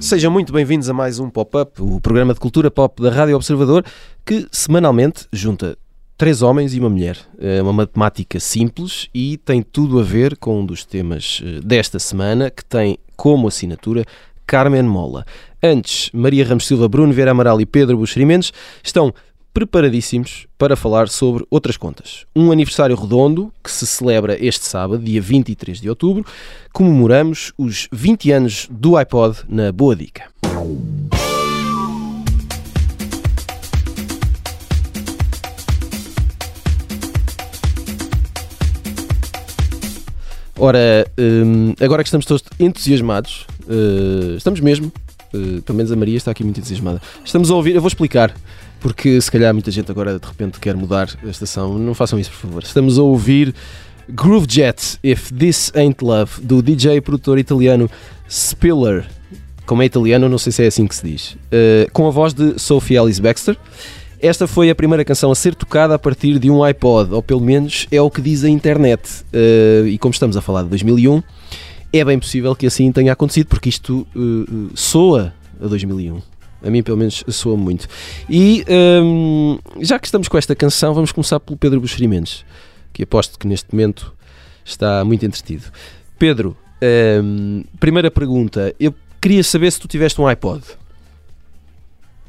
Sejam 0.00 0.30
muito 0.30 0.52
bem-vindos 0.52 0.88
a 0.88 0.92
mais 0.92 1.18
um 1.18 1.30
Pop-Up, 1.30 1.80
o 1.80 2.00
programa 2.00 2.34
de 2.34 2.40
cultura 2.40 2.70
pop 2.70 3.02
da 3.02 3.10
Rádio 3.10 3.34
Observador, 3.36 3.84
que 4.24 4.46
semanalmente 4.52 5.26
junta 5.32 5.78
três 6.16 6.42
homens 6.42 6.74
e 6.74 6.78
uma 6.78 6.90
mulher. 6.90 7.18
É 7.38 7.60
uma 7.62 7.72
matemática 7.72 8.38
simples 8.38 9.08
e 9.14 9.36
tem 9.38 9.62
tudo 9.62 9.98
a 9.98 10.02
ver 10.02 10.36
com 10.36 10.60
um 10.60 10.66
dos 10.66 10.84
temas 10.84 11.42
eh, 11.44 11.60
desta 11.64 11.98
semana, 11.98 12.50
que 12.50 12.64
tem 12.64 12.98
como 13.16 13.48
assinatura 13.48 14.04
Carmen 14.46 14.84
Mola. 14.84 15.24
Antes, 15.62 16.10
Maria 16.12 16.44
Ramos 16.46 16.66
Silva, 16.66 16.88
Bruno 16.88 17.12
Vieira 17.12 17.30
Amaral 17.30 17.60
e 17.60 17.66
Pedro 17.66 17.96
Buxeri 17.96 18.24
Mendes 18.24 18.52
estão 18.82 19.12
preparadíssimos 19.54 20.48
para 20.58 20.74
falar 20.74 21.08
sobre 21.08 21.46
outras 21.48 21.76
contas. 21.76 22.26
Um 22.34 22.50
aniversário 22.50 22.96
redondo 22.96 23.52
que 23.62 23.70
se 23.70 23.86
celebra 23.86 24.36
este 24.44 24.66
sábado, 24.66 25.02
dia 25.02 25.22
23 25.22 25.80
de 25.80 25.88
outubro. 25.88 26.26
Comemoramos 26.72 27.52
os 27.56 27.88
20 27.92 28.32
anos 28.32 28.68
do 28.68 28.96
iPod 28.96 29.38
na 29.48 29.70
Boa 29.70 29.94
Dica. 29.94 30.24
Ora, 40.58 41.06
hum, 41.18 41.74
agora 41.80 42.02
que 42.02 42.08
estamos 42.08 42.24
todos 42.26 42.44
entusiasmados, 42.60 43.46
uh, 43.66 44.36
estamos 44.36 44.60
mesmo, 44.60 44.92
uh, 45.34 45.62
pelo 45.62 45.76
menos 45.76 45.90
a 45.90 45.96
Maria 45.96 46.16
está 46.16 46.30
aqui 46.30 46.44
muito 46.44 46.58
entusiasmada. 46.60 47.02
Estamos 47.24 47.50
a 47.50 47.54
ouvir, 47.54 47.74
eu 47.74 47.80
vou 47.80 47.88
explicar, 47.88 48.32
porque 48.80 49.20
se 49.20 49.30
calhar 49.30 49.52
muita 49.52 49.70
gente 49.72 49.90
agora 49.90 50.18
de 50.18 50.26
repente 50.26 50.60
quer 50.60 50.76
mudar 50.76 51.10
a 51.24 51.28
estação. 51.28 51.76
Não 51.76 51.92
façam 51.92 52.18
isso, 52.20 52.30
por 52.30 52.36
favor. 52.36 52.62
Estamos 52.62 52.98
a 52.98 53.02
ouvir 53.02 53.52
Groove 54.08 54.46
Jet, 54.48 54.98
If 55.02 55.32
This 55.32 55.72
Ain't 55.74 56.04
Love, 56.04 56.40
do 56.40 56.62
DJ 56.62 57.00
produtor 57.00 57.38
italiano 57.38 57.90
Spiller. 58.30 59.06
Como 59.66 59.82
é 59.82 59.86
italiano, 59.86 60.28
não 60.28 60.38
sei 60.38 60.52
se 60.52 60.62
é 60.62 60.66
assim 60.68 60.86
que 60.86 60.94
se 60.94 61.04
diz. 61.04 61.32
Uh, 61.32 61.90
com 61.92 62.06
a 62.06 62.10
voz 62.10 62.32
de 62.32 62.60
Sophie 62.60 62.96
Alice 62.96 63.20
Baxter. 63.20 63.56
Esta 64.20 64.46
foi 64.46 64.70
a 64.70 64.74
primeira 64.74 65.04
canção 65.04 65.30
a 65.30 65.34
ser 65.34 65.54
tocada 65.54 65.94
a 65.94 65.98
partir 65.98 66.38
de 66.38 66.50
um 66.50 66.62
iPod, 66.62 67.12
ou 67.12 67.22
pelo 67.22 67.40
menos 67.40 67.86
é 67.90 68.00
o 68.00 68.10
que 68.10 68.20
diz 68.20 68.44
a 68.44 68.48
internet. 68.48 69.24
Uh, 69.32 69.86
e 69.86 69.98
como 69.98 70.12
estamos 70.12 70.36
a 70.36 70.40
falar 70.40 70.62
de 70.62 70.68
2001, 70.70 71.22
é 71.92 72.04
bem 72.04 72.18
possível 72.18 72.54
que 72.56 72.66
assim 72.66 72.90
tenha 72.90 73.12
acontecido, 73.12 73.46
porque 73.46 73.68
isto 73.68 74.06
uh, 74.16 74.70
soa 74.74 75.34
a 75.62 75.66
2001. 75.66 76.20
A 76.64 76.70
mim, 76.70 76.82
pelo 76.82 76.96
menos, 76.96 77.22
soa 77.28 77.56
muito. 77.56 77.86
E 78.28 78.64
um, 79.02 79.58
já 79.80 79.98
que 79.98 80.06
estamos 80.06 80.28
com 80.28 80.38
esta 80.38 80.56
canção, 80.56 80.94
vamos 80.94 81.12
começar 81.12 81.38
pelo 81.38 81.58
Pedro 81.58 81.80
Buxerimentos, 81.80 82.44
que 82.92 83.02
aposto 83.02 83.38
que 83.38 83.46
neste 83.46 83.70
momento 83.70 84.14
está 84.64 85.04
muito 85.04 85.26
entretido. 85.26 85.64
Pedro, 86.18 86.56
um, 87.22 87.64
primeira 87.78 88.10
pergunta. 88.10 88.74
Eu 88.80 88.94
queria 89.20 89.44
saber 89.44 89.70
se 89.70 89.78
tu 89.78 89.86
tiveste 89.86 90.20
um 90.20 90.26
iPod. 90.26 90.62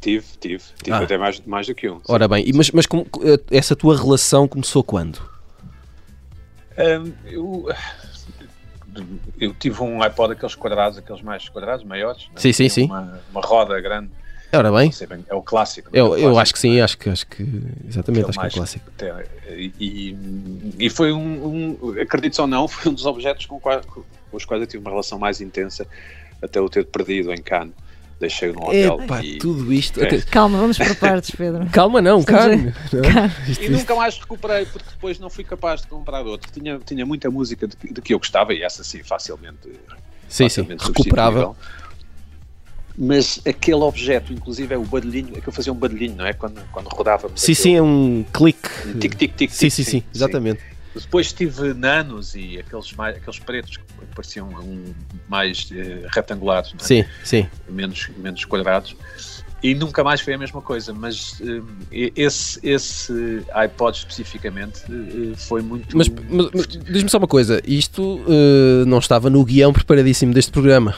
Tive, 0.06 0.26
tive. 0.40 0.64
Tive 0.84 0.96
ah. 0.96 1.00
até 1.00 1.18
mais, 1.18 1.42
mais 1.48 1.66
do 1.66 1.74
que 1.74 1.90
um. 1.90 2.00
Ora 2.08 2.28
bem, 2.28 2.46
mas, 2.54 2.70
mas 2.70 2.86
eh, 2.86 3.40
essa 3.50 3.76
tua 3.76 3.98
relação 3.98 4.48
começou 4.48 4.84
quando? 4.84 5.20
Um, 6.78 7.12
eu, 7.26 7.68
eu 9.40 9.54
tive 9.56 9.82
um 9.82 10.04
iPod 10.04 10.34
aqueles 10.34 10.54
quadrados, 10.54 11.00
aqueles 11.00 11.24
mais 11.24 11.50
quadrados, 11.50 11.84
maiores. 11.84 12.30
Sim, 12.36 12.54
sim, 12.54 12.70
sim. 12.70 12.86
Uma, 12.86 13.20
uma 13.32 13.42
roda 13.42 13.82
grande. 13.82 14.12
Ora 14.54 14.72
bem. 14.72 14.92
bem. 15.10 15.26
É 15.28 15.34
o 15.34 15.42
clássico. 15.42 15.90
Eu, 15.92 16.06
é 16.06 16.08
o 16.08 16.10
clássico, 16.10 16.30
eu 16.30 16.38
acho 16.38 16.54
que 16.54 16.60
sim, 16.60 16.80
acho 16.82 16.98
que, 17.00 17.10
acho 17.10 17.26
que 17.26 17.64
exatamente, 17.88 18.30
acho 18.30 18.40
que 18.40 18.46
é 18.46 18.50
o 18.50 18.54
clássico. 18.54 18.92
E, 19.80 20.16
e 20.78 20.90
foi 20.92 21.12
um, 21.14 21.80
um, 21.82 22.00
acredito 22.00 22.38
ou 22.38 22.48
não, 22.48 22.68
foi 22.70 22.92
um 22.92 22.94
dos 22.94 23.08
objetos 23.08 23.48
com, 23.48 23.60
qual, 23.60 23.82
com 23.82 24.04
os 24.32 24.46
quais 24.46 24.62
eu 24.62 24.68
tive 24.68 24.84
uma 24.84 24.92
relação 24.92 25.18
mais 25.18 25.42
intensa 25.42 25.88
até 26.44 26.62
o 26.62 26.70
ter 26.70 26.86
perdido 26.86 27.34
em 27.34 27.42
Cannes 27.42 27.74
deixei 28.20 28.52
no 28.52 28.64
hotel. 28.64 29.02
Epá, 29.02 29.24
e, 29.24 29.38
tudo 29.38 29.72
isto. 29.72 30.04
É. 30.04 30.22
Calma, 30.22 30.58
vamos 30.58 30.78
por 30.78 30.96
partes, 30.96 31.32
Pedro. 31.32 31.66
Calma, 31.72 32.02
não, 32.02 32.24
calma. 32.24 32.74
E 33.60 33.70
nunca 33.70 33.96
mais 33.96 34.18
recuperei, 34.18 34.66
porque 34.66 34.90
depois 34.90 35.20
não 35.20 35.30
fui 35.30 35.44
capaz 35.44 35.82
de 35.82 35.88
comprar 35.88 36.26
outro. 36.26 36.52
Tinha, 36.52 36.80
tinha 36.80 37.06
muita 37.06 37.30
música 37.30 37.68
de, 37.68 37.76
de 37.76 38.02
que 38.02 38.14
eu 38.14 38.20
gostava 38.20 38.54
e 38.54 38.64
essa 38.64 38.84
sim, 38.84 39.04
facilmente. 39.04 39.70
Sim, 40.28 40.46
facilmente 40.46 40.84
sim, 40.84 40.90
recuperável. 40.90 41.56
Mas 42.98 43.42
aquele 43.46 43.82
objeto, 43.82 44.32
inclusive, 44.32 44.74
é 44.74 44.78
o 44.78 44.86
barulhinho, 44.86 45.38
é 45.38 45.42
que 45.42 45.50
eu 45.50 45.54
fazia 45.54 45.72
um 45.74 45.76
barulhinho, 45.76 46.16
não 46.16 46.26
é? 46.26 46.32
Quando, 46.32 46.62
quando 46.72 46.88
rodava. 46.88 47.30
Sim, 47.36 47.54
sim, 47.54 47.76
é 47.76 47.82
um 47.82 48.26
clique. 48.32 48.70
Um 48.86 49.00
tic, 49.00 49.16
tic, 49.16 49.36
tic, 49.36 49.52
sim, 49.52 49.70
sim, 49.70 49.84
sim, 49.84 49.92
sim, 49.92 50.04
exatamente. 50.14 50.62
Sim. 50.62 50.75
Depois 50.96 51.34
tive 51.34 51.74
nanos 51.74 52.36
e 52.36 52.58
aqueles, 52.58 52.94
mais, 52.94 53.18
aqueles 53.18 53.40
pretos 53.40 53.78
que 53.78 53.84
pareciam 54.16 54.48
um, 54.50 54.94
mais 55.28 55.70
uh, 55.72 56.08
retangulares, 56.10 56.74
é? 56.74 56.84
sim, 56.84 57.06
sim. 57.24 57.50
Menos, 57.70 58.10
menos 58.18 58.46
quadrados 58.46 58.96
e 59.66 59.74
nunca 59.74 60.04
mais 60.04 60.22
foi 60.22 60.36
a 60.36 60.38
mesma 60.38 60.62
coisa, 60.62 60.94
mas 60.94 61.40
uh, 61.40 61.66
esse, 61.92 62.60
esse 62.62 63.44
iPod 63.52 63.98
especificamente 63.98 64.84
uh, 64.92 65.36
foi 65.36 65.64
muito. 65.64 65.98
Mas, 65.98 66.08
mas, 66.08 66.50
mas 66.54 66.68
diz-me 66.68 67.10
só 67.10 67.18
uma 67.18 67.28
coisa: 67.28 67.60
isto 67.66 68.20
uh, 68.20 68.86
não 68.86 69.00
estava 69.00 69.28
no 69.28 69.44
guião 69.44 69.74
preparadíssimo 69.74 70.36
deste 70.36 70.52
programa, 70.52 70.94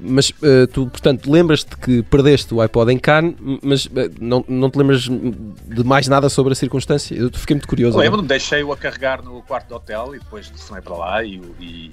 mas 0.00 0.32
tu, 0.72 0.86
portanto, 0.86 1.30
lembras-te 1.30 1.76
que 1.76 2.02
perdeste 2.04 2.54
o 2.54 2.62
iPod 2.62 2.90
em 2.90 2.98
Cannes, 2.98 3.34
mas 3.62 3.90
não, 4.18 4.42
não 4.48 4.70
te 4.70 4.78
lembras 4.78 5.02
de 5.02 5.84
mais 5.84 6.08
nada 6.08 6.30
sobre 6.30 6.54
a 6.54 6.56
circunstância? 6.56 7.14
Eu 7.14 7.30
fiquei 7.30 7.56
muito 7.56 7.68
curioso. 7.68 7.98
Lembro-me, 7.98 8.26
deixei-o 8.26 8.72
a 8.72 8.76
carregar 8.76 9.22
no 9.22 9.42
quarto 9.42 9.68
do 9.68 9.74
hotel 9.74 10.14
e 10.14 10.18
depois 10.18 10.48
telefonei 10.48 10.82
para 10.82 10.96
lá 10.96 11.22
e, 11.22 11.42
e, 11.60 11.92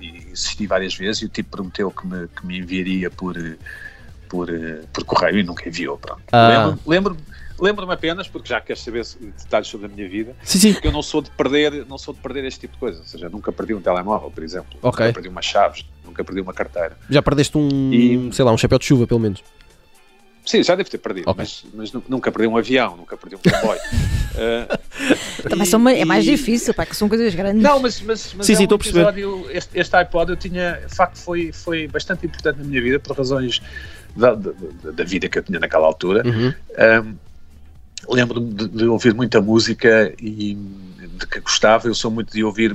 e, 0.00 0.32
insisti 0.32 0.66
várias 0.66 0.96
vezes 0.96 1.22
e 1.22 1.26
o 1.26 1.28
tipo 1.28 1.50
prometeu 1.50 1.88
que 1.92 2.04
me, 2.04 2.26
que 2.26 2.44
me 2.44 2.58
enviaria 2.58 3.08
por 3.10 3.36
por, 4.28 4.50
eh, 4.50 4.82
por 4.92 5.04
correio 5.04 5.38
e 5.38 5.42
nunca 5.42 5.68
enviou. 5.68 5.98
Pronto. 5.98 6.22
Ah. 6.32 6.76
Lembro-me 6.86 7.20
lembro 7.60 7.90
apenas, 7.90 8.28
porque 8.28 8.48
já 8.48 8.60
queres 8.60 8.82
saber 8.82 9.04
detalhes 9.20 9.68
sobre 9.68 9.86
a 9.86 9.88
minha 9.88 10.08
vida, 10.08 10.34
sim, 10.42 10.58
sim. 10.58 10.72
porque 10.72 10.88
eu 10.88 10.92
não 10.92 11.02
sou 11.02 11.20
de 11.20 11.30
perder, 11.30 11.84
não 11.86 11.98
sou 11.98 12.14
de 12.14 12.20
perder 12.20 12.44
este 12.44 12.60
tipo 12.60 12.74
de 12.74 12.78
coisa. 12.80 13.00
Ou 13.00 13.06
seja, 13.06 13.28
nunca 13.28 13.52
perdi 13.52 13.74
um 13.74 13.80
telemóvel, 13.80 14.30
por 14.30 14.42
exemplo. 14.42 14.78
Okay. 14.80 15.06
Nunca 15.06 15.14
perdi 15.14 15.28
umas 15.28 15.44
chaves, 15.44 15.84
nunca 16.04 16.24
perdi 16.24 16.40
uma 16.40 16.54
carteira. 16.54 16.96
Já 17.10 17.20
perdeste 17.20 17.58
um, 17.58 17.92
e... 17.92 18.30
sei 18.32 18.44
lá, 18.44 18.52
um 18.52 18.58
chapéu 18.58 18.78
de 18.78 18.84
chuva, 18.84 19.06
pelo 19.06 19.20
menos. 19.20 19.42
Sim, 20.46 20.62
já 20.62 20.74
deve 20.74 20.88
ter 20.88 20.96
perdido, 20.96 21.28
okay. 21.28 21.44
mas, 21.44 21.66
mas, 21.74 21.92
nunca 22.08 22.32
perdi 22.32 22.48
um 22.48 22.56
avião, 22.56 22.96
nunca 22.96 23.18
perdi 23.18 23.36
um 23.36 23.38
comboio. 23.38 23.78
uh, 23.82 25.44
Também 25.46 25.66
são, 25.66 25.86
é 25.86 26.06
mais 26.06 26.24
difícil, 26.24 26.72
pá, 26.72 26.86
que 26.86 26.96
são 26.96 27.06
coisas 27.06 27.34
grandes. 27.34 27.62
Não, 27.62 27.78
mas, 27.78 28.00
mas, 28.00 28.32
mas 28.32 28.46
sim, 28.46 28.54
é 28.54 28.56
sim, 28.56 28.66
um 28.70 28.74
episódio, 28.74 29.46
este, 29.50 29.78
este 29.78 29.94
iPod 29.96 30.30
eu 30.30 30.36
tinha, 30.38 30.80
de 30.88 30.94
facto, 30.94 31.18
foi, 31.18 31.52
foi 31.52 31.86
bastante 31.86 32.24
importante 32.24 32.60
na 32.60 32.64
minha 32.64 32.80
vida 32.80 32.98
por 32.98 33.14
razões 33.14 33.60
da, 34.18 34.34
da, 34.34 34.52
da 34.92 35.04
vida 35.04 35.28
que 35.28 35.38
eu 35.38 35.42
tinha 35.42 35.60
naquela 35.60 35.86
altura. 35.86 36.22
Uhum. 36.26 36.52
Um, 37.06 37.16
Lembro-me 38.08 38.54
de, 38.54 38.68
de, 38.68 38.84
ouvir 38.86 39.12
muita 39.12 39.40
música 39.40 40.14
e 40.20 40.54
de 40.54 41.26
que 41.26 41.40
gostava. 41.40 41.88
Eu 41.88 41.94
sou 41.94 42.10
muito 42.10 42.32
de 42.32 42.44
ouvir 42.44 42.74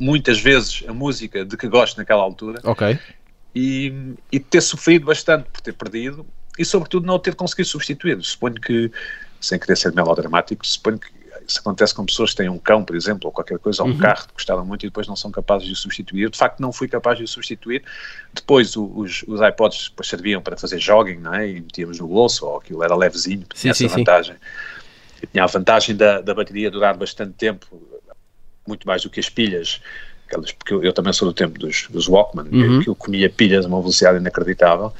muitas 0.00 0.40
vezes 0.40 0.82
a 0.88 0.92
música 0.92 1.44
de 1.44 1.56
que 1.56 1.68
gosto 1.68 1.98
naquela 1.98 2.22
altura. 2.22 2.58
Ok. 2.64 2.98
E, 3.54 4.14
e 4.32 4.40
ter 4.40 4.62
sofrido 4.62 5.06
bastante 5.06 5.48
por 5.50 5.60
ter 5.60 5.74
perdido 5.74 6.26
e, 6.58 6.64
sobretudo, 6.64 7.06
não 7.06 7.18
ter 7.18 7.34
conseguido 7.34 7.68
substituir. 7.68 8.20
Suponho 8.22 8.54
que, 8.54 8.90
sem 9.40 9.58
querer 9.58 9.76
ser 9.76 9.92
melodramático, 9.92 10.66
suponho 10.66 10.98
que 10.98 11.21
isso 11.52 11.60
acontece 11.60 11.94
com 11.94 12.04
pessoas 12.04 12.30
que 12.30 12.36
têm 12.36 12.48
um 12.48 12.58
cão, 12.58 12.82
por 12.82 12.96
exemplo, 12.96 13.26
ou 13.26 13.32
qualquer 13.32 13.58
coisa, 13.58 13.82
ou 13.82 13.88
um 13.88 13.92
uhum. 13.92 13.98
carro 13.98 14.26
que 14.26 14.32
gostaram 14.32 14.64
muito 14.64 14.84
e 14.84 14.88
depois 14.88 15.06
não 15.06 15.14
são 15.14 15.30
capazes 15.30 15.66
de 15.66 15.72
o 15.72 15.76
substituir. 15.76 16.30
De 16.30 16.38
facto, 16.38 16.60
não 16.60 16.72
fui 16.72 16.88
capaz 16.88 17.18
de 17.18 17.24
o 17.24 17.28
substituir. 17.28 17.84
Depois, 18.32 18.74
os, 18.74 19.22
os 19.28 19.40
iPods 19.40 19.90
depois 19.90 20.08
serviam 20.08 20.40
para 20.40 20.56
fazer 20.56 20.78
jogging, 20.78 21.18
não 21.18 21.34
é? 21.34 21.48
E 21.48 21.60
metíamos 21.60 21.98
no 21.98 22.08
bolso, 22.08 22.46
ou 22.46 22.56
aquilo 22.56 22.82
era 22.82 22.96
levezinho, 22.96 23.44
tinha 23.54 23.74
sim, 23.74 23.84
essa 23.86 23.94
sim, 23.94 24.00
vantagem. 24.00 24.36
E 25.22 25.26
tinha 25.26 25.44
a 25.44 25.46
vantagem 25.46 25.94
da, 25.94 26.20
da 26.20 26.34
bateria 26.34 26.70
durar 26.70 26.96
bastante 26.96 27.34
tempo, 27.34 27.66
muito 28.66 28.86
mais 28.86 29.02
do 29.02 29.10
que 29.10 29.20
as 29.20 29.28
pilhas. 29.28 29.80
porque 30.58 30.72
eu, 30.72 30.82
eu 30.82 30.92
também 30.92 31.12
sou 31.12 31.28
do 31.28 31.34
tempo 31.34 31.58
dos, 31.58 31.86
dos 31.90 32.08
Walkman, 32.08 32.48
uhum. 32.50 32.80
que 32.80 32.88
eu 32.88 32.94
comia 32.94 33.28
pilhas 33.28 33.66
a 33.66 33.68
uma 33.68 33.80
velocidade 33.80 34.16
inacreditável 34.16 34.92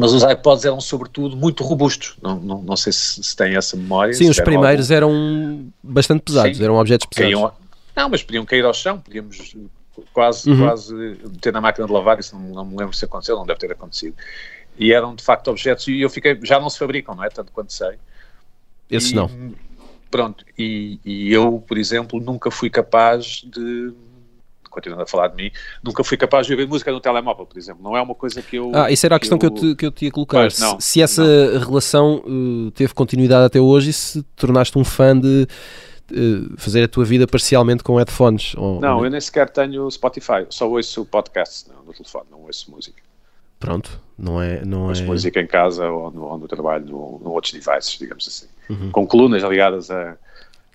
mas 0.00 0.12
os 0.12 0.22
iPods 0.22 0.64
eram 0.64 0.80
sobretudo 0.80 1.36
muito 1.36 1.62
robustos. 1.62 2.16
Não, 2.22 2.40
não, 2.40 2.62
não 2.62 2.76
sei 2.76 2.92
se, 2.92 3.22
se 3.22 3.36
têm 3.36 3.56
essa 3.56 3.76
memória. 3.76 4.12
Sim, 4.14 4.28
os 4.28 4.40
primeiros 4.40 4.90
eram 4.90 5.70
bastante 5.82 6.22
pesados, 6.22 6.56
Sim, 6.56 6.64
eram 6.64 6.76
objetos 6.76 7.06
pesados. 7.06 7.34
Caíam, 7.34 7.52
não, 7.96 8.08
mas 8.08 8.22
podiam 8.22 8.44
cair 8.44 8.64
ao 8.64 8.74
chão, 8.74 8.98
podíamos 8.98 9.54
quase, 10.12 10.50
uhum. 10.50 10.66
quase 10.66 10.94
meter 10.94 11.52
na 11.52 11.60
máquina 11.60 11.86
de 11.86 11.92
lavar, 11.92 12.18
isso 12.18 12.36
não, 12.36 12.42
não 12.48 12.64
me 12.64 12.76
lembro 12.76 12.94
se 12.94 13.04
aconteceu, 13.04 13.36
não 13.36 13.46
deve 13.46 13.60
ter 13.60 13.72
acontecido. 13.72 14.16
E 14.78 14.92
eram 14.92 15.14
de 15.14 15.22
facto 15.22 15.48
objetos, 15.48 15.86
e 15.88 16.00
eu 16.00 16.08
fiquei, 16.08 16.38
já 16.42 16.58
não 16.58 16.70
se 16.70 16.78
fabricam, 16.78 17.14
não 17.14 17.24
é? 17.24 17.28
Tanto 17.28 17.52
quanto 17.52 17.72
sei. 17.72 17.98
Esses 18.90 19.12
não. 19.12 19.30
Pronto, 20.10 20.44
e, 20.58 20.98
e 21.04 21.32
eu, 21.32 21.62
por 21.66 21.78
exemplo, 21.78 22.20
nunca 22.20 22.50
fui 22.50 22.68
capaz 22.68 23.44
de 23.46 23.92
continuando 24.70 25.02
a 25.02 25.06
falar 25.06 25.28
de 25.28 25.36
mim, 25.36 25.50
nunca 25.82 26.02
fui 26.02 26.16
capaz 26.16 26.46
de 26.46 26.52
ouvir 26.52 26.66
música 26.66 26.90
no 26.92 27.00
telemóvel, 27.00 27.44
por 27.44 27.58
exemplo. 27.58 27.82
Não 27.82 27.96
é 27.96 28.00
uma 28.00 28.14
coisa 28.14 28.40
que 28.40 28.56
eu. 28.56 28.70
Ah, 28.74 28.90
isso 28.90 29.04
era 29.04 29.16
a 29.16 29.18
questão 29.18 29.38
que 29.38 29.46
eu, 29.46 29.50
te, 29.50 29.74
que 29.74 29.84
eu 29.84 29.90
te 29.90 30.06
ia 30.06 30.10
colocar. 30.10 30.38
Pois, 30.38 30.58
não, 30.58 30.80
se, 30.80 31.02
essa 31.02 31.22
relação 31.58 32.22
uh, 32.26 32.70
teve 32.70 32.94
continuidade 32.94 33.44
até 33.44 33.60
hoje 33.60 33.90
e 33.90 33.92
se 33.92 34.22
te 34.22 34.28
tornaste 34.36 34.78
um 34.78 34.84
fã 34.84 35.18
de 35.18 35.46
uh, 36.12 36.54
fazer 36.56 36.84
a 36.84 36.88
tua 36.88 37.04
vida 37.04 37.26
parcialmente 37.26 37.82
com 37.82 37.96
headphones. 37.96 38.54
Ou, 38.56 38.80
Não, 38.80 39.04
eu 39.04 39.10
nem 39.10 39.20
sequer 39.20 39.50
tenho 39.50 39.90
Spotify, 39.90 40.46
só 40.48 40.70
ouço 40.70 41.04
podcasts 41.04 41.66
no, 41.68 41.84
no 41.84 41.92
telefone, 41.92 42.26
não 42.30 42.42
ouço 42.42 42.70
música. 42.70 43.02
Pronto, 43.60 44.00
não 44.18 44.40
é. 44.40 44.64
Não 44.64 44.88
Ouço 44.88 45.02
é... 45.02 45.06
música 45.06 45.38
em 45.38 45.46
casa 45.46 45.86
ou 45.86 46.10
no, 46.10 46.22
ou 46.22 46.38
no 46.38 46.48
trabalho, 46.48 46.86
no, 46.86 47.20
no 47.22 47.30
outros 47.30 47.52
devices, 47.52 47.98
digamos 47.98 48.26
assim. 48.26 48.46
Uhum. 48.70 48.90
Com 48.90 49.06
colunas 49.06 49.42
ligadas 49.42 49.90
a, 49.90 50.16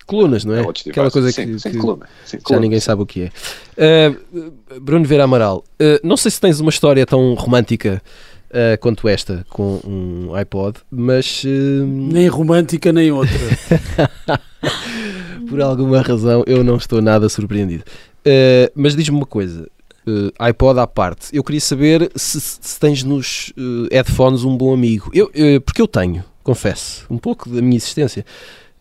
Colunas, 0.05 0.45
não 0.45 0.53
é? 0.55 0.61
outros 0.61 0.85
Aquela 0.87 1.09
coisa 1.09 1.31
devices. 1.31 1.55
que, 1.55 1.59
sim, 1.59 1.69
que 1.69 1.75
sim, 1.75 1.81
coluna. 1.81 2.05
Sim, 2.25 2.37
já 2.37 2.43
coluna, 2.43 2.61
ninguém 2.61 2.79
sim. 2.79 2.85
sabe 2.85 3.01
o 3.01 3.05
que 3.05 3.23
é. 3.23 3.31
Uh, 3.77 4.79
Bruno 4.79 5.05
Vera 5.05 5.23
Amaral, 5.23 5.63
uh, 5.81 5.99
não 6.03 6.15
sei 6.17 6.31
se 6.31 6.39
tens 6.39 6.59
uma 6.59 6.69
história 6.69 7.05
tão 7.05 7.33
romântica 7.33 8.01
uh, 8.49 8.77
quanto 8.79 9.07
esta 9.07 9.45
com 9.49 9.79
um 9.83 10.33
iPod, 10.35 10.79
mas 10.91 11.43
uh, 11.43 11.47
Nem 11.47 12.27
romântica, 12.27 12.91
nem 12.93 13.11
outra. 13.11 13.35
por 15.49 15.61
alguma 15.61 16.01
razão 16.01 16.43
eu 16.47 16.63
não 16.63 16.77
estou 16.77 17.01
nada 17.01 17.29
surpreendido. 17.29 17.83
Uh, 18.25 18.71
mas 18.75 18.95
diz-me 18.95 19.17
uma 19.17 19.25
coisa. 19.25 19.67
uh, 20.07 20.31
iPod 20.39 20.79
à 20.79 20.87
parte, 20.87 21.27
eu 21.33 21.43
queria 21.43 21.61
saber 21.61 22.11
se, 22.15 22.39
se 22.39 22.79
tens 22.79 23.03
nos 23.03 23.53
uh, 23.57 23.87
headphones 23.91 24.43
um 24.43 24.55
bom 24.55 24.73
amigo. 24.73 25.09
Eu, 25.13 25.25
uh, 25.27 25.61
porque 25.61 25.81
eu 25.81 25.87
tenho, 25.87 26.23
confesso, 26.43 27.05
um 27.09 27.17
pouco 27.17 27.49
da 27.49 27.61
minha 27.61 27.77
existência. 27.77 28.25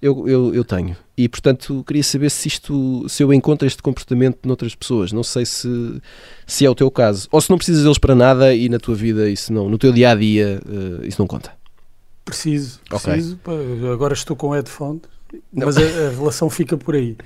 Eu, 0.05 0.29
eu, 0.29 0.55
eu 0.55 0.65
tenho. 0.65 0.95
E 1.17 1.27
portanto 1.27 1.83
queria 1.87 2.03
saber 2.03 2.31
se 2.31 2.47
isto, 2.47 3.09
se 3.09 3.23
eu 3.23 3.33
encontro 3.33 3.67
este 3.67 3.83
comportamento 3.83 4.41
noutras 4.45 4.75
pessoas. 4.75 5.12
Não 5.12 5.23
sei 5.23 5.47
se, 5.47 5.67
se 6.47 6.67
é 6.67 6.69
o 6.69 6.75
teu 6.75 6.91
caso. 6.91 7.27
Ou 7.33 7.41
se 7.41 7.49
não 7.49 7.56
precisas 7.56 7.85
deles 7.85 7.97
para 7.97 8.15
nada 8.15 8.55
e 8.55 8.69
na 8.69 8.79
tua 8.79 8.95
vida 8.95 9.31
isso 9.31 9.51
não, 9.51 9.67
no 9.67 9.79
teu 9.79 9.93
dia 9.93 10.11
a 10.11 10.15
dia 10.15 10.61
isso 11.05 11.19
não 11.19 11.27
conta. 11.27 11.53
Preciso, 12.23 12.81
preciso. 12.87 13.39
Pá, 13.39 13.53
Agora 13.91 14.12
estou 14.12 14.37
com 14.37 14.51
headphone, 14.51 15.01
mas 15.51 15.79
a, 15.79 15.81
a 15.81 16.11
relação 16.11 16.51
fica 16.51 16.77
por 16.77 16.95
aí. 16.95 17.17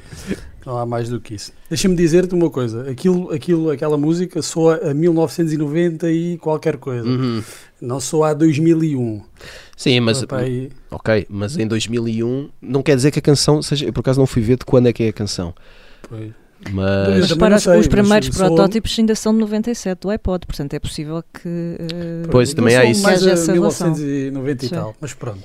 Não 0.64 0.76
há 0.76 0.84
mais 0.84 1.08
do 1.08 1.20
que 1.20 1.34
isso. 1.34 1.52
Deixa-me 1.68 1.96
dizer-te 1.96 2.34
uma 2.34 2.50
coisa: 2.50 2.88
aquilo, 2.90 3.32
aquilo, 3.32 3.70
aquela 3.70 3.96
música 3.96 4.40
soa 4.42 4.90
a 4.90 4.94
1990 4.94 6.10
e 6.12 6.38
qualquer 6.38 6.76
coisa. 6.76 7.08
Uhum. 7.08 7.42
Não 7.80 8.00
soa 8.00 8.30
a 8.30 8.34
2001. 8.34 9.22
Sim, 9.76 10.00
mas 10.00 10.22
e- 10.22 10.70
Ok, 10.90 11.26
mas 11.30 11.56
em 11.56 11.66
2001 11.66 12.48
não 12.60 12.82
quer 12.82 12.96
dizer 12.96 13.10
que 13.12 13.18
a 13.20 13.22
canção 13.22 13.62
seja. 13.62 13.86
Eu 13.86 13.92
por 13.92 14.00
acaso 14.00 14.18
não 14.18 14.26
fui 14.26 14.42
ver 14.42 14.56
de 14.58 14.64
quando 14.64 14.88
é 14.88 14.92
que 14.92 15.04
é 15.04 15.08
a 15.08 15.12
canção. 15.12 15.54
pois. 16.08 16.30
Mas 16.72 17.30
repara, 17.30 17.54
não 17.54 17.60
sei, 17.60 17.72
os 17.74 17.78
mas 17.78 17.86
primeiros 17.86 18.34
sou- 18.36 18.46
protótipos 18.46 18.98
ainda 18.98 19.14
são 19.14 19.32
de 19.32 19.38
97 19.38 20.00
do 20.00 20.10
iPod, 20.10 20.44
portanto 20.44 20.74
é 20.74 20.80
possível 20.80 21.22
que. 21.32 21.46
eh, 21.48 22.26
Pois, 22.28 22.52
também 22.52 22.74
há 22.76 22.80
sou 22.82 22.90
isso. 22.90 23.02
Mais 23.04 23.24
essa 23.24 23.52
relação. 23.52 23.92
1990 23.92 24.64
e 24.64 24.68
Sim. 24.68 24.74
tal, 24.74 24.92
mas 25.00 25.14
pronto. 25.14 25.44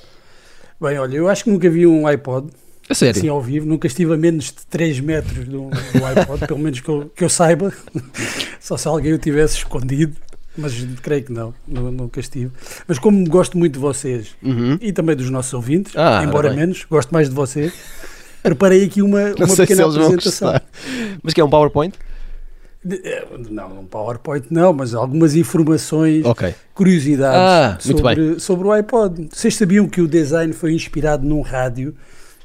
Bem, 0.82 0.98
olha, 0.98 1.16
eu 1.16 1.28
acho 1.30 1.44
que 1.44 1.52
nunca 1.52 1.70
vi 1.70 1.86
um 1.86 2.08
iPod 2.08 2.48
A 2.90 2.96
sério? 2.96 3.16
assim 3.20 3.30
ao 3.30 3.40
vivo, 3.40 3.68
nunca 3.68 3.86
estive 3.86 4.12
a 4.12 4.18
menos 4.18 4.46
de 4.46 4.66
3 4.68 5.00
metros 5.00 5.46
do, 5.48 5.70
do 5.70 6.04
iPod, 6.04 6.48
pelo 6.48 6.60
menos 6.60 6.80
que 6.80 6.90
eu, 6.90 7.12
que 7.16 7.24
eu 7.24 7.30
saiba, 7.30 7.72
só 8.60 8.76
se 8.76 8.88
alguém 8.88 9.14
o 9.14 9.20
tivesse 9.20 9.58
escondido, 9.58 10.16
mas 10.58 10.74
creio 11.02 11.24
que 11.24 11.32
não, 11.34 11.54
nu- 11.68 11.92
nunca 11.92 12.20
estive. 12.20 12.52
Mas 12.88 13.00
como 13.00 13.24
gosto 13.30 13.58
muito 13.58 13.74
de 13.74 13.80
vocês 13.80 14.36
Uhum. 14.42 14.78
e 14.82 14.92
também 14.94 15.16
dos 15.16 15.30
nossos 15.30 15.54
ouvintes, 15.54 15.94
Ah, 15.96 16.24
embora 16.24 16.54
menos, 16.54 16.86
gosto 16.90 17.12
mais 17.12 17.30
de 17.30 17.36
vocês, 17.36 17.74
preparei 18.42 18.84
aqui 18.86 19.02
uma, 19.02 19.30
Não 19.38 19.46
uma 19.48 19.56
pequena 19.56 19.86
apresentação. 19.86 20.54
Mas 21.22 21.34
que 21.34 21.42
é 21.42 21.44
um 21.44 21.50
PowerPoint? 21.50 21.94
Eh, 22.90 23.26
Não, 23.50 23.80
um 23.80 23.86
PowerPoint 23.86 24.46
não, 24.52 24.74
mas 24.74 24.94
algumas 24.94 25.36
informações, 25.36 26.26
Ok. 26.26 26.54
curiosidades 26.74 27.40
Ah, 27.40 27.78
sobre, 27.80 28.40
sobre 28.42 28.68
o 28.68 28.72
iPod. 28.74 29.30
Vocês 29.32 29.56
sabiam 29.56 29.88
que 29.88 30.02
o 30.02 30.08
design 30.08 30.52
foi 30.54 30.74
inspirado 30.74 31.26
num 31.26 31.40
rádio, 31.42 31.96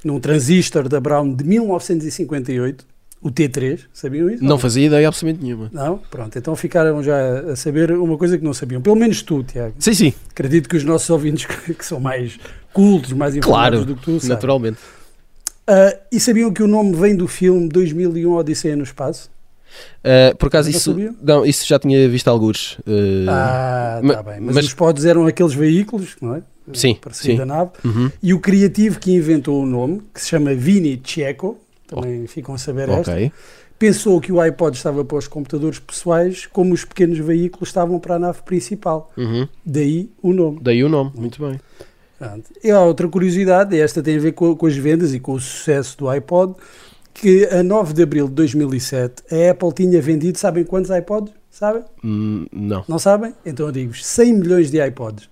num 0.05 0.21
transistor 0.21 0.89
da 0.89 1.01
Brown 1.01 1.35
de 1.35 1.43
1958, 1.43 2.87
o 3.21 3.31
T3, 3.31 3.81
sabiam 3.93 4.31
isso? 4.31 4.45
Não 4.45 4.59
fazia 4.59 4.87
ideia 4.87 5.09
absolutamente 5.09 5.45
nenhuma. 5.45 5.69
Não? 5.73 5.99
Pronto, 6.11 6.39
então 6.39 6.55
ficaram 6.55 7.03
já 7.03 7.41
a 7.53 7.57
saber 7.57 7.91
uma 7.93 8.17
coisa 8.17 8.39
que 8.39 8.45
não 8.45 8.55
sabiam, 8.55 8.81
pelo 8.81 8.97
menos 8.97 9.23
tu, 9.23 9.43
Tiago. 9.43 9.75
Sim, 9.79 9.95
sim, 9.95 10.15
Acredito 10.31 10.69
que 10.69 10.77
os 10.77 10.85
nossos 10.85 11.09
ouvintes 11.11 11.47
que 11.77 11.85
são 11.85 11.99
mais 12.01 12.39
cultos, 12.73 13.13
mais 13.13 13.35
informados 13.37 13.81
claro. 13.81 13.85
do 13.85 13.97
que 13.97 14.03
tu, 14.05 14.13
sabem. 14.21 14.29
Naturalmente. 14.29 14.79
Ah, 15.67 15.97
e 16.11 16.19
sabiam 16.21 16.53
que 16.53 16.63
o 16.63 16.67
nome 16.69 16.95
vem 16.97 17.15
do 17.17 17.29
filme 17.29 17.69
2001 17.69 18.33
Odisseia 18.33 18.77
no 18.77 18.85
Espaço? 18.85 19.31
Uh, 20.03 20.35
por 20.39 20.47
acaso 20.47 20.71
Não 20.71 20.77
isso. 20.77 20.91
sabia? 20.91 21.15
Não, 21.23 21.45
isso 21.45 21.67
já 21.67 21.79
tinha 21.79 22.09
visto 22.09 22.29
alguns. 22.29 22.79
uh, 22.79 23.29
Ah, 23.29 24.01
ma- 24.03 24.11
está 24.15 24.23
bem. 24.23 24.41
Mas, 24.41 24.55
mas- 24.55 24.65
os 24.67 24.75
pods 24.75 25.05
eram 25.05 25.27
aqueles 25.27 25.53
veículos, 25.53 26.17
não 26.23 26.37
é? 26.37 26.43
Sim, 26.73 26.95
Parecido 27.01 27.33
sim. 27.33 27.37
da 27.37 27.45
nave. 27.47 27.71
uhum. 27.85 28.11
E 28.23 28.33
o 28.33 28.41
criativo 28.41 28.99
que 28.99 29.13
inventou 29.13 29.63
o 29.63 29.67
nome, 29.67 30.03
que 30.15 30.21
se 30.23 30.29
chama 30.29 30.55
Vini 30.55 31.01
Checo, 31.05 31.59
também 31.89 32.27
ficam 32.27 32.55
a 32.55 32.59
saber 32.59 32.89
esta, 32.89 33.13
Ok. 33.13 33.33
pensou 33.79 34.21
que 34.21 34.31
o 34.31 34.41
iPod 34.41 34.77
estava 34.77 35.05
para 35.05 35.17
os 35.19 35.27
computadores 35.27 35.79
pessoais 35.81 36.47
como 36.47 36.73
os 36.75 36.85
pequenos 36.85 37.19
veículos 37.19 37.71
estavam 37.71 37.99
para 37.99 38.15
a 38.15 38.19
nave 38.19 38.43
principal. 38.43 39.11
Uhum. 39.17 39.49
Daí 39.65 40.11
o 40.23 40.33
nome. 40.33 40.61
Daí 40.63 40.85
o 40.85 40.89
nome. 40.89 41.13
Muito 41.17 41.41
bem. 41.45 41.59
Pronto. 42.19 42.51
E 42.63 42.71
há 42.71 42.81
outra 42.81 43.09
curiosidade, 43.09 43.75
e 43.75 43.81
esta 43.81 44.03
tem 44.03 44.17
a 44.17 44.21
ver 44.21 44.33
com, 44.33 44.55
com 44.55 44.67
as 44.67 44.77
vendas 44.77 45.15
e 45.15 45.21
com 45.21 45.33
o 45.33 45.41
sucesso 45.41 45.97
do 45.99 46.09
iPod, 46.09 46.55
que 47.15 47.47
a 47.47 47.63
9 47.63 47.95
de 47.95 48.03
abril 48.03 48.29
de 48.29 48.35
2007 48.35 49.23
a 49.33 49.51
Apple 49.51 49.73
tinha 49.73 50.01
vendido, 50.01 50.39
sabem 50.39 50.65
quantos 50.65 50.91
iPods? 50.91 51.33
Sabem? 51.51 51.83
Hum, 52.05 52.47
não. 52.53 52.85
Não 52.87 52.99
sabem? 52.99 53.35
Então 53.45 53.67
eu 53.67 53.73
digo 53.73 53.95
100 53.97 54.33
milhões 54.35 54.71
de 54.71 54.85
iPods. 54.85 55.29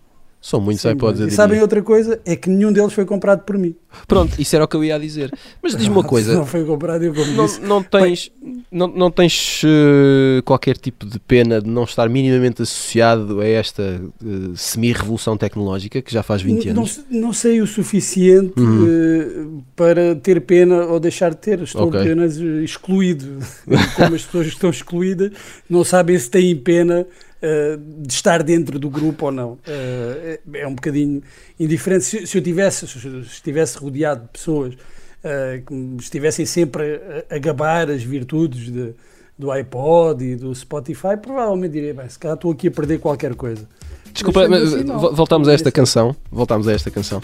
São 0.48 0.60
muitos 0.60 0.82
100 0.82 0.92
iPods. 0.92 1.14
milhões. 1.18 1.32
E 1.32 1.36
sabem 1.36 1.60
outra 1.60 1.82
coisa? 1.82 2.20
É 2.24 2.36
que 2.36 2.48
nenhum 2.48 2.72
deles 2.72 2.92
foi 2.92 3.04
comprado 3.04 3.40
por 3.42 3.58
mim. 3.58 3.74
Pronto, 4.06 4.40
isso 4.40 4.54
era 4.54 4.64
o 4.64 4.68
que 4.68 4.76
eu 4.76 4.84
ia 4.84 4.96
dizer. 4.96 5.32
Mas 5.60 5.74
diz-me 5.74 5.92
uma 5.96 6.04
coisa. 6.06 6.34
Não 6.34 6.46
foi 6.46 6.64
comprado, 6.64 7.02
eu 7.02 7.12
como 7.12 7.32
Não, 7.32 7.46
não 7.62 7.82
tens, 7.82 8.30
não, 8.70 8.86
não 8.86 9.10
tens 9.10 9.62
eh, 9.64 10.40
qualquer 10.44 10.76
tipo 10.76 11.04
de 11.04 11.18
pena 11.18 11.60
de 11.60 11.68
não 11.68 11.82
estar 11.82 12.08
minimamente 12.08 12.62
associado 12.62 13.40
a 13.40 13.46
esta 13.46 14.00
eh, 14.24 14.26
semi-revolução 14.54 15.36
tecnológica 15.36 16.00
que 16.00 16.12
já 16.12 16.22
faz 16.22 16.42
20 16.42 16.66
Não, 16.66 16.70
anos? 16.82 17.00
não 17.10 17.32
sei 17.32 17.60
o 17.60 17.66
suficiente 17.66 18.52
Uhum. 18.60 18.86
eh, 18.88 19.62
para 19.74 20.14
ter 20.14 20.40
pena 20.42 20.84
ou 20.84 21.00
deixar 21.00 21.30
de 21.30 21.38
ter. 21.38 21.60
Estou 21.60 21.88
Ok. 21.88 21.98
apenas 22.00 22.36
excluído. 22.36 23.38
Como 23.96 24.14
as 24.14 24.22
pessoas 24.24 24.46
estão 24.46 24.70
excluídas 24.70 25.32
não 25.68 25.82
sabem 25.82 26.16
se 26.18 26.30
têm 26.30 26.54
pena 26.56 27.04
de 27.78 28.12
estar 28.12 28.42
dentro 28.42 28.78
do 28.78 28.88
grupo 28.90 29.26
ou 29.26 29.32
não. 29.32 29.58
Eh, 29.66 30.40
é 30.54 30.66
um 30.66 30.74
bocadinho 30.74 31.22
indiferente. 31.58 32.04
Se, 32.04 32.26
se 32.26 32.38
eu 32.38 32.42
tivesse, 32.42 32.86
se 32.86 33.06
eu 33.06 33.20
estivesse 33.20 33.78
rodeado 33.78 34.22
de 34.22 34.28
pessoas 34.28 34.74
eh, 35.24 35.62
que 35.66 35.72
me 35.72 35.96
estivessem 35.98 36.44
sempre 36.46 37.00
a, 37.30 37.34
a 37.36 37.38
gabar 37.38 37.90
as 37.90 38.02
virtudes 38.02 38.70
de- 38.72 38.94
do 39.38 39.50
iPod 39.50 40.24
e 40.24 40.34
do 40.36 40.54
Spotify, 40.54 41.16
provavelmente 41.20 41.72
diria, 41.72 41.92
bem, 41.92 42.08
se 42.08 42.18
calhar 42.18 42.36
estou 42.36 42.50
aqui 42.52 42.68
a 42.68 42.70
perder 42.70 42.98
qualquer 43.00 43.34
coisa. 43.34 43.68
Desculpa, 44.12 44.48
Mas 44.48 44.72
assim, 44.72 44.84
voltamos 44.86 45.46
a 45.46 45.52
esta 45.52 45.68
Assim. 45.68 45.74
canção. 45.76 46.16
Voltamos 46.32 46.66
a 46.68 46.72
esta 46.72 46.90
canção. 46.90 47.20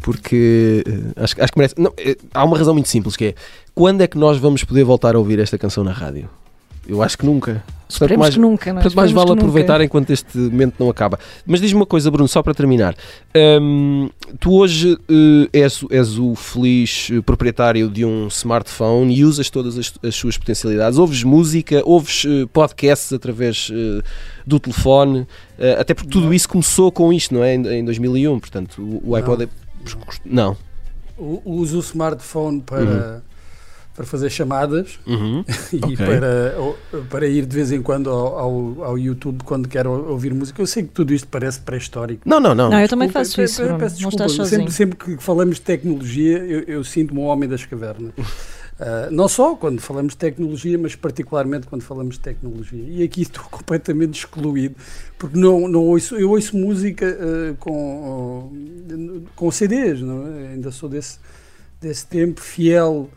Porque 0.00 0.82
eh, 0.86 1.22
acho, 1.22 1.34
acho 1.42 1.52
que 1.52 1.58
merece. 1.58 1.74
Não, 1.78 1.92
eh, 1.98 2.16
há 2.32 2.42
uma 2.44 2.56
razão 2.56 2.72
muito 2.72 2.88
simples 2.88 3.16
que 3.16 3.26
é 3.26 3.34
quando 3.74 4.00
é 4.00 4.06
que 4.06 4.16
nós 4.18 4.38
vamos 4.38 4.64
poder 4.64 4.82
voltar 4.84 5.14
a 5.14 5.18
ouvir 5.18 5.38
esta 5.38 5.58
canção 5.58 5.84
na 5.84 5.92
rádio? 5.92 6.28
Eu 6.86 7.02
acho 7.02 7.16
que 7.16 7.24
nunca. 7.24 7.62
Esperemos 7.92 8.20
mais, 8.20 8.34
que 8.34 8.40
nunca, 8.40 8.72
não 8.72 8.80
é? 8.80 8.82
portanto, 8.82 8.96
mais 8.96 9.12
vale 9.12 9.26
que 9.26 9.30
nunca. 9.32 9.42
aproveitar 9.42 9.80
enquanto 9.82 10.10
este 10.10 10.38
momento 10.38 10.76
não 10.78 10.88
acaba. 10.88 11.18
Mas 11.44 11.60
diz-me 11.60 11.78
uma 11.78 11.84
coisa, 11.86 12.10
Bruno, 12.10 12.26
só 12.26 12.42
para 12.42 12.54
terminar. 12.54 12.94
Hum, 13.60 14.08
tu 14.40 14.54
hoje 14.54 14.98
eh, 15.10 15.48
és, 15.52 15.84
és 15.90 16.18
o 16.18 16.34
feliz 16.34 17.10
eh, 17.12 17.20
proprietário 17.20 17.90
de 17.90 18.02
um 18.02 18.28
smartphone 18.28 19.14
e 19.14 19.24
usas 19.26 19.50
todas 19.50 19.76
as, 19.76 19.92
as 20.02 20.14
suas 20.14 20.38
potencialidades. 20.38 20.98
Ouves 20.98 21.22
música, 21.22 21.82
ouves 21.84 22.24
eh, 22.26 22.46
podcasts 22.50 23.12
através 23.12 23.70
eh, 23.70 24.02
do 24.46 24.58
telefone, 24.58 25.26
até 25.78 25.92
porque 25.92 26.10
tudo 26.10 26.26
Não. 26.26 26.34
isso 26.34 26.48
começou 26.48 26.90
com 26.90 27.12
isto, 27.12 27.34
não 27.34 27.44
é? 27.44 27.54
Em, 27.54 27.66
em 27.80 27.84
2001, 27.84 28.40
portanto, 28.40 28.82
o, 28.82 29.10
o 29.10 29.14
iPod 29.14 29.44
é. 29.44 29.48
Não. 30.24 30.56
Uso 31.18 31.76
o 31.76 31.80
smartphone 31.80 32.62
para, 32.62 33.22
para 33.94 34.04
fazer 34.06 34.30
chamadas 34.30 34.98
Uhum. 35.06 35.44
e 35.72 35.76
Ok. 35.84 35.96
para, 35.96 36.54
para 37.10 37.26
ir 37.26 37.44
de 37.46 37.54
vez 37.54 37.70
em 37.72 37.82
quando 37.82 38.08
ao, 38.10 38.38
ao, 38.38 38.84
ao 38.84 38.98
YouTube 38.98 39.42
quando 39.44 39.68
quero 39.68 39.90
ouvir 40.10 40.32
música. 40.32 40.60
Eu 40.62 40.66
sei 40.66 40.82
que 40.84 40.88
tudo 40.90 41.12
isto 41.12 41.28
parece 41.28 41.60
pré-histórico. 41.60 42.22
Não, 42.24 42.40
não, 42.40 42.54
não. 42.54 42.70
Não, 42.70 42.80
eu 42.80 42.88
também 42.88 43.08
Desculpa, 43.08 43.28
faço 43.28 43.42
isso, 43.42 43.62
peço 43.62 43.70
Não 43.70 43.78
desculpa, 43.78 44.08
estás 44.08 44.32
sozinho. 44.32 44.60
sempre, 44.70 44.72
sempre 44.74 45.16
que 45.16 45.22
falamos 45.22 45.56
de 45.56 45.62
tecnologia, 45.62 46.38
eu, 46.38 46.60
eu 46.62 46.84
sinto-me 46.84 47.20
um 47.20 47.24
homem 47.24 47.48
das 47.48 47.64
cavernas. 47.66 48.12
Ah, 48.80 49.08
não 49.12 49.28
só 49.28 49.54
quando 49.54 49.80
falamos 49.80 50.12
de 50.14 50.16
tecnologia, 50.16 50.76
mas 50.78 50.96
particularmente 50.96 51.66
quando 51.66 51.82
falamos 51.82 52.14
de 52.14 52.20
tecnologia. 52.20 52.82
E 52.88 53.02
aqui 53.02 53.22
estou 53.22 53.44
completamente 53.50 54.18
excluído, 54.18 54.74
porque 55.18 55.38
não, 55.38 55.68
não 55.68 55.80
ouço, 55.84 56.16
eu 56.16 56.30
ouço 56.30 56.56
música 56.56 57.06
ah, 57.06 57.54
com, 57.60 58.50
com 59.36 59.50
CDs, 59.50 60.00
não 60.00 60.26
é? 60.26 60.48
ainda 60.54 60.70
sou 60.72 60.88
desse, 60.88 61.18
desse 61.80 62.06
tempo 62.06 62.40
fiel 62.40 63.08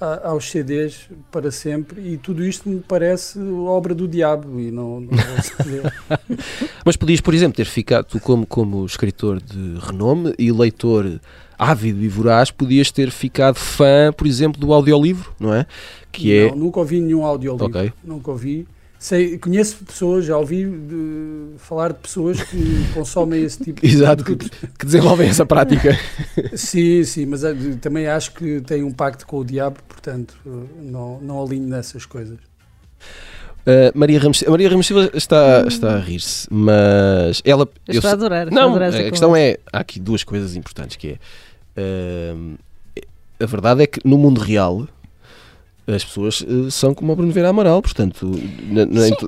a, 0.00 0.28
aos 0.28 0.50
CDs 0.50 1.08
para 1.30 1.50
sempre 1.50 2.00
e 2.00 2.16
tudo 2.16 2.44
isto 2.44 2.68
me 2.68 2.80
parece 2.80 3.38
obra 3.38 3.94
do 3.94 4.08
diabo 4.08 4.58
e 4.58 4.70
não, 4.70 5.00
não 5.00 5.10
Mas 6.84 6.96
podias, 6.96 7.20
por 7.20 7.34
exemplo, 7.34 7.56
ter 7.56 7.66
ficado, 7.66 8.06
tu 8.06 8.20
como, 8.20 8.46
como 8.46 8.84
escritor 8.86 9.40
de 9.40 9.78
renome 9.78 10.34
e 10.38 10.50
leitor 10.50 11.20
ávido 11.58 12.02
e 12.02 12.08
voraz, 12.08 12.50
podias 12.50 12.90
ter 12.90 13.10
ficado 13.10 13.56
fã, 13.56 14.12
por 14.16 14.26
exemplo, 14.26 14.58
do 14.58 14.72
audiolivro, 14.72 15.32
não 15.38 15.52
é? 15.52 15.66
Que 16.10 16.46
não, 16.46 16.48
é... 16.48 16.56
nunca 16.56 16.80
ouvi 16.80 17.00
nenhum 17.00 17.24
audiolivro, 17.24 17.66
okay. 17.66 17.92
nunca 18.02 18.30
ouvi. 18.30 18.66
Sei, 19.00 19.38
conheço 19.38 19.82
pessoas, 19.82 20.26
já 20.26 20.36
ouvi 20.36 20.66
de, 20.66 21.54
falar 21.56 21.94
de 21.94 22.00
pessoas 22.00 22.42
que 22.42 22.58
consomem 22.92 23.42
esse 23.42 23.64
tipo 23.64 23.80
Exato, 23.82 24.22
de 24.22 24.32
Exato, 24.32 24.50
que, 24.50 24.66
que, 24.78 24.84
desenvolvem 24.84 25.26
essa 25.26 25.46
prática. 25.46 25.98
sim, 26.54 27.02
sim, 27.04 27.24
mas 27.24 27.42
eh, 27.42 27.54
também 27.80 28.06
acho 28.06 28.34
que 28.34 28.60
tem 28.60 28.82
um 28.82 28.92
pacto 28.92 29.26
com 29.26 29.38
o 29.38 29.44
diabo, 29.44 29.78
portanto 29.88 30.36
eh, 30.46 30.50
não, 30.82 31.18
não 31.22 31.42
alinho 31.42 31.66
nessas 31.66 32.04
coisas. 32.04 32.36
Uh, 33.60 33.90
Maria 33.94 34.20
Ramos, 34.20 34.44
Maria 34.46 34.68
Ramos 34.68 34.86
Silva 34.86 35.10
está, 35.14 35.64
está 35.66 35.94
a 35.94 35.98
rir-se, 35.98 36.46
mas 36.50 37.40
ela. 37.42 37.66
Eu 37.88 37.94
estou 37.94 38.10
eu, 38.10 38.10
a 38.10 38.12
adorar. 38.12 38.50
Não, 38.50 38.64
a, 38.64 38.70
adorar 38.70 38.94
a 38.94 39.10
questão 39.10 39.34
é: 39.34 39.56
há 39.72 39.80
aqui 39.80 39.98
duas 39.98 40.22
coisas 40.22 40.54
importantes 40.56 40.98
que 40.98 41.18
é. 41.76 42.30
Uh, 42.34 42.58
a 43.42 43.46
verdade 43.46 43.82
é 43.82 43.86
que 43.86 44.00
no 44.04 44.18
mundo 44.18 44.42
real 44.42 44.86
as 45.86 46.04
pessoas 46.04 46.40
uh, 46.42 46.70
são 46.70 46.94
como 46.94 47.12
o 47.12 47.16
Bruno 47.16 47.32
Vera 47.32 47.48
Amaral, 47.48 47.82
portanto, 47.82 48.30
nem, 48.62 48.86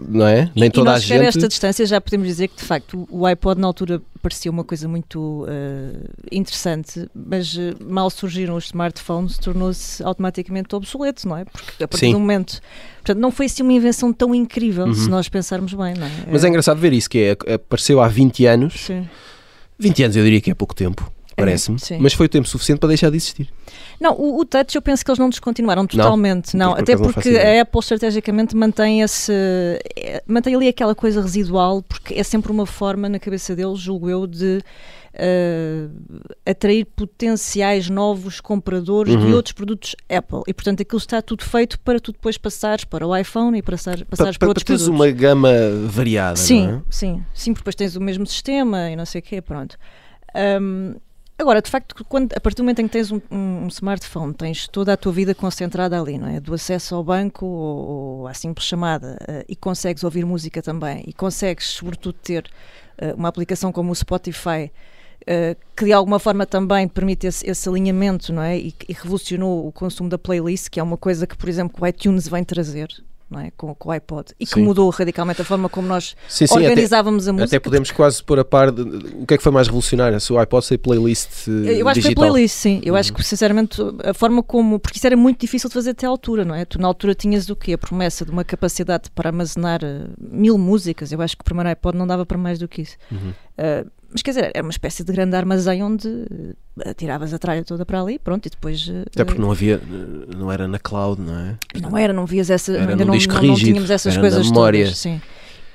não 0.08 0.26
é? 0.26 0.50
Nem 0.54 0.68
e, 0.68 0.70
toda 0.70 0.92
e 0.92 0.94
a 0.94 0.98
gente. 0.98 1.24
esta 1.24 1.48
distância 1.48 1.86
já 1.86 2.00
podemos 2.00 2.26
dizer 2.26 2.48
que 2.48 2.56
de 2.56 2.64
facto 2.64 3.06
o 3.10 3.26
iPod 3.26 3.60
na 3.60 3.66
altura 3.66 4.00
parecia 4.20 4.50
uma 4.50 4.62
coisa 4.62 4.86
muito 4.86 5.44
uh, 5.44 6.10
interessante, 6.30 7.08
mas 7.14 7.54
uh, 7.54 7.76
mal 7.84 8.08
surgiram 8.08 8.56
os 8.56 8.66
smartphones, 8.66 9.36
tornou-se 9.38 10.02
automaticamente 10.02 10.74
obsoleto, 10.74 11.28
não 11.28 11.36
é? 11.36 11.44
Porque 11.44 11.82
a 11.82 11.88
partir 11.88 12.06
Sim. 12.06 12.12
do 12.12 12.20
momento. 12.20 12.60
Portanto, 12.96 13.18
não 13.18 13.32
foi 13.32 13.46
assim 13.46 13.62
uma 13.64 13.72
invenção 13.72 14.12
tão 14.12 14.32
incrível, 14.34 14.86
uhum. 14.86 14.94
se 14.94 15.10
nós 15.10 15.28
pensarmos 15.28 15.74
bem, 15.74 15.94
não 15.94 16.06
é? 16.06 16.10
Mas 16.30 16.44
é 16.44 16.48
engraçado 16.48 16.78
ver 16.78 16.92
isso, 16.92 17.10
que 17.10 17.18
é, 17.46 17.54
apareceu 17.54 18.00
há 18.00 18.06
20 18.06 18.46
anos. 18.46 18.74
Sim. 18.74 19.08
20 19.78 20.04
anos 20.04 20.16
eu 20.16 20.22
diria 20.22 20.40
que 20.40 20.50
é 20.50 20.54
pouco 20.54 20.74
tempo 20.74 21.10
parece-me, 21.36 21.78
é, 21.90 21.98
mas 21.98 22.12
foi 22.14 22.26
o 22.26 22.28
tempo 22.28 22.48
suficiente 22.48 22.78
para 22.78 22.88
deixar 22.88 23.10
de 23.10 23.16
existir. 23.16 23.48
Não, 24.00 24.14
o, 24.14 24.40
o, 24.40 24.44
touch 24.44 24.74
eu 24.74 24.82
penso 24.82 25.04
que 25.04 25.10
eles 25.10 25.18
não 25.18 25.28
descontinuaram 25.28 25.86
totalmente, 25.86 26.56
não, 26.56 26.70
não 26.70 26.76
até 26.76 26.96
porque 26.96 27.30
não 27.30 27.40
a 27.40 27.62
Apple 27.62 27.80
estrategicamente 27.80 28.56
mantém 28.56 29.00
esse 29.00 29.32
é, 29.96 30.22
mantém 30.26 30.54
ali 30.54 30.68
aquela 30.68 30.94
coisa 30.94 31.20
residual, 31.20 31.82
porque 31.82 32.14
é 32.14 32.22
sempre 32.22 32.50
uma 32.50 32.66
forma 32.66 33.08
na 33.08 33.18
cabeça 33.18 33.54
deles, 33.54 33.78
julgo 33.78 34.10
eu, 34.10 34.26
de 34.26 34.62
uh, 35.14 36.20
atrair 36.44 36.84
potenciais 36.84 37.88
novos 37.88 38.40
compradores 38.40 39.14
uhum. 39.14 39.26
de 39.26 39.34
outros 39.34 39.52
produtos 39.52 39.94
Apple. 40.08 40.42
E 40.46 40.54
portanto 40.54 40.82
aquilo 40.82 40.98
está 40.98 41.20
tudo 41.22 41.44
feito 41.44 41.78
para 41.80 42.00
tu 42.00 42.12
depois 42.12 42.36
passares 42.38 42.84
para 42.84 43.06
o 43.06 43.16
iPhone 43.16 43.56
e 43.56 43.62
passares, 43.62 44.02
passares 44.02 44.36
para, 44.36 44.38
para, 44.38 44.38
para 44.38 44.48
outros 44.48 44.64
para 44.64 44.76
produtos. 44.76 44.94
uma 44.94 45.10
gama 45.10 45.52
variada, 45.86 46.36
sim, 46.36 46.68
é? 46.68 46.82
Sim, 46.90 47.24
sim, 47.32 47.52
porque 47.52 47.60
depois 47.60 47.74
tens 47.74 47.96
o 47.96 48.00
mesmo 48.00 48.26
sistema 48.26 48.90
e 48.90 48.96
não 48.96 49.06
sei 49.06 49.20
o 49.20 49.22
quê, 49.22 49.40
pronto. 49.40 49.76
Um, 50.34 50.94
Agora, 51.42 51.60
de 51.60 51.68
facto, 51.68 52.04
quando, 52.04 52.32
a 52.34 52.40
partir 52.40 52.58
do 52.58 52.62
momento 52.62 52.78
em 52.78 52.86
que 52.86 52.92
tens 52.92 53.10
um, 53.10 53.20
um, 53.28 53.66
smartphone, 53.66 54.32
tens 54.32 54.68
toda 54.68 54.92
a 54.92 54.96
tua 54.96 55.10
vida 55.10 55.34
concentrada 55.34 56.00
ali, 56.00 56.16
não 56.16 56.28
é? 56.28 56.38
Do 56.38 56.54
acesso 56.54 56.94
ao 56.94 57.02
banco 57.02 57.44
ou, 57.44 58.20
ou 58.20 58.28
à 58.28 58.32
simples 58.32 58.64
chamada, 58.64 59.18
uh, 59.22 59.44
e 59.48 59.56
consegues 59.56 60.04
ouvir 60.04 60.24
música 60.24 60.62
também, 60.62 61.02
e 61.04 61.12
consegues, 61.12 61.66
sobretudo, 61.66 62.16
ter 62.22 62.48
uh, 63.02 63.16
uma 63.16 63.26
aplicação 63.26 63.72
como 63.72 63.90
o 63.90 63.94
Spotify, 63.94 64.70
uh, 65.22 65.56
que 65.76 65.86
de 65.86 65.92
alguma 65.92 66.20
forma 66.20 66.46
também 66.46 66.86
permite 66.86 67.26
esse, 67.26 67.44
esse 67.44 67.68
alinhamento, 67.68 68.32
não 68.32 68.42
é? 68.42 68.56
E, 68.56 68.72
e, 68.88 68.92
revolucionou 68.92 69.66
o 69.66 69.72
consumo 69.72 70.08
da 70.08 70.16
playlist, 70.16 70.68
que 70.70 70.78
é 70.78 70.82
uma 70.82 70.96
coisa 70.96 71.26
que, 71.26 71.36
por 71.36 71.48
exemplo, 71.48 71.82
o 71.82 71.86
iTunes 71.88 72.28
vem 72.28 72.44
trazer 72.44 72.86
não 73.32 73.40
é? 73.40 73.50
com, 73.56 73.74
com 73.74 73.88
o 73.88 73.92
iPod 73.92 74.32
e 74.38 74.46
sim. 74.46 74.54
que 74.54 74.60
mudou 74.60 74.88
radicalmente 74.90 75.42
a 75.42 75.44
forma 75.44 75.68
como 75.68 75.88
nós 75.88 76.14
sim, 76.28 76.46
sim, 76.46 76.54
organizávamos 76.54 77.24
até, 77.24 77.30
a 77.30 77.32
música. 77.32 77.56
Até 77.56 77.60
podemos 77.60 77.90
quase 77.90 78.22
pôr 78.22 78.38
a 78.38 78.44
par 78.44 78.70
de, 78.70 78.82
o 78.82 79.26
que 79.26 79.34
é 79.34 79.36
que 79.36 79.42
foi 79.42 79.52
mais 79.52 79.66
revolucionário, 79.66 80.20
se 80.20 80.32
o 80.32 80.38
iPod 80.38 80.64
ser 80.64 80.78
playlist 80.78 81.48
Eu 81.48 81.88
acho 81.88 81.94
digital. 81.94 81.94
que 81.94 82.02
foi 82.02 82.14
playlist, 82.14 82.54
sim. 82.54 82.80
Eu 82.84 82.94
uhum. 82.94 83.00
acho 83.00 83.12
que 83.12 83.22
sinceramente 83.22 83.82
a 84.04 84.14
forma 84.14 84.42
como, 84.42 84.78
porque 84.78 84.98
isso 84.98 85.06
era 85.06 85.16
muito 85.16 85.40
difícil 85.40 85.68
de 85.68 85.74
fazer 85.74 85.90
até 85.90 86.06
à 86.06 86.08
altura, 86.08 86.44
não 86.44 86.54
é? 86.54 86.64
Tu 86.64 86.80
na 86.80 86.86
altura 86.86 87.14
tinhas 87.14 87.48
o 87.48 87.56
quê? 87.56 87.72
A 87.72 87.78
promessa 87.78 88.24
de 88.24 88.30
uma 88.30 88.44
capacidade 88.44 89.10
para 89.10 89.30
armazenar 89.30 89.80
uh, 89.82 90.12
mil 90.18 90.58
músicas. 90.58 91.12
Eu 91.12 91.20
acho 91.22 91.36
que 91.36 91.42
o 91.42 91.44
primeiro 91.44 91.68
iPod 91.70 91.96
não 91.96 92.06
dava 92.06 92.26
para 92.26 92.38
mais 92.38 92.58
do 92.58 92.68
que 92.68 92.82
isso. 92.82 92.96
Uhum. 93.10 93.30
Uh, 93.30 93.90
mas 94.12 94.22
quer 94.22 94.30
dizer, 94.32 94.50
era 94.54 94.62
uma 94.62 94.70
espécie 94.70 95.02
de 95.02 95.12
grande 95.12 95.34
armazém 95.34 95.82
onde 95.82 96.26
tiravas 96.96 97.34
a 97.34 97.38
tralha 97.38 97.64
toda 97.64 97.84
para 97.84 98.00
ali, 98.00 98.18
pronto, 98.18 98.46
e 98.46 98.50
depois. 98.50 98.90
Até 99.06 99.24
porque 99.24 99.40
não 99.40 99.50
havia, 99.50 99.80
não 100.36 100.50
era 100.50 100.66
na 100.66 100.78
cloud, 100.78 101.20
não 101.20 101.38
é? 101.38 101.58
Não 101.80 101.98
era, 101.98 102.12
não 102.12 102.26
vias 102.26 102.50
essa. 102.50 102.72
Era 102.72 102.92
ainda 102.92 103.04
não, 103.04 103.14
não, 103.14 103.42
não, 103.42 103.54
tínhamos 103.54 103.90
essas 103.90 104.16
coisas 104.16 104.48
memória. 104.48 104.84
todas. 104.84 104.98
Sim. 104.98 105.20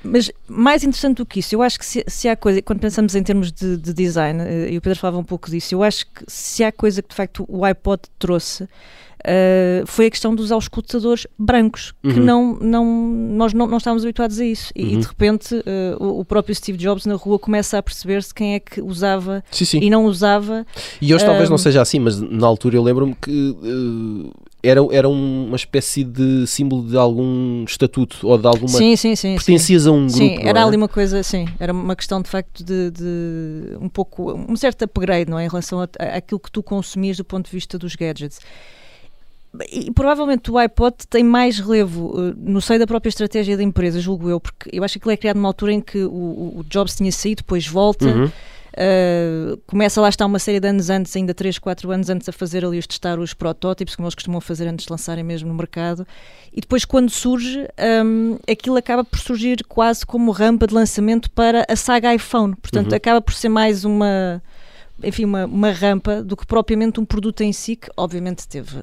Mas 0.02 0.30
mais 0.46 0.84
interessante 0.84 1.16
do 1.16 1.26
que 1.26 1.40
isso, 1.40 1.54
eu 1.54 1.62
acho 1.62 1.78
que 1.78 1.84
se, 1.84 2.04
se 2.06 2.28
há 2.28 2.36
coisa, 2.36 2.62
quando 2.62 2.78
pensamos 2.78 3.14
em 3.14 3.22
termos 3.22 3.50
de, 3.50 3.76
de, 3.76 3.92
design, 3.92 4.40
eh, 4.42 4.70
e 4.70 4.78
o 4.78 4.80
Pedro 4.80 4.98
falava 4.98 5.18
um 5.18 5.24
pouco 5.24 5.50
disso, 5.50 5.74
eu 5.74 5.82
acho 5.82 6.06
que 6.06 6.24
se 6.28 6.62
há 6.62 6.70
coisa 6.70 7.02
que 7.02 7.08
de 7.08 7.16
facto 7.16 7.44
o 7.48 7.64
iPod 7.64 8.02
trouxe 8.16 8.68
Uh, 9.18 9.84
foi 9.86 10.06
a 10.06 10.10
questão 10.10 10.34
dos 10.34 10.52
auscultadores 10.52 11.26
brancos, 11.38 11.92
uhum. 12.04 12.12
que 12.12 12.20
não, 12.20 12.54
não, 12.60 12.84
nós 12.84 13.52
não, 13.52 13.66
não 13.66 13.78
estávamos 13.78 14.04
habituados 14.04 14.38
a 14.38 14.44
isso. 14.44 14.72
E, 14.76 14.94
uhum. 14.94 15.00
de 15.00 15.06
repente 15.06 15.54
uh, 15.54 15.62
o, 15.98 16.20
o, 16.20 16.24
próprio 16.24 16.54
Steve 16.54 16.78
Jobs 16.78 17.04
na 17.04 17.14
rua 17.14 17.38
começa 17.38 17.78
a 17.78 17.82
perceber-se 17.82 18.32
quem 18.32 18.54
é 18.54 18.60
que 18.60 18.80
usava 18.80 19.42
sim, 19.50 19.64
sim. 19.64 19.80
e 19.80 19.90
não 19.90 20.04
usava. 20.04 20.64
E 21.00 21.12
hoje 21.12 21.24
talvez 21.24 21.48
não 21.48 21.56
ah, 21.56 21.58
seja 21.58 21.82
assim, 21.82 21.98
mas 21.98 22.20
na 22.20 22.46
altura 22.46 22.76
eu 22.76 22.82
lembro-me 22.82 23.14
que 23.14 23.56
era, 24.62 24.80
era 24.90 25.08
uma 25.08 25.56
espécie 25.56 26.02
de 26.02 26.46
símbolo 26.46 26.88
de 26.88 26.96
algum 26.96 27.64
estatuto 27.64 28.26
ou 28.26 28.36
de 28.36 28.46
alguma. 28.46 28.68
Sim, 28.68 28.96
sim, 28.96 29.14
sim. 29.14 29.34
Pertencias 29.34 29.82
sim. 29.82 29.88
a 29.88 29.92
um 29.92 30.06
grupo. 30.06 30.18
Sim, 30.18 30.38
era 30.42 30.60
é? 30.60 30.62
ali 30.62 30.76
uma 30.76 30.88
coisa, 30.88 31.22
sim. 31.22 31.46
Era 31.60 31.72
uma 31.72 31.94
questão 31.94 32.20
de 32.20 32.28
facto 32.28 32.64
de, 32.64 32.90
de 32.90 33.76
um 33.80 33.88
pouco. 33.88 34.32
um 34.32 34.56
certo 34.56 34.82
upgrade, 34.82 35.30
não 35.30 35.38
é? 35.38 35.44
Em 35.44 35.48
relação 35.48 35.80
àquilo 35.98 36.40
que 36.40 36.50
tu 36.50 36.62
consumias 36.62 37.16
do 37.16 37.24
ponto 37.24 37.46
de 37.46 37.52
vista 37.52 37.78
dos 37.78 37.94
gadgets. 37.94 38.40
E 39.70 39.90
provavelmente 39.90 40.50
o 40.50 40.58
iPod 40.58 40.94
tem 41.08 41.24
mais 41.24 41.58
relevo 41.58 42.10
uh, 42.14 42.34
no 42.36 42.60
seio 42.60 42.78
da 42.78 42.86
própria 42.86 43.08
estratégia 43.08 43.56
da 43.56 43.62
empresa, 43.62 44.00
julgo 44.00 44.28
eu, 44.28 44.40
porque 44.40 44.70
eu 44.72 44.84
acho 44.84 44.98
que 44.98 45.06
ele 45.06 45.14
é 45.14 45.16
criado 45.16 45.36
numa 45.36 45.48
altura 45.48 45.72
em 45.72 45.80
que 45.80 45.98
o, 46.04 46.58
o 46.58 46.64
Jobs 46.68 46.94
tinha 46.96 47.10
saído, 47.10 47.42
depois 47.42 47.66
volta, 47.66 48.06
uhum. 48.06 48.26
uh, 48.26 49.56
começa 49.66 50.00
lá 50.00 50.08
está 50.08 50.26
uma 50.26 50.38
série 50.38 50.60
de 50.60 50.68
anos 50.68 50.90
antes, 50.90 51.14
ainda 51.16 51.34
3, 51.34 51.58
4 51.58 51.90
anos 51.90 52.10
antes, 52.10 52.28
a 52.28 52.32
fazer 52.32 52.64
ali, 52.64 52.78
a 52.78 52.82
testar 52.82 53.18
os 53.18 53.34
protótipos, 53.34 53.96
como 53.96 54.06
eles 54.06 54.14
costumam 54.14 54.40
fazer 54.40 54.68
antes 54.68 54.86
de 54.86 54.92
lançarem 54.92 55.24
mesmo 55.24 55.48
no 55.48 55.54
mercado, 55.54 56.06
e 56.52 56.60
depois 56.60 56.84
quando 56.84 57.10
surge, 57.10 57.66
um, 58.04 58.38
aquilo 58.50 58.76
acaba 58.76 59.02
por 59.02 59.18
surgir 59.18 59.64
quase 59.64 60.04
como 60.04 60.30
rampa 60.30 60.66
de 60.66 60.74
lançamento 60.74 61.30
para 61.30 61.66
a 61.68 61.76
saga 61.76 62.14
iPhone, 62.14 62.54
portanto 62.56 62.90
uhum. 62.90 62.96
acaba 62.96 63.20
por 63.20 63.34
ser 63.34 63.48
mais 63.48 63.84
uma 63.84 64.42
enfim, 65.02 65.24
uma, 65.24 65.44
uma 65.44 65.70
rampa 65.70 66.22
do 66.22 66.36
que 66.36 66.46
propriamente 66.46 66.98
um 66.98 67.04
produto 67.04 67.42
em 67.42 67.52
si, 67.52 67.76
que 67.76 67.88
obviamente 67.96 68.46
teve, 68.48 68.76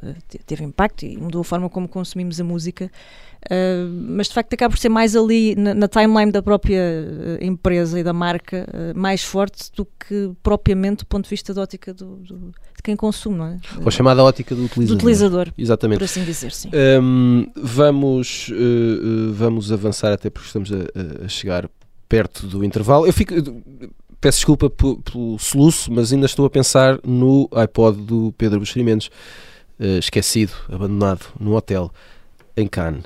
teve 0.46 0.64
impacto 0.64 1.06
e 1.06 1.18
mudou 1.18 1.42
a 1.42 1.44
forma 1.44 1.70
como 1.70 1.88
consumimos 1.88 2.40
a 2.40 2.44
música, 2.44 2.90
uh, 3.46 3.90
mas 4.08 4.28
de 4.28 4.34
facto 4.34 4.54
acaba 4.54 4.72
por 4.72 4.80
ser 4.80 4.90
mais 4.90 5.16
ali 5.16 5.56
na, 5.56 5.74
na 5.74 5.88
timeline 5.88 6.32
da 6.32 6.42
própria 6.42 6.80
uh, 6.82 7.44
empresa 7.44 8.00
e 8.00 8.04
da 8.04 8.14
marca, 8.14 8.66
uh, 8.70 8.98
mais 8.98 9.24
forte 9.24 9.72
do 9.76 9.86
que 9.86 10.32
propriamente 10.42 11.04
do 11.04 11.06
ponto 11.06 11.26
de 11.26 11.30
vista 11.30 11.54
da 11.54 11.62
ótica 11.62 11.94
do, 11.94 12.16
do, 12.18 12.38
de 12.76 12.84
quem 12.84 12.96
consome, 12.96 13.36
não 13.36 13.46
é? 13.48 13.60
Ou 13.84 13.92
chamada 13.92 14.24
ótica 14.24 14.56
do 14.56 14.66
utilizador. 14.66 14.98
Do 14.98 15.02
utilizador, 15.02 15.54
Exatamente. 15.58 16.00
por 16.00 16.06
assim 16.06 16.24
dizer, 16.24 16.52
sim. 16.52 16.70
Um, 17.02 17.48
vamos, 17.56 18.50
vamos 19.34 19.72
avançar 19.72 20.14
até 20.14 20.30
porque 20.30 20.48
estamos 20.48 20.72
a, 20.72 21.26
a 21.26 21.28
chegar 21.28 21.70
perto 22.08 22.48
do 22.48 22.64
intervalo. 22.64 23.06
Eu 23.06 23.14
fico 23.14 23.34
peço 24.26 24.40
desculpa 24.40 24.72
pelo 24.72 25.38
soluço, 25.38 25.94
mas 25.94 26.12
ainda 26.12 26.26
estou 26.26 26.48
a 26.48 26.50
pensar 26.50 27.00
no 27.06 27.48
iPod 27.52 28.02
do 28.02 28.34
Pedro 28.36 28.60
Buxerimentos, 28.60 29.12
uh, 29.80 30.00
esquecido, 30.00 30.52
abandonado, 30.68 31.28
no 31.40 31.56
hotel 31.56 31.92
em 32.58 32.66
Cannes. 32.66 33.04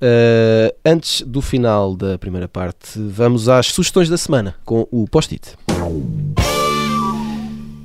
Uh, 0.00 0.72
antes 0.84 1.22
do 1.22 1.42
final 1.42 1.96
da 1.96 2.16
primeira 2.16 2.46
parte, 2.46 3.00
vamos 3.00 3.48
às 3.48 3.66
sugestões 3.66 4.08
da 4.08 4.16
semana 4.16 4.54
com 4.64 4.86
o 4.92 5.08
post-it. 5.08 5.56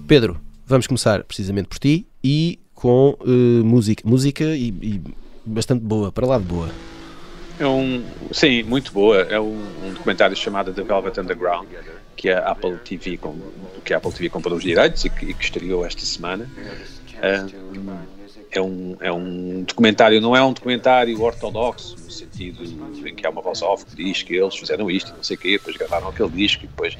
Pedro, 0.07 0.39
vamos 0.67 0.85
começar 0.85 1.23
precisamente 1.23 1.67
por 1.67 1.79
ti 1.79 2.05
e 2.23 2.59
com 2.75 3.17
uh, 3.19 3.65
música, 3.65 4.07
música 4.07 4.43
e, 4.55 4.67
e, 4.67 5.01
bastante 5.43 5.81
boa, 5.81 6.11
para 6.11 6.27
lá 6.27 6.37
de 6.37 6.43
boa. 6.43 6.69
É 7.59 7.65
um, 7.65 8.03
sim, 8.31 8.61
muito 8.61 8.91
boa. 8.91 9.21
É 9.21 9.39
um, 9.39 9.59
um 9.83 9.91
documentário 9.91 10.35
chamado 10.35 10.71
The 10.71 10.83
Velvet 10.83 11.19
Underground 11.19 11.67
que 12.15 12.29
a 12.29 12.51
Apple 12.51 12.77
TV, 12.77 13.17
com, 13.17 13.37
que 13.83 13.93
a 13.93 13.97
Apple 13.97 14.11
TV 14.11 14.29
comprou 14.29 14.55
os 14.55 14.63
direitos 14.63 15.03
e 15.05 15.09
que, 15.09 15.25
e 15.25 15.33
que 15.33 15.43
estreou 15.43 15.85
esta 15.85 16.01
semana. 16.01 16.49
Uh, 17.15 18.15
é 18.57 18.61
um, 18.61 18.97
é 19.01 19.11
um 19.11 19.63
documentário, 19.63 20.21
não 20.21 20.35
é 20.35 20.43
um 20.43 20.53
documentário 20.53 21.21
ortodoxo, 21.21 21.95
no 21.97 22.11
sentido 22.11 22.63
em 23.05 23.13
que 23.13 23.25
há 23.25 23.29
uma 23.29 23.41
voz 23.41 23.61
off 23.61 23.85
que 23.85 23.95
diz 23.95 24.23
que 24.23 24.35
eles 24.35 24.55
fizeram 24.55 24.89
isto, 24.89 25.13
não 25.13 25.23
sei 25.23 25.35
o 25.35 25.39
quê, 25.39 25.51
depois 25.53 25.75
gravaram 25.75 26.07
aquele 26.07 26.29
disco 26.29 26.63
e 26.63 26.67
depois. 26.67 26.97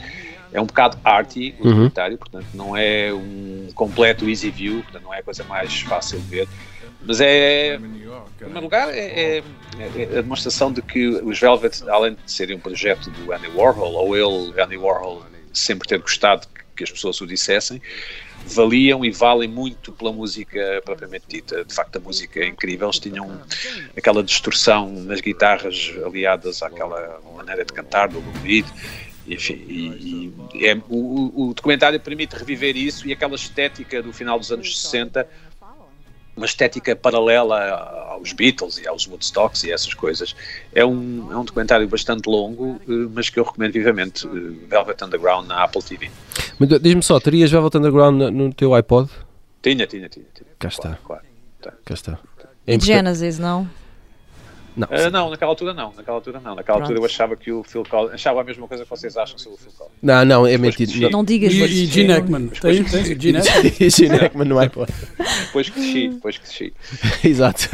É 0.51 0.61
um 0.61 0.65
bocado 0.65 0.97
arty 1.03 1.55
o 1.59 1.63
uhum. 1.63 1.69
documentário, 1.69 2.17
portanto 2.17 2.47
não 2.53 2.77
é 2.77 3.13
um 3.13 3.67
completo 3.73 4.29
easy 4.29 4.49
view, 4.49 4.83
portanto 4.83 5.03
não 5.03 5.13
é 5.13 5.19
a 5.19 5.23
coisa 5.23 5.43
mais 5.43 5.81
fácil 5.81 6.19
de 6.19 6.27
ver, 6.27 6.47
Mas 7.07 7.21
é, 7.21 7.75
em 7.75 7.79
primeiro 8.37 8.61
lugar, 8.61 8.89
é, 8.89 8.99
é, 9.37 9.43
é, 9.77 10.03
a 10.17 10.21
demonstração 10.21 10.71
de 10.71 10.81
que 10.81 11.07
os 11.07 11.39
Velvet, 11.39 11.83
além 11.87 12.15
de 12.15 12.31
serem 12.31 12.57
um 12.57 12.59
projeto 12.59 13.09
do 13.11 13.31
Andy 13.31 13.47
Warhol, 13.47 13.93
ou 13.93 14.15
ele, 14.15 14.61
Andy 14.61 14.77
Warhol, 14.77 15.23
sempre 15.53 15.87
ter 15.87 15.99
gostado 15.99 16.47
que 16.75 16.83
as 16.83 16.91
pessoas 16.91 17.21
o 17.21 17.27
dissessem, 17.27 17.81
valiam 18.45 19.03
e 19.03 19.09
valem 19.09 19.49
muito 19.49 19.91
pela 19.91 20.11
música 20.11 20.81
propriamente 20.83 21.25
dita. 21.27 21.63
De 21.63 21.73
facto, 21.73 21.95
a 21.95 21.99
música 21.99 22.39
é 22.39 22.47
incrível. 22.47 22.87
Eles 22.87 22.99
tinham 22.99 23.41
aquela 23.97 24.23
distorção 24.23 24.91
nas 24.91 25.21
guitarras 25.21 25.93
aliadas 26.05 26.61
àquela 26.61 27.19
maneira 27.35 27.63
de 27.63 27.73
cantar 27.73 28.09
do 28.09 28.19
Lou 28.19 28.33
Enfim, 29.27 29.53
e, 29.53 30.33
e 30.53 30.67
é, 30.67 30.75
o, 30.89 31.49
o, 31.49 31.53
documentário 31.53 31.99
permite 31.99 32.35
reviver 32.35 32.75
isso 32.75 33.07
e 33.07 33.13
aquela 33.13 33.35
estética 33.35 34.03
do 34.03 34.13
final 34.13 34.37
dos 34.37 34.51
anos 34.51 34.79
60 34.81 35.27
uma 36.35 36.45
estética 36.45 36.95
paralela 36.95 38.09
aos 38.09 38.33
Beatles 38.33 38.77
e 38.77 38.87
aos 38.87 39.07
Woodstocks 39.07 39.63
e 39.63 39.71
essas 39.71 39.93
coisas. 39.93 40.35
É 40.73 40.85
um, 40.85 41.31
é 41.31 41.37
um 41.37 41.45
documentário 41.45 41.87
bastante 41.87 42.27
longo, 42.27 42.79
eh, 42.87 43.09
mas 43.13 43.29
que 43.29 43.39
eu 43.39 43.43
recomendo 43.43 43.73
vivamente, 43.73 44.27
eh, 44.27 44.67
Velvet 44.67 45.03
Underground 45.03 45.47
na 45.47 45.63
Apple 45.63 45.81
TV. 45.81 46.09
Diz-me 46.81 47.03
só, 47.03 47.19
terias 47.19 47.51
Velvet 47.51 47.77
Underground 47.77 48.21
no 48.33 48.53
teu 48.53 48.73
iPod? 48.73 49.09
Tinha, 49.61 49.87
tinha, 49.87 50.09
tinha. 50.09 50.25
tinha. 50.33 50.47
Cá 50.59 50.67
está. 50.67 50.97
Claro, 51.03 51.23
claro, 51.61 51.77
Cá 51.85 51.93
está. 51.93 52.19
É 52.67 52.79
Genesis, 52.79 53.39
não? 53.39 53.69
Não, 54.75 54.87
uh, 54.87 55.11
não, 55.11 55.29
naquela 55.29 55.51
altura 55.51 55.73
não, 55.73 55.93
naquela 55.95 56.17
altura 56.17 56.39
não. 56.39 56.55
Naquela 56.55 56.77
Pronto. 56.77 56.81
altura 56.91 56.99
eu 56.99 57.05
achava 57.05 57.35
que 57.35 57.51
o 57.51 57.63
Phil 57.63 57.83
Collins 57.83 58.13
achava 58.13 58.41
a 58.41 58.43
mesma 58.43 58.67
coisa 58.67 58.83
que 58.83 58.89
vocês 58.89 59.15
acham 59.15 59.37
sobre 59.37 59.57
o 59.57 59.61
Phil 59.61 59.71
Collins. 59.77 59.93
Não, 60.01 60.25
não, 60.25 60.47
é 60.47 60.57
mentira. 60.57 60.91
Não, 61.01 61.09
não 61.09 61.23
digas 61.23 61.53
E, 61.53 61.63
e 61.63 61.85
Gene 61.87 62.13
Hackman, 62.13 62.47
tem, 62.47 63.19
Gene 63.19 64.17
Hackman. 64.17 64.47
No 64.47 64.59
iPod. 64.59 64.91
Depois 65.47 65.69
cresci, 65.69 66.09
depois 66.09 66.37
cresci. 66.37 66.73
Exato. 67.23 67.69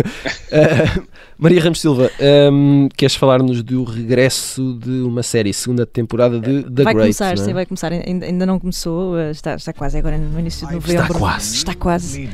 Uh, 0.51 1.07
Maria 1.41 1.59
Ramos 1.59 1.81
Silva, 1.81 2.11
um, 2.53 2.87
queres 2.95 3.15
falar-nos 3.15 3.63
do 3.63 3.83
regresso 3.83 4.77
de 4.79 5.01
uma 5.01 5.23
série, 5.23 5.51
segunda 5.51 5.87
temporada 5.87 6.39
de 6.39 6.61
The 6.61 6.83
vai 6.83 6.93
Great? 6.93 7.17
Começar, 7.17 7.33
é? 7.33 7.35
sim, 7.35 7.51
vai 7.51 7.65
começar, 7.65 7.91
ainda, 7.91 8.27
ainda 8.27 8.45
não 8.45 8.59
começou, 8.59 9.17
eh, 9.17 9.31
está, 9.31 9.55
está 9.55 9.73
quase 9.73 9.97
agora 9.97 10.19
no 10.19 10.39
início 10.39 10.67
de 10.67 10.75
novembro. 10.75 11.01
Está 11.01 11.19
quase. 11.19 11.55
Está 11.55 11.73
quase. 11.73 12.29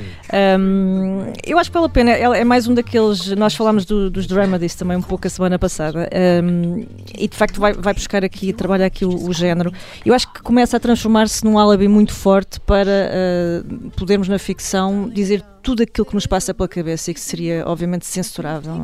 Um, 0.60 1.32
eu 1.46 1.58
acho 1.58 1.70
que 1.70 1.74
vale 1.74 1.86
a 1.86 1.90
pena, 1.90 2.12
é, 2.12 2.42
é 2.42 2.44
mais 2.44 2.68
um 2.68 2.74
daqueles, 2.74 3.28
nós 3.28 3.56
falámos 3.56 3.86
do, 3.86 4.12
dos 4.12 4.28
Dramedies 4.58 4.76
também 4.76 4.98
um 4.98 5.02
pouco 5.02 5.28
a 5.28 5.30
semana 5.30 5.58
passada, 5.58 6.10
um, 6.44 6.86
e 7.18 7.28
de 7.28 7.36
facto 7.36 7.60
vai, 7.60 7.74
vai 7.74 7.94
buscar 7.94 8.24
aqui, 8.24 8.52
trabalha 8.52 8.86
aqui 8.86 9.06
o, 9.06 9.30
o 9.30 9.34
género. 9.34 9.72
Eu 10.06 10.14
acho 10.14 10.32
que 10.32 10.42
começa 10.42 10.78
a 10.78 10.80
transformar-se 10.80 11.46
num 11.46 11.58
álibi 11.58 11.88
muito 11.88 12.14
forte 12.14 12.60
para 12.60 12.92
uh, 12.92 13.92
podermos 13.92 14.28
na 14.28 14.40
ficção 14.40 15.10
dizer 15.10 15.44
tudo 15.68 15.84
aquilo 15.84 16.06
que 16.06 16.16
nos 16.16 16.26
passa 16.26 16.54
pela 16.54 16.70
cabeça 16.70 17.12
e 17.12 17.14
que 17.14 17.20
seria, 17.20 17.66
obviamente, 17.68 18.06
censurável. 18.06 18.82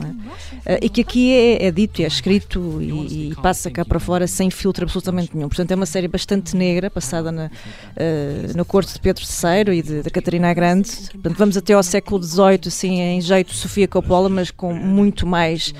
É? 0.65 0.73
Uh, 0.73 0.79
e 0.81 0.89
que 0.89 0.99
aqui 0.99 1.31
é, 1.31 1.67
é, 1.67 1.71
dito 1.71 2.01
e 2.01 2.03
é 2.03 2.07
escrito 2.07 2.81
e, 2.81 3.29
e, 3.31 3.35
passa 3.35 3.71
cá 3.71 3.85
para 3.85 4.01
fora 4.01 4.27
sem 4.27 4.51
filtro 4.51 4.83
absolutamente 4.83 5.33
nenhum. 5.33 5.47
Portanto, 5.47 5.71
é 5.71 5.75
uma 5.75 5.85
série 5.85 6.09
bastante 6.09 6.57
negra, 6.57 6.91
passada 6.91 7.31
na, 7.31 7.45
uh, 7.45 8.57
no 8.57 8.65
corte 8.65 8.91
de 8.91 8.99
Pedro 8.99 9.23
III 9.23 9.79
e 9.79 10.03
da 10.03 10.09
Catarina 10.09 10.49
a 10.49 10.53
Grande. 10.53 10.91
Portanto, 11.13 11.37
vamos 11.37 11.55
até 11.55 11.71
ao 11.71 11.83
século 11.83 12.21
XVIII, 12.21 12.59
assim, 12.67 12.99
em 12.99 13.21
jeito 13.21 13.53
Sofia 13.53 13.87
Coppola, 13.87 14.27
mas 14.27 14.51
com 14.51 14.73
muito 14.73 15.25
mais 15.25 15.73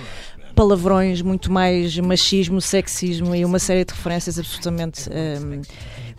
palavrões, 0.56 1.22
muito 1.22 1.52
mais 1.52 1.98
machismo, 2.00 2.62
sexismo 2.62 3.36
e 3.36 3.44
uma 3.44 3.60
série 3.60 3.84
de 3.84 3.94
referências 3.94 4.40
absolutamente 4.40 5.10
um, 5.10 5.62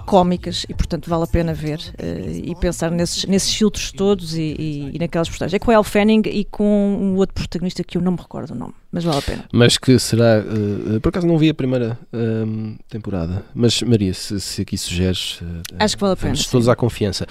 cómicas 0.05 0.65
e, 0.69 0.75
portanto, 0.75 1.09
vale 1.09 1.25
a 1.25 1.27
pena 1.27 1.53
ver 1.53 1.79
uh, 1.79 2.31
e 2.31 2.55
pensar 2.57 2.91
nesses, 2.91 3.25
nesses 3.25 3.55
filtros 3.55 3.93
todos 3.93 4.35
e, 4.35 4.55
e, 4.59 4.91
e 4.95 4.99
naquelas 4.99 5.29
postagens. 5.29 5.55
É 5.55 5.59
com 5.59 5.71
o 5.71 5.75
El 5.75 5.85
Fanning 5.85 6.23
e 6.27 6.45
com 6.45 6.65
um 6.65 7.17
outro 7.17 7.35
protagonista 7.35 7.83
que 7.83 7.99
eu 7.99 8.03
não 8.03 8.13
me 8.13 8.19
recordo 8.19 8.53
o 8.53 8.55
nome, 8.55 8.75
mas 8.93 9.05
vale 9.05 9.19
a 9.19 9.23
pena. 9.23 9.45
Mas 9.53 9.79
que 9.79 9.99
será. 9.99 10.43
Uh, 10.43 11.01
por 11.01 11.09
acaso 11.09 11.27
não 11.27 11.39
vi 11.39 11.49
a 11.49 11.55
primeira 11.55 11.99
uh, 12.13 12.79
temporada, 12.89 13.45
mas 13.55 13.83
Maria, 13.83 14.15
se, 14.15 14.41
se 14.41 14.63
aqui 14.63 14.77
sugeres. 14.79 15.41
Acho 15.79 15.97
que 15.97 16.01
vale 16.01 16.15
a 16.15 16.17
pena. 16.17 16.35
Todos 16.51 16.69
à 16.69 16.77
confiança. 16.77 17.27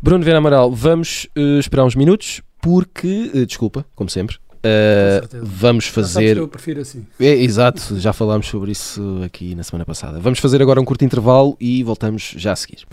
Bruno 0.00 0.24
Vera 0.24 0.38
Amaral, 0.38 0.70
vamos 0.72 1.28
esperar 1.58 1.84
uns 1.84 1.94
minutos 1.94 2.42
porque, 2.60 3.30
desculpa, 3.46 3.84
como 3.94 4.08
sempre, 4.08 4.36
Uh, 4.64 5.26
vamos 5.42 5.86
fazer. 5.86 6.36
eu 6.36 6.46
prefiro 6.46 6.80
assim. 6.80 7.04
É, 7.18 7.34
exato, 7.34 7.98
já 7.98 8.12
falámos 8.12 8.46
sobre 8.46 8.70
isso 8.70 9.20
aqui 9.24 9.56
na 9.56 9.64
semana 9.64 9.84
passada. 9.84 10.20
Vamos 10.20 10.38
fazer 10.38 10.62
agora 10.62 10.80
um 10.80 10.84
curto 10.84 11.04
intervalo 11.04 11.56
e 11.60 11.82
voltamos 11.82 12.34
já 12.36 12.52
a 12.52 12.56
seguir. 12.56 12.86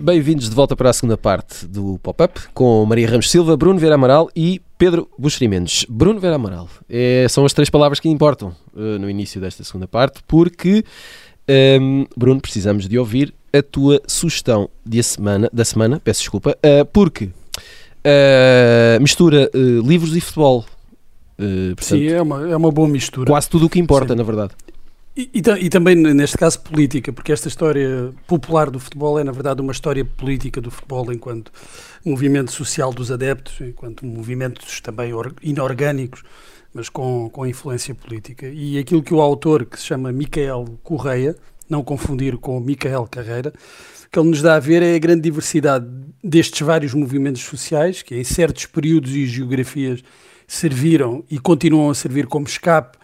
Bem-vindos 0.00 0.48
de 0.48 0.54
volta 0.54 0.74
para 0.74 0.88
a 0.88 0.92
segunda 0.92 1.18
parte 1.18 1.66
do 1.66 1.98
Pop-Up 2.02 2.40
com 2.54 2.86
Maria 2.86 3.10
Ramos 3.10 3.30
Silva, 3.30 3.58
Bruno 3.58 3.78
Vera 3.78 3.96
Amaral 3.96 4.30
e 4.34 4.58
Pedro 4.78 5.06
Buxeri 5.18 5.48
Mendes. 5.48 5.84
Bruno 5.86 6.18
Vera 6.18 6.36
Amaral 6.36 6.66
é, 6.88 7.26
são 7.28 7.44
as 7.44 7.52
três 7.52 7.68
palavras 7.68 8.00
que 8.00 8.08
importam 8.08 8.56
uh, 8.74 8.98
no 8.98 9.10
início 9.10 9.38
desta 9.38 9.62
segunda 9.64 9.86
parte, 9.86 10.20
porque, 10.26 10.82
um, 11.46 11.52
ehm, 11.52 12.06
Bruno, 12.16 12.40
precisamos 12.40 12.88
de 12.88 12.98
ouvir 12.98 13.34
a 13.52 13.62
tua 13.62 14.00
sugestão 14.06 14.70
de 14.86 15.02
semana, 15.02 15.50
da 15.52 15.64
semana, 15.64 16.00
peço 16.02 16.20
desculpa, 16.20 16.56
uh, 16.64 16.86
porque 16.86 17.30
Uh, 18.08 19.00
mistura 19.00 19.50
uh, 19.54 19.80
livros 19.86 20.16
e 20.16 20.20
futebol. 20.20 20.64
Uh, 21.38 21.74
portanto, 21.76 21.84
Sim, 21.84 22.06
é 22.08 22.22
uma, 22.22 22.48
é 22.48 22.56
uma 22.56 22.72
boa 22.72 22.88
mistura. 22.88 23.30
Quase 23.30 23.48
tudo 23.48 23.66
o 23.66 23.70
que 23.70 23.78
importa, 23.78 24.14
Sim. 24.14 24.18
na 24.18 24.24
verdade. 24.24 24.54
E, 25.16 25.30
e, 25.34 25.64
e, 25.64 25.68
também, 25.68 25.96
neste 25.96 26.38
caso, 26.38 26.60
política, 26.60 27.12
porque 27.12 27.32
esta 27.32 27.48
história 27.48 28.14
popular 28.26 28.70
do 28.70 28.78
futebol 28.78 29.18
é, 29.18 29.24
na 29.24 29.32
verdade, 29.32 29.60
uma 29.60 29.72
história 29.72 30.04
política 30.04 30.60
do 30.60 30.70
futebol 30.70 31.12
enquanto 31.12 31.50
movimento 32.04 32.52
social 32.52 32.92
dos 32.92 33.10
adeptos, 33.10 33.60
enquanto 33.60 34.06
movimentos 34.06 34.80
também 34.80 35.10
inorgânicos, 35.42 36.22
mas 36.72 36.88
com, 36.88 37.28
com 37.30 37.44
influência 37.44 37.96
política. 37.96 38.46
E 38.46 38.78
aquilo 38.78 39.02
que 39.02 39.12
o 39.12 39.20
autor, 39.20 39.66
que 39.66 39.76
se 39.76 39.86
chama 39.86 40.12
Micael 40.12 40.78
Correia, 40.84 41.34
não 41.68 41.82
confundir 41.82 42.36
com 42.36 42.60
Micael 42.60 43.08
Carreira, 43.10 43.52
que 44.10 44.18
ele 44.18 44.30
nos 44.30 44.42
dá 44.42 44.56
a 44.56 44.60
ver 44.60 44.82
é 44.82 44.94
a 44.94 44.98
grande 44.98 45.22
diversidade 45.22 45.86
destes 46.22 46.60
vários 46.60 46.94
movimentos 46.94 47.42
sociais, 47.42 48.02
que 48.02 48.16
em 48.16 48.24
certos 48.24 48.66
períodos 48.66 49.14
e 49.14 49.26
geografias 49.26 50.02
serviram 50.46 51.24
e 51.30 51.38
continuam 51.38 51.90
a 51.90 51.94
servir 51.94 52.26
como 52.26 52.46
escape 52.46 52.96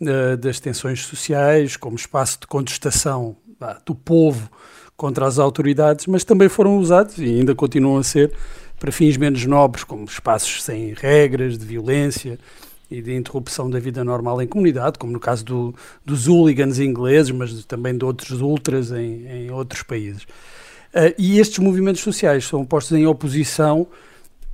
uh, 0.00 0.36
das 0.36 0.60
tensões 0.60 1.04
sociais, 1.04 1.76
como 1.76 1.96
espaço 1.96 2.40
de 2.40 2.46
contestação 2.46 3.36
do 3.84 3.94
povo 3.94 4.50
contra 4.96 5.26
as 5.26 5.38
autoridades, 5.38 6.06
mas 6.06 6.22
também 6.22 6.48
foram 6.48 6.78
usados 6.78 7.18
e 7.18 7.24
ainda 7.24 7.54
continuam 7.54 7.98
a 7.98 8.04
ser 8.04 8.32
para 8.78 8.92
fins 8.92 9.16
menos 9.16 9.44
nobres, 9.46 9.82
como 9.82 10.04
espaços 10.04 10.62
sem 10.62 10.92
regras, 10.92 11.56
de 11.56 11.64
violência 11.64 12.38
e 12.90 13.00
de 13.00 13.14
interrupção 13.14 13.68
da 13.68 13.78
vida 13.78 14.04
normal 14.04 14.40
em 14.42 14.46
comunidade, 14.46 14.98
como 14.98 15.12
no 15.12 15.20
caso 15.20 15.44
do, 15.44 15.74
dos 16.04 16.28
hooligans 16.28 16.78
ingleses, 16.78 17.30
mas 17.30 17.64
também 17.64 17.96
de 17.96 18.04
outros 18.04 18.40
ultras 18.40 18.90
em, 18.92 19.26
em 19.26 19.50
outros 19.50 19.82
países. 19.82 20.22
Uh, 20.22 21.12
e 21.18 21.38
estes 21.38 21.58
movimentos 21.58 22.02
sociais 22.02 22.44
são 22.44 22.64
postos 22.64 22.96
em 22.96 23.06
oposição 23.06 23.86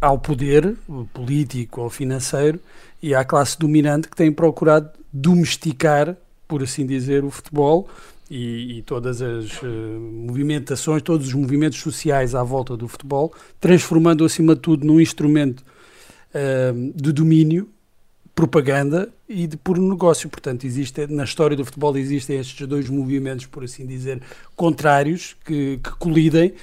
ao 0.01 0.19
poder 0.19 0.75
político 1.13 1.83
ou 1.83 1.91
financeiro 1.91 2.59
e 3.03 3.15
à 3.15 3.25
classe 3.25 3.59
dominante 3.59 4.09
que 4.09 4.17
tem 4.17 4.33
procurado 4.33 4.91
domesticar, 5.13 6.17
por 6.49 6.63
assim 6.63 6.87
dizer, 6.87 7.25
o 7.25 7.31
futebol 7.31 7.89
e, 8.31 8.79
e 8.79 8.83
todas 8.83 9.21
as 9.21 9.61
uh, 9.61 9.67
movimentações, 9.67 11.03
todos 11.03 11.27
os 11.27 11.35
movimentos 11.35 11.81
sociais 11.81 12.35
à 12.35 12.43
volta 12.43 12.77
do 12.77 12.89
futebol, 12.89 13.35
transformando 13.61 14.25
acima 14.25 14.55
de 14.55 14.61
tudo 14.61 14.87
num 14.87 15.01
instrumento 15.01 15.61
uh, 16.35 16.93
de 16.95 17.13
domínio 17.13 17.69
propaganda 18.41 19.11
e 19.29 19.47
de 19.47 19.55
puro 19.59 19.83
negócio. 19.83 20.27
Portanto, 20.31 20.65
existe, 20.65 21.07
na 21.09 21.25
história 21.25 21.55
do 21.55 21.63
futebol 21.63 21.95
existem 21.99 22.39
estes 22.39 22.67
dois 22.67 22.89
movimentos, 22.89 23.45
por 23.45 23.65
assim 23.65 23.85
dizer, 23.85 24.23
contrários, 24.57 25.37
que, 25.45 25.79
que 25.83 25.91
colidem. 25.99 26.55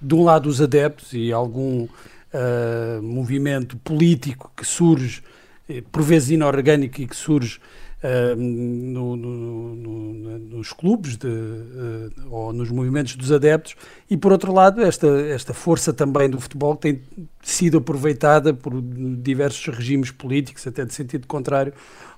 De 0.00 0.14
um 0.14 0.22
lado, 0.22 0.48
os 0.48 0.60
adeptos 0.60 1.12
e 1.12 1.32
algum 1.32 1.84
uh, 1.84 3.02
movimento 3.02 3.76
político 3.78 4.52
que 4.56 4.64
surge, 4.64 5.22
eh, 5.68 5.82
por 5.90 6.02
vezes 6.02 6.30
inorgânico, 6.30 7.00
e 7.00 7.06
que 7.06 7.16
surge 7.16 7.58
uh, 8.04 8.36
no, 8.36 9.16
no, 9.16 9.74
no, 9.74 10.38
nos 10.38 10.72
clubes 10.72 11.16
de, 11.16 11.26
uh, 11.26 12.10
ou 12.30 12.52
nos 12.52 12.70
movimentos 12.70 13.16
dos 13.16 13.32
adeptos, 13.32 13.74
e 14.08 14.16
por 14.16 14.30
outro 14.30 14.52
lado, 14.52 14.82
esta, 14.82 15.06
esta 15.06 15.54
força 15.54 15.92
também 15.92 16.28
do 16.28 16.38
futebol 16.38 16.76
tem 16.76 17.00
sido 17.42 17.78
aproveitada 17.78 18.52
por 18.52 18.72
diversos 18.80 19.74
regimes 19.74 20.10
políticos, 20.10 20.66
até 20.66 20.84
de 20.84 20.92
sentido 20.92 21.26
contrário, 21.26 21.72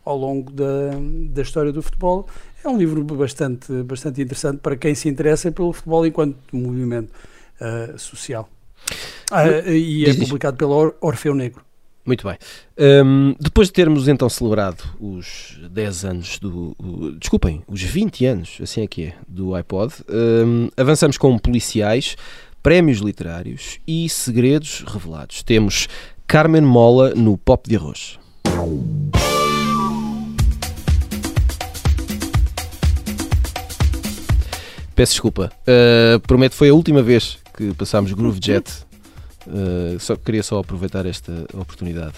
ao 0.04 0.16
longo 0.16 0.52
da, 0.52 0.90
da 1.30 1.42
história 1.42 1.72
do 1.72 1.82
futebol. 1.82 2.28
É 2.64 2.68
um 2.68 2.76
livro 2.76 3.02
bastante, 3.04 3.72
bastante 3.84 4.20
interessante 4.20 4.58
para 4.58 4.76
quem 4.76 4.94
se 4.94 5.08
interessa 5.08 5.50
pelo 5.52 5.72
futebol 5.72 6.06
enquanto 6.06 6.36
movimento 6.52 7.10
uh, 7.60 7.98
social. 7.98 8.48
Ah, 9.30 9.48
e 9.48 10.04
é 10.04 10.14
publicado 10.14 10.56
pela 10.56 10.94
Orfeu 11.00 11.34
Negro. 11.34 11.65
Muito 12.06 12.24
bem. 12.24 12.38
Um, 13.04 13.34
depois 13.40 13.66
de 13.66 13.72
termos 13.72 14.06
então 14.06 14.28
celebrado 14.28 14.84
os 15.00 15.58
10 15.68 16.04
anos 16.04 16.38
do. 16.38 16.76
O, 16.78 17.10
desculpem, 17.18 17.62
os 17.66 17.82
20 17.82 18.24
anos, 18.26 18.58
assim 18.62 18.82
é 18.82 18.86
que 18.86 19.06
é, 19.06 19.14
do 19.26 19.56
iPod, 19.56 19.92
um, 20.08 20.68
avançamos 20.76 21.18
com 21.18 21.36
policiais 21.36 22.16
prémios 22.62 22.98
literários 22.98 23.80
e 23.86 24.08
segredos 24.08 24.84
revelados. 24.86 25.42
Temos 25.42 25.88
Carmen 26.28 26.62
Mola 26.62 27.12
no 27.12 27.36
Pop 27.36 27.68
de 27.68 27.74
Arroz. 27.74 28.20
Peço 34.94 35.12
desculpa. 35.12 35.50
Uh, 35.62 36.20
prometo 36.20 36.54
foi 36.54 36.70
a 36.70 36.74
última 36.74 37.02
vez 37.02 37.38
que 37.56 37.74
passámos 37.74 38.12
Groove 38.12 38.38
Jet. 38.42 38.85
Uh, 39.46 39.98
só 40.00 40.16
queria 40.16 40.42
só 40.42 40.58
aproveitar 40.58 41.06
esta 41.06 41.32
oportunidade. 41.54 42.14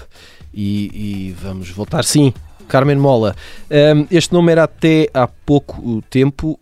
E, 0.53 0.91
e 1.29 1.37
vamos 1.41 1.71
voltar 1.71 2.05
sim. 2.05 2.33
Carmen 2.69 2.97
Mola. 2.97 3.35
Um, 3.71 4.07
este 4.11 4.33
nome 4.33 4.53
era 4.53 4.65
até 4.65 5.09
há 5.15 5.27
pouco 5.27 6.03
tempo 6.11 6.61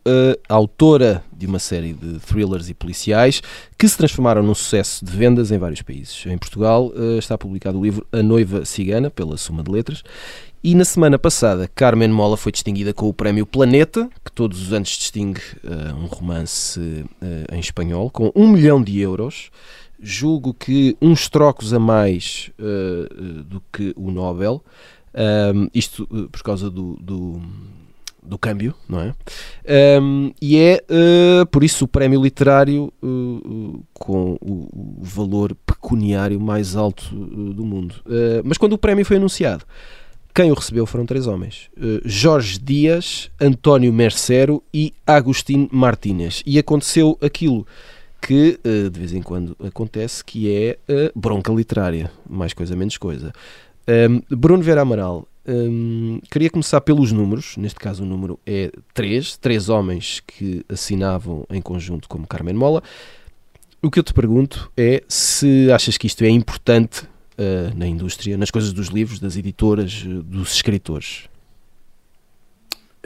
autora 0.49 1.25
de 1.37 1.47
uma 1.47 1.59
série 1.59 1.93
de 1.93 2.19
thrillers 2.21 2.71
e 2.71 2.75
policiais 2.75 3.43
que 3.77 3.87
se 3.89 3.97
transformaram 3.97 4.43
num 4.43 4.55
sucesso 4.55 5.05
de 5.05 5.11
vendas 5.11 5.51
em 5.51 5.59
vários 5.59 5.83
países. 5.83 6.25
Em 6.27 6.39
Portugal 6.39 6.87
uh, 6.95 7.19
está 7.19 7.37
publicado 7.37 7.79
o 7.79 7.85
livro 7.85 8.07
A 8.11 8.23
Noiva 8.23 8.65
Cigana, 8.65 9.11
pela 9.11 9.37
Suma 9.37 9.63
de 9.63 9.71
Letras, 9.71 10.03
e 10.65 10.75
na 10.75 10.85
semana 10.85 11.19
passada, 11.19 11.71
Carmen 11.75 12.09
Mola 12.09 12.37
foi 12.37 12.51
distinguida 12.51 12.93
com 12.93 13.09
o 13.09 13.13
Prémio 13.13 13.47
Planeta, 13.47 14.09
que 14.25 14.33
todos 14.33 14.61
os 14.61 14.73
anos 14.73 14.89
distingue 14.89 15.41
uh, 15.63 15.95
um 15.95 16.07
romance 16.07 16.81
em 17.53 17.61
espanhol, 17.61 18.11
com 18.11 18.33
um 18.35 18.49
milhão 18.49 18.83
de 18.83 18.99
euros. 18.99 19.51
Julgo 20.01 20.55
que 20.55 20.97
uns 21.01 21.29
trocos 21.29 21.73
a 21.73 21.79
mais 21.79 22.51
uh, 22.59 23.43
do 23.45 23.63
que 23.73 23.93
o 23.97 24.11
Nobel. 24.11 24.63
Um, 25.55 25.69
isto 25.73 26.07
por 26.31 26.43
causa 26.43 26.69
do, 26.69 26.99
do, 27.01 27.41
do, 28.23 28.37
câmbio, 28.37 28.75
não 28.87 29.01
é? 29.01 29.15
Um, 29.99 30.31
e 30.43 30.59
é 30.59 30.85
por 31.51 31.65
isso 31.65 31.87
o 31.87 31.89
prémio 31.89 32.23
literário 32.23 32.93
com 33.95 34.37
o, 34.43 34.99
o, 35.01 35.03
valor 35.03 35.57
pecuniário 35.65 36.39
mais 36.39 36.77
alto 36.77 37.15
do 37.15 37.65
mundo. 37.65 37.95
mas 38.45 38.59
quando 38.59 38.75
o 38.75 38.79
prémio 38.79 39.07
foi 39.07 39.17
anunciado, 39.17 39.65
quem 40.37 40.51
o 40.51 40.55
recebeu 40.55 40.85
foram 40.85 41.07
três 41.07 41.27
homens: 41.27 41.71
uh, 41.79 42.03
Jorge 42.05 42.59
Dias, 42.59 43.31
António 43.41 43.91
Mercero 43.91 44.63
e 44.73 44.93
Agostinho 45.07 45.67
Martínez. 45.73 46.43
E 46.45 46.59
aconteceu 46.59 47.17
aquilo 47.23 47.67
que 48.27 48.59
uh, 48.65 48.91
de 48.91 48.99
vez 48.99 49.13
em 49.13 49.23
quando 49.23 49.57
acontece, 49.65 50.25
que 50.25 50.53
é 50.53 50.77
uh, 50.89 51.13
bronca 51.19 51.53
literária, 51.53 52.11
mais 52.29 52.53
coisa 52.53 52.75
menos 52.75 52.99
coisa. 52.99 53.33
Um, 53.89 54.21
Bruno 54.37 54.65
Vera 54.65 54.81
Amaral, 54.81 55.29
um, 55.47 56.19
queria 56.29 56.51
começar 56.51 56.81
pelos 56.81 57.13
números, 57.13 57.57
neste 57.57 57.79
caso 57.79 58.03
o 58.03 58.07
número 58.07 58.37
é 58.45 58.73
três, 58.93 59.37
três 59.37 59.69
homens 59.69 60.21
que 60.27 60.65
assinavam 60.69 61.47
em 61.49 61.63
conjunto 61.63 62.09
como 62.09 62.27
Carmen 62.27 62.55
Mola. 62.55 62.83
O 63.81 63.93
que 63.93 64.01
eu 64.01 64.03
te 64.03 64.13
pergunto 64.13 64.73
é 64.77 65.05
se 65.07 65.71
achas 65.71 65.97
que 65.97 66.09
isto 66.09 66.25
é 66.25 66.29
importante 66.29 67.05
uh, 67.05 67.77
na 67.77 67.87
indústria, 67.87 68.37
nas 68.37 68.51
coisas 68.51 68.73
dos 68.73 68.89
livros, 68.89 69.21
das 69.21 69.37
editoras, 69.37 70.03
dos 70.03 70.53
escritores? 70.53 71.29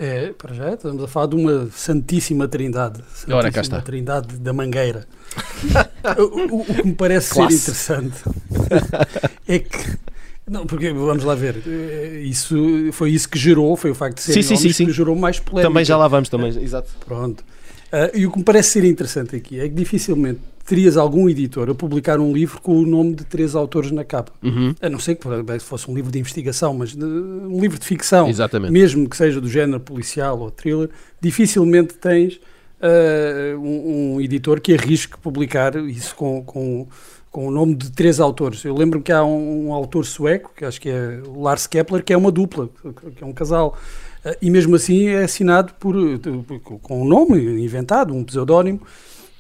É, 0.03 0.33
para 0.33 0.55
já 0.55 0.73
estamos 0.73 1.05
a 1.05 1.07
falar 1.07 1.27
de 1.27 1.37
uma 1.37 1.69
Santíssima 1.73 2.49
Trindade. 2.49 3.01
Santíssima 3.07 3.37
Ora, 3.37 3.53
cá 3.53 3.61
está. 3.61 3.83
Trindade 3.83 4.39
da 4.39 4.51
Mangueira. 4.51 5.07
o, 6.17 6.23
o, 6.23 6.61
o, 6.63 6.65
que 6.65 6.87
me 6.87 6.95
parece 6.95 7.35
Classe. 7.35 7.59
ser 7.59 7.65
interessante 7.65 8.17
é 9.47 9.59
que. 9.59 9.99
Não, 10.49 10.65
porque 10.67 10.91
vamos 10.91 11.23
lá 11.23 11.35
ver, 11.35 11.63
eh, 11.67 12.23
isso 12.25 12.57
foi 12.93 13.11
isso 13.11 13.29
que 13.29 13.39
gerou, 13.39 13.77
foi 13.77 13.91
o 13.91 13.95
facto 13.95 14.17
de 14.17 14.23
ser 14.23 14.33
sim, 14.33 14.43
sim, 14.43 14.57
sim, 14.57 14.73
sim. 14.73 14.87
que 14.87 14.93
gerou 14.93 15.15
mais 15.15 15.39
polémica. 15.39 15.69
Também 15.69 15.85
já 15.85 15.99
lá 15.99 16.09
vamos, 16.09 16.31
também, 16.31 16.49
exato. 16.49 16.91
Pronto. 17.05 17.45
Uh, 17.93 18.17
e 18.17 18.27
o 18.27 18.33
que 18.33 18.39
me 18.39 18.45
parece 18.45 18.71
ser 18.71 18.85
interessante 18.85 19.37
aqui 19.37 19.61
é 19.61 19.69
que 19.69 19.75
dificilmente 19.75 20.41
terias 20.71 20.97
algum 20.97 21.29
editor 21.29 21.69
a 21.69 21.75
publicar 21.75 22.21
um 22.21 22.33
livro 22.33 22.61
com 22.61 22.79
o 22.79 22.87
nome 22.87 23.17
de 23.17 23.25
três 23.25 23.57
autores 23.57 23.91
na 23.91 24.05
capa. 24.05 24.31
Uhum. 24.41 24.73
A 24.81 24.89
não 24.89 25.01
ser 25.01 25.17
que 25.17 25.27
fosse 25.59 25.91
um 25.91 25.95
livro 25.95 26.13
de 26.13 26.19
investigação, 26.21 26.73
mas 26.73 26.95
de, 26.95 27.05
um 27.05 27.61
livro 27.61 27.77
de 27.77 27.85
ficção, 27.85 28.29
Exatamente. 28.29 28.71
mesmo 28.71 29.09
que 29.09 29.17
seja 29.17 29.41
do 29.41 29.49
género 29.49 29.81
policial 29.81 30.39
ou 30.39 30.49
thriller, 30.49 30.89
dificilmente 31.21 31.95
tens 31.95 32.37
uh, 32.37 33.59
um, 33.59 34.15
um, 34.15 34.21
editor 34.21 34.61
que 34.61 34.73
arrisque 34.73 35.19
publicar 35.19 35.75
isso 35.75 36.15
com, 36.15 36.41
com, 36.45 36.87
com 37.33 37.49
o 37.49 37.51
nome 37.51 37.75
de 37.75 37.91
três 37.91 38.21
autores. 38.21 38.65
Eu 38.65 38.77
lembro 38.77 39.03
que 39.03 39.11
há 39.11 39.25
um, 39.25 39.67
um 39.67 39.73
autor 39.73 40.07
sueco, 40.07 40.53
que 40.55 40.65
acho 40.65 40.81
que 40.81 40.89
é 40.89 41.21
Lars 41.35 41.67
Kepler, 41.67 42.05
que 42.05 42.13
é 42.13 42.17
uma 42.17 42.31
dupla, 42.31 42.71
que 43.17 43.25
é 43.25 43.27
um 43.27 43.33
casal. 43.33 43.77
Uh, 44.25 44.37
e 44.41 44.49
mesmo 44.49 44.77
assim 44.77 45.09
é 45.09 45.25
assinado 45.25 45.75
por, 45.81 45.97
com 46.81 47.03
um 47.03 47.05
nome 47.05 47.61
inventado, 47.61 48.15
um 48.15 48.23
pseudónimo, 48.23 48.81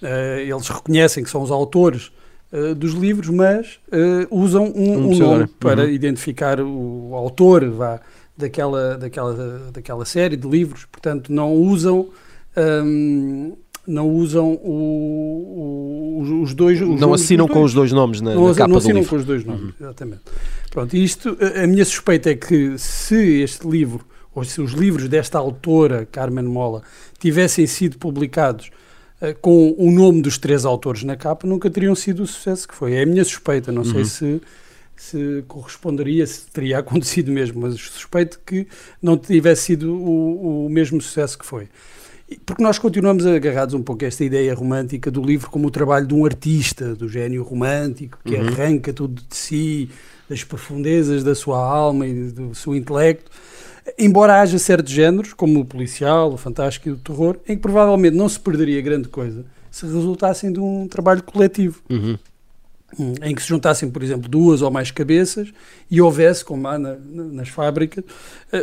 eles 0.02 0.68
reconhecem 0.68 1.22
que 1.22 1.30
são 1.30 1.42
os 1.42 1.50
autores 1.50 2.10
uh, 2.52 2.74
dos 2.74 2.92
livros, 2.92 3.28
mas 3.28 3.78
uh, 3.88 4.26
usam 4.30 4.72
um, 4.74 4.92
um, 4.92 5.10
um 5.12 5.18
nome 5.18 5.46
para 5.58 5.84
uhum. 5.84 5.90
identificar 5.90 6.60
o, 6.60 7.14
autor 7.14 7.68
vá, 7.70 8.00
daquela, 8.36 8.96
daquela, 8.96 9.70
daquela 9.72 10.04
série 10.04 10.36
de 10.36 10.48
livros. 10.48 10.84
Portanto, 10.86 11.32
não 11.32 11.52
usam. 11.52 12.08
Um, 12.56 13.56
não 13.86 14.08
usam 14.08 14.52
o, 14.62 16.20
o, 16.22 16.42
os 16.42 16.54
dois. 16.54 16.80
Os 16.80 17.00
não 17.00 17.14
assinam 17.14 17.48
com 17.48 17.62
os 17.62 17.72
dois 17.72 17.90
nomes 17.90 18.20
na, 18.20 18.34
não, 18.34 18.48
na 18.48 18.54
capa 18.54 18.68
não 18.68 18.76
assinam 18.76 19.04
com 19.04 19.16
os 19.16 19.24
dois 19.24 19.44
nomes, 19.44 19.62
uhum. 19.62 19.72
exatamente. 19.80 20.22
Pronto, 20.70 20.94
isto, 20.96 21.36
a 21.40 21.66
minha 21.66 21.84
suspeita 21.84 22.30
é 22.30 22.34
que 22.36 22.78
se 22.78 23.40
este 23.40 23.66
livro, 23.66 24.04
ou 24.32 24.44
se 24.44 24.60
os 24.60 24.72
livros 24.72 25.08
desta 25.08 25.38
autora, 25.38 26.06
Carmen 26.12 26.44
Mola, 26.44 26.82
tivessem 27.18 27.66
sido 27.66 27.98
publicados 27.98 28.66
eh, 28.66 28.89
com 29.42 29.74
o 29.76 29.90
nome 29.90 30.22
dos 30.22 30.38
três 30.38 30.64
autores 30.64 31.04
na 31.04 31.16
capa, 31.16 31.46
nunca 31.46 31.68
teriam 31.70 31.94
sido 31.94 32.22
o 32.22 32.26
sucesso 32.26 32.66
que 32.66 32.74
foi. 32.74 32.94
É 32.94 33.02
a 33.02 33.06
minha 33.06 33.24
suspeita, 33.24 33.70
não 33.70 33.82
uhum. 33.82 33.92
sei 33.92 34.04
se, 34.04 34.42
se 34.96 35.44
corresponderia, 35.46 36.26
se 36.26 36.46
teria 36.46 36.78
acontecido 36.80 37.30
mesmo, 37.30 37.60
mas 37.60 37.74
suspeito 37.74 38.40
que 38.44 38.66
não 39.02 39.18
tivesse 39.18 39.62
sido 39.62 39.94
o, 39.94 40.66
o 40.66 40.70
mesmo 40.70 41.00
sucesso 41.00 41.38
que 41.38 41.44
foi. 41.44 41.68
Porque 42.46 42.62
nós 42.62 42.78
continuamos 42.78 43.26
agarrados 43.26 43.74
um 43.74 43.82
pouco 43.82 44.04
a 44.04 44.08
esta 44.08 44.24
ideia 44.24 44.54
romântica 44.54 45.10
do 45.10 45.20
livro 45.20 45.50
como 45.50 45.66
o 45.66 45.70
trabalho 45.70 46.06
de 46.06 46.14
um 46.14 46.24
artista, 46.24 46.94
do 46.94 47.08
gênio 47.08 47.42
romântico, 47.42 48.18
que 48.24 48.36
uhum. 48.36 48.46
arranca 48.46 48.92
tudo 48.92 49.20
de 49.28 49.36
si, 49.36 49.90
das 50.28 50.44
profundezas 50.44 51.24
da 51.24 51.34
sua 51.34 51.58
alma 51.58 52.06
e 52.06 52.30
do 52.30 52.54
seu 52.54 52.74
intelecto 52.74 53.30
Embora 53.98 54.40
haja 54.40 54.58
certos 54.58 54.92
géneros, 54.92 55.32
como 55.32 55.60
o 55.60 55.64
policial, 55.64 56.32
o 56.32 56.36
fantástico 56.36 56.88
e 56.88 56.92
o 56.92 56.96
terror, 56.96 57.36
em 57.48 57.56
que 57.56 57.62
provavelmente 57.62 58.16
não 58.16 58.28
se 58.28 58.38
perderia 58.38 58.80
grande 58.80 59.08
coisa 59.08 59.44
se 59.70 59.86
resultassem 59.86 60.52
de 60.52 60.58
um 60.58 60.88
trabalho 60.88 61.22
coletivo. 61.22 61.80
Uhum. 61.88 62.18
Em 63.22 63.34
que 63.34 63.42
se 63.42 63.48
juntassem, 63.48 63.88
por 63.88 64.02
exemplo, 64.02 64.28
duas 64.28 64.62
ou 64.62 64.70
mais 64.70 64.90
cabeças 64.90 65.52
e 65.90 66.00
houvesse, 66.00 66.44
como 66.44 66.66
há 66.66 66.78
na, 66.78 66.96
nas 66.96 67.48
fábricas, 67.48 68.04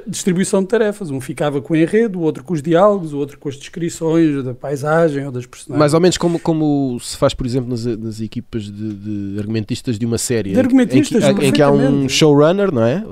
distribuição 0.06 0.62
de 0.62 0.68
tarefas. 0.68 1.10
Um 1.10 1.22
ficava 1.22 1.62
com 1.62 1.74
o 1.74 1.78
enredo, 1.78 2.20
o 2.20 2.22
outro 2.22 2.44
com 2.44 2.54
os 2.54 2.62
diálogos, 2.62 3.14
o 3.14 3.18
outro 3.18 3.38
com 3.38 3.48
as 3.48 3.56
descrições 3.56 4.44
da 4.44 4.54
paisagem 4.54 5.26
ou 5.26 5.32
das 5.32 5.46
personagens. 5.46 5.80
Mais 5.80 5.94
ou 5.94 6.00
menos 6.00 6.18
como, 6.18 6.40
como 6.40 7.00
se 7.00 7.16
faz, 7.18 7.34
por 7.34 7.46
exemplo, 7.46 7.70
nas, 7.70 7.86
nas 7.86 8.20
equipas 8.20 8.64
de, 8.64 8.94
de, 8.94 9.40
argumentistas 9.40 9.98
de 9.98 10.06
uma 10.06 10.18
série. 10.18 10.52
De 10.52 10.60
argumentistas, 10.60 11.24
em 11.24 11.36
que, 11.36 11.46
em 11.46 11.52
que 11.52 11.62
há 11.62 11.72
um 11.72 12.10
showrunner, 12.10 12.74
não 12.74 12.84
é? 12.84 13.04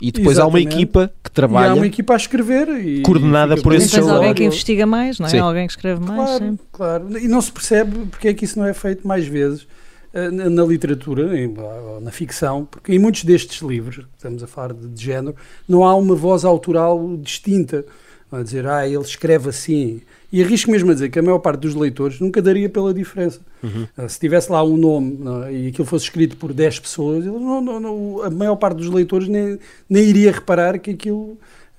E 0.00 0.10
depois 0.10 0.38
Exatamente. 0.38 0.66
há 0.66 0.68
uma 0.68 0.74
equipa 0.74 1.12
que 1.22 1.30
trabalha. 1.30 1.66
E 1.66 1.70
há 1.70 1.74
uma 1.74 1.86
equipa 1.86 2.14
a 2.14 2.16
escrever. 2.16 2.68
E, 2.68 3.02
coordenada 3.02 3.56
por 3.58 3.74
esse 3.74 3.90
showrunner. 3.90 4.16
alguém 4.16 4.34
que 4.34 4.44
investiga 4.44 4.86
mais, 4.86 5.18
não 5.18 5.26
é? 5.26 5.30
Sim. 5.30 5.38
Alguém 5.38 5.66
que 5.66 5.72
escreve 5.72 6.00
mais. 6.00 6.38
Claro, 6.38 6.58
claro. 6.72 7.18
E 7.18 7.28
não 7.28 7.40
se 7.42 7.52
percebe 7.52 8.06
porque 8.10 8.28
é 8.28 8.34
que 8.34 8.46
isso 8.46 8.58
não 8.58 8.66
é 8.66 8.72
feito 8.72 9.06
mais 9.06 9.26
vezes 9.26 9.66
na, 10.12 10.50
na, 10.50 10.64
literatura, 10.64 11.28
na 12.00 12.10
ficção, 12.10 12.64
porque 12.64 12.92
em 12.92 12.98
muitos 12.98 13.24
destes 13.24 13.62
livros, 13.62 14.04
estamos 14.16 14.42
a 14.42 14.46
falar 14.46 14.72
de, 14.72 14.88
de 14.88 15.04
género, 15.04 15.36
não 15.68 15.84
há 15.84 15.94
uma 15.94 16.14
voz 16.14 16.44
autoral 16.44 17.16
distinta. 17.18 17.84
A 18.32 18.42
dizer, 18.42 18.64
ah, 18.64 18.86
ele 18.86 19.02
escreve 19.02 19.48
assim. 19.48 20.02
E 20.32 20.40
arrisco 20.40 20.70
mesmo 20.70 20.92
a 20.92 20.94
dizer 20.94 21.10
que 21.10 21.18
a 21.18 21.22
maior 21.22 21.40
parte 21.40 21.62
dos 21.62 21.74
leitores 21.74 22.20
nunca 22.20 22.40
daria 22.40 22.68
pela 22.68 22.94
diferença. 22.94 23.40
Uhum. 23.60 23.88
Uh, 23.98 24.08
se 24.08 24.20
tivesse 24.20 24.52
lá 24.52 24.62
um 24.62 24.76
nome 24.76 25.18
é? 25.48 25.52
e 25.52 25.68
aquilo 25.68 25.84
fosse 25.84 26.04
escrito 26.04 26.36
por 26.36 26.52
10 26.52 26.78
pessoas, 26.78 27.24
não, 27.24 27.60
não, 27.60 27.80
não, 27.80 28.22
a 28.22 28.30
maior 28.30 28.54
parte 28.54 28.76
dos 28.76 28.88
leitores 28.88 29.26
nem, 29.26 29.58
nem 29.88 30.04
iria 30.04 30.30
reparar 30.30 30.78
que 30.78 30.92
aquilo 30.92 31.32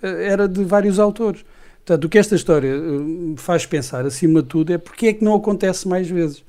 uh, 0.04 0.06
era 0.06 0.46
de 0.50 0.66
vários 0.66 1.00
autores. 1.00 1.46
Portanto, 1.86 2.04
o 2.04 2.10
que 2.10 2.18
esta 2.18 2.36
história 2.36 2.78
uh, 2.78 3.36
faz 3.38 3.66
pensar, 3.66 4.06
acima 4.06 4.42
de 4.42 4.50
tudo, 4.50 4.74
é 4.74 4.78
porque 4.78 5.08
é 5.08 5.14
que 5.14 5.24
não 5.24 5.36
acontece 5.36 5.88
mais 5.88 6.10
vezes 6.10 6.44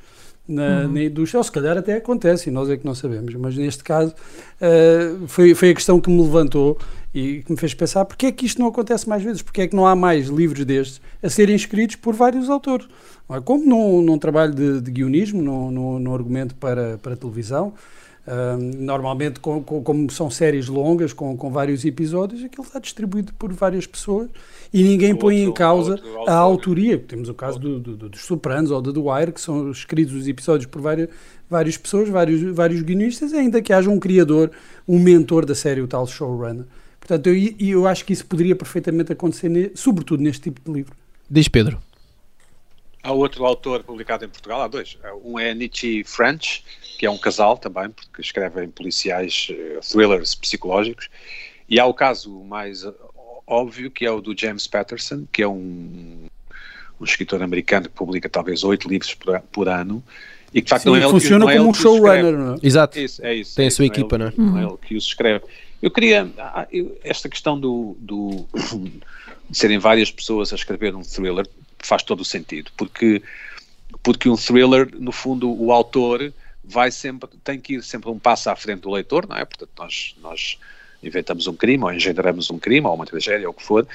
na, 0.53 0.83
uhum. 0.83 0.93
na 0.93 1.03
indústria, 1.05 1.39
ou 1.39 1.45
se 1.45 1.53
calhar 1.53 1.77
até 1.77 1.97
acontece 1.97 2.49
e 2.49 2.53
nós 2.53 2.69
é 2.69 2.77
que 2.77 2.85
não 2.85 2.95
sabemos, 2.95 3.35
mas 3.35 3.57
neste 3.57 3.83
caso 3.83 4.15
uh, 4.61 5.27
foi, 5.27 5.55
foi 5.55 5.71
a 5.71 5.75
questão 5.75 6.01
que 6.01 6.11
me 6.11 6.21
levantou 6.23 6.79
e 7.15 7.43
que 7.43 7.53
me 7.53 7.59
fez 7.59 7.75
pensar 7.75 8.05
porque 8.05 8.27
é 8.27 8.33
que 8.33 8.47
isto 8.47 8.61
não 8.61 8.69
acontece 8.69 9.09
mais 9.09 9.23
vezes, 9.23 9.43
porque 9.43 9.63
é 9.63 9.69
que 9.69 9.77
não 9.77 9.87
há 9.87 9.95
mais 9.95 10.29
livros 10.29 10.65
destes 10.65 11.01
a 11.23 11.29
serem 11.29 11.55
escritos 11.55 11.97
por 11.97 12.15
vários 12.15 12.49
autores. 12.49 12.87
É? 13.31 13.41
Como 13.41 13.65
num, 13.65 14.03
num 14.03 14.19
trabalho 14.19 14.55
de, 14.55 14.81
de 14.81 14.91
guionismo, 14.91 15.43
num, 15.43 15.71
num, 15.71 15.99
num, 15.99 16.15
argumento 16.15 16.55
para, 16.55 16.99
para 16.99 17.17
televisão, 17.17 17.73
Uh, 18.25 18.57
normalmente, 18.79 19.41
com, 19.41 19.61
com, 19.63 19.83
como 19.83 20.09
são 20.11 20.31
séries 20.31 20.69
longas, 20.69 21.13
com, 21.13 21.37
com 21.37 21.51
vários 21.51 21.85
episódios, 21.85 22.45
aquilo 22.45 22.65
está 22.65 22.79
distribuído 22.79 23.33
por 23.35 23.53
várias 23.53 23.85
pessoas 23.85 24.31
e 24.73 24.83
ninguém 24.85 25.15
põe 25.15 25.43
em 25.43 25.53
causa 25.53 25.93
outro, 25.93 26.29
a 26.29 26.35
autoria. 26.35 26.99
Temos 26.99 27.29
o 27.29 27.35
caso 27.35 27.59
do, 27.59 27.81
do, 27.81 28.09
dos 28.09 28.21
Sopranos 28.25 28.71
ou 28.71 28.81
do 28.81 28.93
The 28.93 29.01
Wire, 29.01 29.33
que 29.33 29.41
são 29.41 29.73
escritos 29.73 30.15
os 30.15 30.29
episódios 30.29 30.67
por 30.67 30.81
várias, 30.81 31.09
várias 31.51 31.77
pessoas, 31.77 32.09
vários, 32.09 32.41
vários 32.55 32.81
guionistas, 32.83 33.33
ainda 33.33 33.61
que 33.61 33.73
haja 33.73 33.91
um 33.91 33.99
criador, 33.99 34.53
um 34.87 35.01
mentor 35.01 35.45
da 35.45 35.55
série, 35.55 35.81
o 35.81 35.89
tal 35.89 36.07
showrunner. 36.07 36.65
Portanto, 37.01 37.27
eu, 37.27 37.55
eu 37.59 37.87
acho 37.89 38.05
que 38.05 38.13
isso 38.13 38.25
poderia 38.25 38.55
perfeitamente 38.55 39.13
acontecer, 39.13 39.73
sobretudo 39.75 40.23
neste 40.23 40.43
tipo 40.43 40.61
de 40.65 40.73
livro. 40.73 40.95
Diz 41.29 41.49
Pedro. 41.49 41.81
Há 43.03 43.13
outro 43.13 43.45
autor 43.45 43.83
publicado 43.83 44.25
em 44.25 44.29
Portugal, 44.29 44.63
há 44.63 44.69
dois. 44.69 44.97
Um 45.25 45.39
é 45.39 45.53
Nietzsche 45.53 46.05
French, 46.05 46.65
que 46.99 47.05
é 47.05 47.11
um 47.11 47.19
casal 47.19 47.57
também, 47.59 47.91
porque 47.91 48.21
escrevem 48.21 48.69
policiais, 48.69 49.49
eh, 49.51 49.81
thrillers 49.81 50.37
psicológicos. 50.37 51.09
E 51.69 51.81
há 51.81 51.87
o 51.87 51.93
caso 51.93 52.31
mais 52.45 52.87
óbvio, 53.47 53.91
que 53.91 54.07
é 54.07 54.11
o 54.11 54.21
do 54.21 54.39
James 54.39 54.67
Patterson, 54.67 55.27
que 55.33 55.43
é 55.43 55.49
um, 55.49 56.27
um 57.01 57.05
escritor 57.05 57.43
americano 57.43 57.89
que 57.89 57.95
publica 57.95 58.29
talvez 58.29 58.63
oito 58.63 58.89
livros 58.89 59.15
por, 59.15 59.41
por, 59.41 59.69
ano. 59.69 60.03
E 60.55 60.61
que, 60.61 60.67
de 60.67 60.71
facto, 60.71 60.85
Sim, 60.85 60.91
não 60.91 60.97
é 60.97 61.11
funciona 61.11 61.45
ele, 61.47 61.59
como 61.59 61.71
um 61.71 61.75
showrunner, 61.75 62.39
não 62.39 62.55
é? 62.55 62.59
Exato. 62.63 62.99
Isso, 62.99 63.25
é 63.25 63.35
isso, 63.35 63.57
Tem 63.57 63.65
é 63.65 63.69
a 63.69 63.71
sua 63.71 63.85
isso, 63.85 63.95
equipa, 63.95 64.19
não 64.19 64.27
é? 64.27 64.33
não 64.37 64.47
é? 64.47 64.51
Não 64.51 64.59
é 64.59 64.65
ele 64.71 64.79
que 64.87 64.95
os 64.95 65.05
escreve. 65.05 65.45
Eu 65.81 65.91
queria, 65.91 66.31
ah, 66.39 66.69
esta 67.03 67.29
questão 67.29 67.59
do, 67.59 67.97
do 67.99 68.47
de 69.51 69.59
serem 69.59 69.79
várias 69.79 70.11
pessoas 70.11 70.53
a 70.53 70.57
escrever 70.57 70.95
um 70.95 71.03
thriller 71.03 71.47
faz 71.87 72.03
todo 72.03 72.21
o 72.21 72.25
sentido, 72.25 72.71
porque, 72.77 73.23
porque 74.03 74.29
um 74.29 74.37
thriller, 74.37 74.89
no 74.99 75.13
fundo, 75.13 75.51
o 75.51 75.73
autor 75.73 76.33
vai 76.65 76.91
sempre, 76.91 77.29
tem 77.43 77.61
que 77.61 77.75
ir 77.75 77.83
sempre 77.83 78.11
um 78.11 78.19
passo 78.19 78.51
à 78.51 78.57
frente 78.57 78.83
do 78.83 78.91
leitor, 78.91 79.27
não 79.29 79.37
é? 79.37 79.45
Portanto, 79.45 79.71
nós, 79.77 80.15
nós 80.21 80.59
inventamos 81.03 81.47
um 81.47 81.55
crime, 81.55 81.83
ou 81.83 81.93
engendramos 81.93 82.51
um 82.51 82.59
crime, 82.59 82.87
ou 82.87 82.95
uma 82.95 83.07
tragédia, 83.07 83.49
ou 83.49 83.53
o 83.53 83.57
que 83.57 83.63
for, 83.63 83.87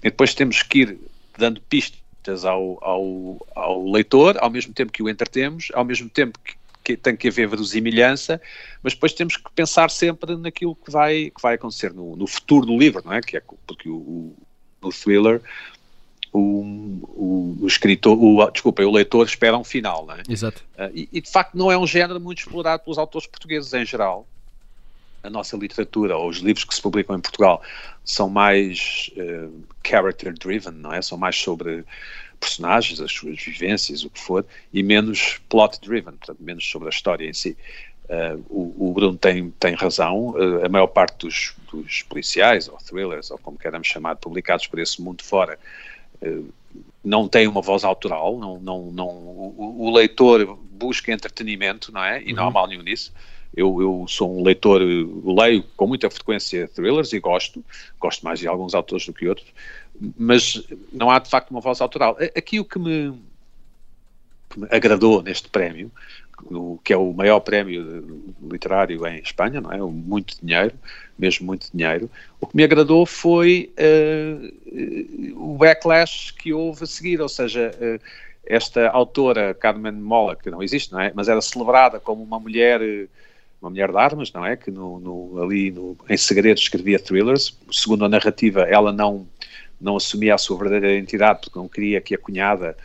e 0.00 0.10
depois 0.10 0.34
temos 0.34 0.62
que 0.62 0.80
ir 0.80 0.98
dando 1.36 1.60
pistas 1.62 2.44
ao, 2.44 2.78
ao, 2.82 3.46
ao 3.54 3.90
leitor, 3.90 4.36
ao 4.40 4.50
mesmo 4.50 4.72
tempo 4.74 4.92
que 4.92 5.02
o 5.02 5.08
entretemos, 5.08 5.68
ao 5.72 5.84
mesmo 5.84 6.08
tempo 6.08 6.38
que, 6.44 6.56
que 6.82 6.96
tem 6.96 7.16
que 7.16 7.28
haver 7.28 7.48
verosimilhança, 7.48 8.40
mas 8.82 8.94
depois 8.94 9.12
temos 9.12 9.36
que 9.36 9.50
pensar 9.52 9.90
sempre 9.90 10.36
naquilo 10.36 10.74
que 10.74 10.90
vai, 10.90 11.30
que 11.30 11.40
vai 11.40 11.54
acontecer 11.54 11.92
no, 11.92 12.16
no 12.16 12.26
futuro 12.26 12.66
do 12.66 12.76
livro, 12.76 13.02
não 13.04 13.12
é? 13.12 13.20
Que 13.20 13.36
é 13.36 13.42
porque 13.66 13.88
o, 13.88 13.96
o, 13.96 14.36
o 14.82 14.90
thriller 14.90 15.40
o, 16.32 17.56
o, 17.62 17.66
escritor, 17.66 18.16
o, 18.18 18.50
desculpa, 18.50 18.82
o 18.82 18.90
leitor 18.90 19.26
espera 19.26 19.56
um 19.56 19.64
final, 19.64 20.06
não 20.06 20.14
é? 20.14 20.22
Exato. 20.28 20.62
Uh, 20.78 20.90
e, 20.94 21.08
e, 21.12 21.20
de 21.20 21.30
facto 21.30 21.54
não 21.56 21.70
é 21.70 21.78
um 21.78 21.86
género 21.86 22.20
muito 22.20 22.38
explorado 22.38 22.82
pelos 22.84 22.98
autores 22.98 23.26
portugueses 23.26 23.72
em 23.72 23.84
geral. 23.84 24.26
A 25.22 25.30
nossa 25.30 25.56
literatura 25.56 26.16
ou 26.16 26.28
os 26.28 26.38
livros 26.38 26.64
que 26.64 26.74
se 26.74 26.80
publicam 26.80 27.16
em 27.16 27.20
Portugal 27.20 27.62
são 28.04 28.28
mais 28.28 29.10
uh, 29.16 29.52
character 29.86 30.32
driven, 30.32 30.72
não 30.72 30.92
é? 30.92 31.02
São 31.02 31.18
mais 31.18 31.36
sobre 31.36 31.84
personagens, 32.38 33.00
as 33.00 33.12
suas 33.12 33.42
vivências, 33.42 34.04
o 34.04 34.10
que 34.10 34.20
for, 34.20 34.46
e 34.72 34.82
menos 34.82 35.40
plot 35.48 35.80
driven, 35.80 36.12
portanto, 36.12 36.38
menos 36.40 36.68
sobre 36.68 36.88
a 36.88 36.90
história 36.90 37.28
em 37.28 37.32
si. 37.32 37.56
Uh, 38.08 38.42
o, 38.48 38.88
o, 38.88 38.92
Bruno 38.94 39.18
tem, 39.18 39.50
tem 39.60 39.74
razão, 39.74 40.30
uh, 40.30 40.64
a 40.64 40.68
maior 40.68 40.86
parte 40.86 41.26
dos, 41.26 41.54
dos, 41.70 42.02
policiais, 42.02 42.66
ou 42.66 42.78
thrillers, 42.78 43.30
ou 43.30 43.36
como 43.36 43.58
queremos 43.58 43.86
chamar, 43.86 44.16
publicados 44.16 44.66
por 44.66 44.78
esse 44.78 45.02
mundo 45.02 45.22
fora, 45.22 45.58
não 47.04 47.28
tem 47.28 47.46
uma 47.46 47.62
voz 47.62 47.84
autoral, 47.84 48.38
não, 48.38 48.58
não, 48.60 48.90
não, 48.92 49.06
o, 49.08 49.86
o 49.86 49.90
leitor 49.90 50.58
busca 50.72 51.12
entretenimento, 51.12 51.92
não 51.92 52.02
é? 52.02 52.22
E 52.22 52.30
uhum. 52.30 52.36
não 52.36 52.42
há 52.44 52.46
uhum. 52.46 52.52
mal 52.52 52.66
nenhum 52.66 52.82
nisso. 52.82 53.12
Eu, 53.56 53.80
eu, 53.80 54.04
sou 54.06 54.38
um 54.38 54.42
leitor, 54.42 54.80
leio 54.80 55.64
com 55.76 55.86
muita 55.86 56.08
frequência 56.10 56.68
thrillers 56.68 57.12
e 57.12 57.18
gosto, 57.18 57.64
gosto 57.98 58.22
mais 58.24 58.38
de 58.38 58.46
alguns 58.46 58.74
autores 58.74 59.06
do 59.06 59.12
que 59.12 59.26
outros, 59.26 59.48
mas 60.16 60.62
não 60.92 61.10
há 61.10 61.18
de 61.18 61.30
facto 61.30 61.50
uma 61.50 61.60
voz 61.60 61.80
autoral. 61.80 62.16
Aqui 62.36 62.60
o 62.60 62.64
que 62.64 62.78
me, 62.78 63.18
que 64.50 64.60
me 64.60 64.68
agradou 64.70 65.22
neste 65.22 65.48
prémio, 65.48 65.90
que 66.84 66.92
é 66.92 66.96
o 66.96 67.12
maior 67.12 67.40
prémio 67.40 68.32
literário 68.42 69.04
em 69.06 69.18
Espanha, 69.18 69.60
não 69.60 69.72
é? 69.72 69.78
Muito 69.78 70.36
dinheiro, 70.40 70.74
mesmo 71.18 71.46
muito 71.46 71.68
dinheiro. 71.72 72.10
O 72.40 72.46
que 72.46 72.56
me 72.56 72.62
agradou 72.62 73.04
foi 73.04 73.72
uh, 73.78 75.34
o 75.36 75.56
backlash 75.56 76.32
que 76.32 76.52
houve 76.52 76.84
a 76.84 76.86
seguir, 76.86 77.20
ou 77.20 77.28
seja, 77.28 77.72
uh, 77.74 78.04
esta 78.46 78.88
autora 78.90 79.52
Carmen 79.54 79.92
Mola, 79.92 80.36
que 80.36 80.50
não 80.50 80.62
existe, 80.62 80.92
não 80.92 81.00
é? 81.00 81.12
Mas 81.14 81.28
era 81.28 81.40
celebrada 81.40 82.00
como 82.00 82.22
uma 82.22 82.38
mulher 82.38 82.80
uma 83.60 83.70
mulher 83.70 83.90
de 83.90 83.96
armas, 83.98 84.32
não 84.32 84.46
é? 84.46 84.56
Que 84.56 84.70
no, 84.70 85.00
no, 85.00 85.42
ali 85.42 85.70
no, 85.70 85.96
em 86.08 86.16
segredo 86.16 86.58
escrevia 86.58 86.98
thrillers. 86.98 87.58
Segundo 87.72 88.04
a 88.04 88.08
narrativa, 88.08 88.62
ela 88.62 88.92
não 88.92 89.26
não 89.80 89.96
assumia 89.96 90.34
a 90.34 90.38
sua 90.38 90.58
verdadeira 90.58 90.96
identidade 90.96 91.40
porque 91.42 91.58
não 91.58 91.68
queria 91.68 92.00
que 92.00 92.14
a 92.14 92.18
cunhada 92.18 92.76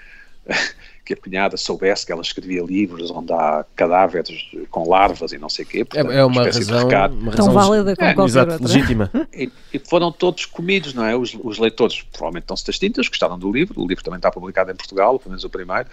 que 1.03 1.13
a 1.13 1.17
cunhada 1.17 1.57
soubesse 1.57 2.05
que 2.05 2.11
ela 2.11 2.21
escrevia 2.21 2.63
livros 2.63 3.11
onde 3.11 3.33
há 3.33 3.65
cadáveres 3.75 4.49
com 4.69 4.87
larvas 4.87 5.33
e 5.33 5.37
não 5.37 5.49
sei 5.49 5.65
o 5.65 5.67
quê. 5.67 5.85
Portanto, 5.85 6.11
é, 6.11 6.23
uma, 6.23 6.43
razão, 6.43 6.87
uma 6.87 7.31
razão 7.31 7.45
tão 7.45 7.53
válida 7.53 7.95
como 7.95 8.09
é, 8.09 8.13
qualquer 8.13 8.29
exato, 8.29 8.51
outra. 8.53 8.67
legítima. 8.67 9.11
E, 9.33 9.51
e, 9.73 9.79
foram 9.79 10.11
todos 10.11 10.45
comidos, 10.45 10.93
não 10.93 11.03
é? 11.05 11.15
Os, 11.15 11.35
os 11.43 11.57
leitores 11.57 12.03
provavelmente 12.03 12.43
estão-se 12.43 12.65
das 12.67 12.77
tintas, 12.77 13.07
gostaram 13.07 13.37
do 13.37 13.51
livro, 13.51 13.81
o 13.81 13.87
livro 13.87 14.03
também 14.03 14.17
está 14.17 14.29
publicado 14.29 14.71
em 14.71 14.75
Portugal, 14.75 15.17
pelo 15.17 15.31
menos 15.31 15.43
o 15.43 15.49
primeiro, 15.49 15.87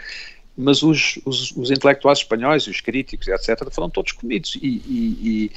mas 0.57 0.83
os, 0.83 1.19
os, 1.25 1.53
os 1.57 1.71
intelectuais 1.71 2.19
espanhóis, 2.19 2.67
os 2.67 2.81
críticos, 2.81 3.29
etc., 3.29 3.71
foram 3.71 3.89
todos 3.89 4.13
comidos. 4.13 4.57
E, 4.57 4.67
e, 4.87 5.53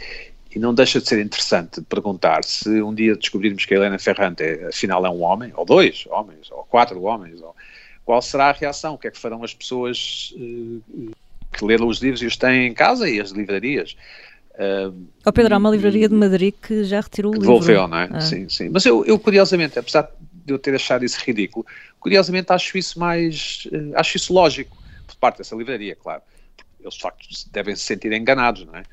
e 0.55 0.59
não 0.59 0.73
deixa 0.73 1.01
de 1.01 1.07
ser 1.07 1.19
interessante 1.19 1.81
perguntar 1.81 2.43
se 2.43 2.81
um 2.81 2.93
dia 2.93 3.15
descobrirmos 3.15 3.65
que 3.65 3.73
a 3.73 3.77
Helena 3.77 3.97
Ferrante 3.97 4.43
afinal 4.67 5.05
é 5.05 5.09
um 5.09 5.21
homem, 5.23 5.51
ou 5.55 5.65
dois 5.65 6.05
homens, 6.09 6.51
ou 6.51 6.63
quatro 6.63 7.01
homens, 7.01 7.41
ou, 7.41 7.55
qual 8.05 8.21
será 8.21 8.49
a 8.49 8.51
reação? 8.51 8.95
O 8.95 8.97
que 8.97 9.07
é 9.07 9.11
que 9.11 9.19
farão 9.19 9.43
as 9.43 9.53
pessoas 9.53 10.33
uh, 10.35 11.11
que 11.51 11.65
leram 11.65 11.87
os 11.87 11.99
livros 11.99 12.21
e 12.21 12.25
os 12.25 12.37
têm 12.37 12.67
em 12.67 12.73
casa 12.73 13.09
e 13.09 13.19
as 13.19 13.31
livrarias? 13.31 13.95
Uh, 14.53 14.95
oh 15.25 15.31
Pedro, 15.31 15.55
há 15.55 15.57
uma 15.57 15.71
livraria 15.71 16.07
de 16.07 16.13
Madrid 16.13 16.53
que 16.61 16.83
já 16.83 17.01
retirou 17.01 17.31
o 17.31 17.33
livro. 17.33 17.47
Devolveu, 17.47 17.87
não 17.87 17.97
é? 17.97 18.09
Ah. 18.11 18.21
Sim, 18.21 18.47
sim. 18.49 18.69
Mas 18.69 18.85
eu, 18.85 19.03
eu, 19.05 19.17
curiosamente, 19.17 19.79
apesar 19.79 20.11
de 20.31 20.53
eu 20.53 20.59
ter 20.59 20.75
achado 20.75 21.03
isso 21.03 21.19
ridículo, 21.25 21.65
curiosamente 21.99 22.51
acho 22.51 22.77
isso 22.77 22.99
mais, 22.99 23.67
uh, 23.71 23.93
acho 23.95 24.17
isso 24.17 24.33
lógico, 24.33 24.77
por 25.07 25.15
parte 25.15 25.37
dessa 25.37 25.55
livraria, 25.55 25.95
claro. 25.95 26.21
Eles 26.81 26.95
de 26.95 27.01
facto 27.01 27.25
devem 27.51 27.75
se 27.75 27.83
sentir 27.83 28.11
enganados, 28.11 28.65
não 28.65 28.75
é? 28.75 28.83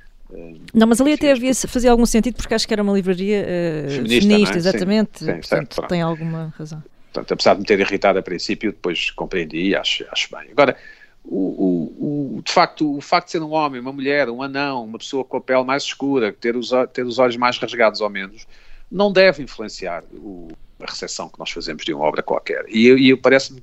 Não, 0.72 0.86
mas 0.86 1.00
ali 1.00 1.14
até 1.14 1.32
havia, 1.32 1.52
fazia 1.54 1.90
algum 1.90 2.06
sentido 2.06 2.36
porque 2.36 2.54
acho 2.54 2.66
que 2.66 2.72
era 2.72 2.82
uma 2.82 2.92
livraria 2.92 3.42
uh, 3.42 3.90
feminista, 3.90 4.28
feminista 4.28 4.54
é? 4.54 4.58
exatamente. 4.58 5.18
Sim, 5.18 5.24
sim, 5.24 5.32
Portanto, 5.32 5.74
certo, 5.74 5.88
tem 5.88 6.02
alguma 6.02 6.54
razão. 6.56 6.82
Portanto, 7.12 7.32
apesar 7.32 7.54
de 7.54 7.60
me 7.60 7.66
ter 7.66 7.80
irritado 7.80 8.18
a 8.18 8.22
princípio, 8.22 8.72
depois 8.72 9.10
compreendi 9.10 9.70
e 9.70 9.74
acho, 9.74 10.04
acho 10.10 10.28
bem. 10.30 10.50
Agora, 10.52 10.76
o, 11.24 11.36
o, 11.36 12.36
o, 12.38 12.42
de 12.42 12.52
facto, 12.52 12.96
o 12.96 13.00
facto 13.00 13.26
de 13.26 13.32
ser 13.32 13.42
um 13.42 13.50
homem, 13.50 13.80
uma 13.80 13.92
mulher, 13.92 14.28
um 14.28 14.42
anão, 14.42 14.84
uma 14.84 14.98
pessoa 14.98 15.24
com 15.24 15.36
a 15.36 15.40
pele 15.40 15.64
mais 15.64 15.82
escura, 15.82 16.32
ter 16.32 16.56
os, 16.56 16.70
ter 16.92 17.04
os 17.04 17.18
olhos 17.18 17.36
mais 17.36 17.58
rasgados 17.58 18.00
ou 18.00 18.08
menos, 18.08 18.46
não 18.90 19.12
deve 19.12 19.42
influenciar 19.42 20.04
o, 20.12 20.48
a 20.80 20.86
recepção 20.86 21.28
que 21.28 21.38
nós 21.38 21.50
fazemos 21.50 21.84
de 21.84 21.92
uma 21.92 22.04
obra 22.04 22.22
qualquer. 22.22 22.64
E, 22.68 22.88
e 22.88 23.16
parece-me 23.16 23.62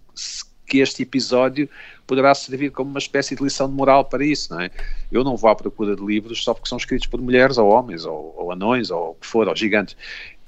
que 0.68 0.80
este 0.80 1.04
episódio 1.04 1.70
poderá 2.06 2.36
servir 2.36 2.72
como 2.72 2.90
uma 2.90 3.00
espécie 3.00 3.36
de 3.36 3.44
lição 3.44 3.70
de 3.70 3.74
moral 3.74 4.06
para 4.06 4.26
isso, 4.26 4.54
não 4.54 4.62
é? 4.62 4.70
Eu 5.12 5.24
não 5.24 5.36
vou 5.38 5.50
à 5.50 5.56
procura 5.56 5.96
de 5.96 6.06
livros 6.06 6.44
só 6.44 6.54
porque 6.54 6.68
são 6.68 6.78
escritos 6.78 7.08
por 7.08 7.22
mulheres 7.22 7.58
ou 7.58 7.70
homens 7.70 8.06
ou, 8.06 8.36
ou 8.38 8.52
anões 8.52 8.92
ou 8.92 9.12
o 9.12 9.16
que 9.16 9.26
for, 9.26 9.48
ou 9.48 9.56
gigantes. 9.56 9.96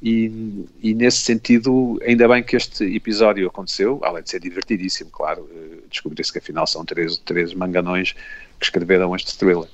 E, 0.01 0.65
e, 0.81 0.93
nesse 0.93 1.17
sentido, 1.17 1.99
ainda 2.05 2.25
bem 2.27 2.41
que 2.41 2.55
este 2.55 2.85
episódio 2.95 3.47
aconteceu, 3.47 3.99
além 4.01 4.23
de 4.23 4.29
ser 4.29 4.39
divertidíssimo, 4.39 5.09
claro, 5.09 5.45
eh, 5.53 5.79
descobrir-se 5.89 6.31
que 6.31 6.39
afinal 6.39 6.65
são 6.65 6.85
três, 6.85 7.17
três 7.17 7.53
manganões 7.53 8.13
que 8.57 8.65
escreveram 8.65 9.13
este 9.13 9.37
thriller. 9.37 9.67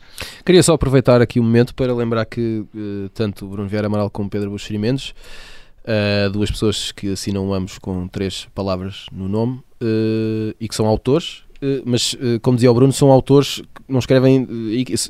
Queria 0.44 0.64
só 0.64 0.74
aproveitar 0.74 1.22
aqui 1.22 1.40
um 1.40 1.44
momento 1.44 1.76
para 1.76 1.94
lembrar 1.94 2.26
que 2.26 2.66
uh, 2.74 3.10
tanto 3.14 3.48
Bruno 3.48 3.70
Vieira 3.70 3.86
Amaral 3.86 4.10
como 4.10 4.28
Pedro 4.28 4.50
Buxeri 4.50 4.80
Mendes, 4.80 5.14
uh, 5.84 6.30
duas 6.32 6.50
pessoas 6.50 6.92
que 6.92 7.12
assinam 7.12 7.54
ambos 7.54 7.78
com 7.78 8.08
três 8.08 8.48
palavras 8.56 9.06
no 9.12 9.28
nome 9.28 9.62
e 10.60 10.68
que 10.68 10.74
são 10.74 10.88
autores, 10.88 11.44
mas 11.86 12.18
como 12.42 12.56
dizia 12.56 12.72
o 12.72 12.74
Bruno, 12.74 12.92
são 12.92 13.12
autores 13.12 13.58
que 13.58 13.84
não 13.88 14.00
escrevem, 14.00 14.48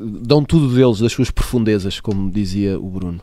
dão 0.01 0.43
tudo 0.43 0.73
deles, 0.75 0.99
das 0.99 1.13
suas 1.13 1.31
profundezas, 1.31 2.01
como 2.01 2.29
dizia 2.29 2.77
o 2.77 2.89
Bruno. 2.89 3.21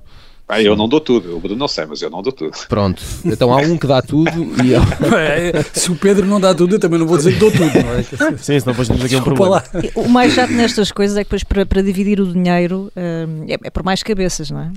Ah, 0.49 0.61
eu 0.61 0.77
não 0.77 0.87
dou 0.87 1.01
tudo, 1.01 1.37
o 1.37 1.41
Bruno 1.41 1.57
não 1.57 1.69
sei, 1.69 1.87
mas 1.87 2.03
eu 2.03 2.11
não 2.11 2.21
dou 2.21 2.33
tudo. 2.33 2.53
Pronto, 2.69 3.03
então 3.25 3.53
há 3.53 3.59
um 3.59 3.79
que 3.79 3.87
dá 3.87 4.03
tudo 4.03 4.31
e 4.63 4.75
é, 5.17 5.63
Se 5.73 5.91
o 5.91 5.97
Pedro 5.97 6.27
não 6.27 6.39
dá 6.41 6.55
tudo, 6.55 6.75
eu 6.75 6.81
também 6.81 6.99
não 6.99 7.07
vou 7.07 7.17
dizer 7.17 7.33
que 7.33 7.39
dou 7.39 7.51
tudo, 7.51 7.65
não 7.65 7.95
é? 7.95 8.03
Sim, 8.37 8.61
senão 8.61 8.73
depois 8.73 8.89
temos 8.89 9.05
aqui 9.05 9.17
um 9.17 9.23
problema. 9.23 9.51
Lá. 9.51 9.65
O 9.95 10.09
mais 10.09 10.35
chato 10.35 10.51
nestas 10.51 10.93
coisas 10.93 11.17
é 11.17 11.21
que 11.25 11.29
depois 11.31 11.45
para, 11.45 11.65
para 11.65 11.83
dividir 11.83 12.21
o 12.21 12.31
dinheiro 12.31 12.93
hum, 12.95 13.47
é, 13.49 13.57
é 13.63 13.71
por 13.71 13.83
mais 13.83 14.03
cabeças, 14.03 14.51
não 14.51 14.61
é? 14.61 14.73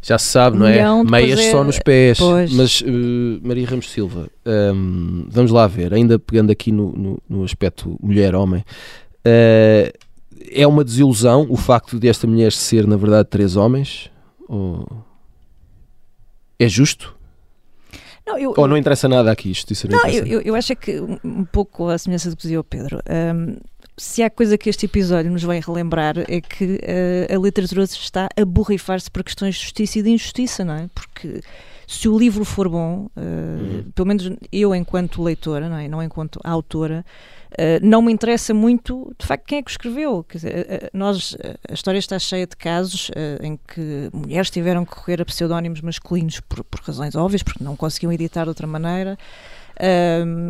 Já 0.00 0.16
se 0.16 0.26
sabe, 0.26 0.56
não 0.56 0.66
é? 0.66 1.04
Meias 1.04 1.40
é... 1.40 1.50
só 1.50 1.64
nos 1.64 1.78
pés. 1.78 2.18
Pois. 2.18 2.52
Mas, 2.52 2.80
uh, 2.80 2.86
Maria 3.42 3.66
Ramos 3.66 3.90
Silva, 3.90 4.28
um, 4.46 5.26
vamos 5.28 5.50
lá 5.50 5.66
ver, 5.66 5.92
ainda 5.92 6.18
pegando 6.18 6.50
aqui 6.50 6.70
no, 6.70 6.92
no, 6.92 7.22
no 7.28 7.44
aspecto 7.44 7.98
mulher-homem, 8.00 8.60
uh, 8.60 9.92
é 10.50 10.66
uma 10.66 10.84
desilusão 10.84 11.46
o 11.50 11.56
facto 11.56 11.98
de 11.98 12.08
esta 12.08 12.26
mulher 12.26 12.52
ser, 12.52 12.86
na 12.86 12.96
verdade, 12.96 13.28
três 13.28 13.56
homens? 13.56 14.10
Ou... 14.48 14.86
É 16.58 16.68
justo? 16.68 17.16
Não, 18.26 18.38
eu, 18.38 18.52
Ou 18.56 18.68
não 18.68 18.76
interessa 18.76 19.08
nada 19.08 19.30
aqui 19.30 19.50
isto? 19.50 19.72
Isso 19.72 19.88
não, 19.90 20.06
eu, 20.06 20.26
eu, 20.26 20.40
eu, 20.42 20.54
acho 20.54 20.76
que 20.76 21.00
um 21.24 21.44
pouco 21.44 21.88
a 21.88 21.96
semelhança 21.96 22.28
do 22.28 22.36
que 22.36 22.42
dizia 22.42 22.60
o 22.60 22.64
Pedro. 22.64 23.00
Um, 23.08 23.56
se 23.96 24.22
há 24.22 24.28
coisa 24.28 24.58
que 24.58 24.68
este 24.68 24.84
episódio 24.84 25.30
nos 25.30 25.42
vai 25.42 25.60
relembrar 25.60 26.18
é 26.28 26.40
que 26.40 26.64
uh, 26.64 27.34
a 27.34 27.38
literatura 27.38 27.84
está 27.84 28.28
a 28.36 28.44
borrifar-se 28.44 29.10
por 29.10 29.24
questões 29.24 29.54
de 29.54 29.62
justiça 29.62 29.98
e 29.98 30.02
de 30.02 30.10
injustiça, 30.10 30.64
não 30.64 30.74
é? 30.74 30.90
Porque 30.94 31.40
se 31.86 32.06
o 32.06 32.18
livro 32.18 32.44
for 32.44 32.68
bom, 32.68 33.08
uh, 33.16 33.20
uhum. 33.20 33.90
pelo 33.94 34.06
menos 34.06 34.30
eu 34.52 34.74
enquanto 34.74 35.22
leitora, 35.22 35.68
não, 35.68 35.78
é? 35.78 35.88
não 35.88 36.02
enquanto 36.02 36.38
autora, 36.44 37.04
uh, 37.58 37.86
não 37.86 38.00
me 38.00 38.12
interessa 38.12 38.54
muito, 38.54 39.14
de 39.18 39.26
facto, 39.26 39.44
quem 39.46 39.58
é 39.58 39.62
que 39.62 39.70
o 39.70 39.72
escreveu. 39.72 40.24
Dizer, 40.32 40.66
uh, 40.66 40.96
nós, 40.96 41.36
a 41.68 41.74
história 41.74 41.98
está 41.98 42.18
cheia 42.18 42.46
de 42.46 42.56
casos 42.56 43.10
em 43.42 43.56
que 43.56 44.10
mulheres 44.12 44.50
tiveram 44.50 44.84
que 44.84 44.94
recorrer 44.94 45.20
a 45.22 45.24
pseudónimos 45.24 45.80
masculinos 45.80 46.40
por, 46.40 46.64
por 46.64 46.80
razões 46.80 47.14
óbvias, 47.14 47.42
porque 47.42 47.62
não 47.62 47.76
conseguiam 47.76 48.12
editar 48.12 48.44
de 48.44 48.48
outra 48.50 48.66
maneira. 48.66 49.18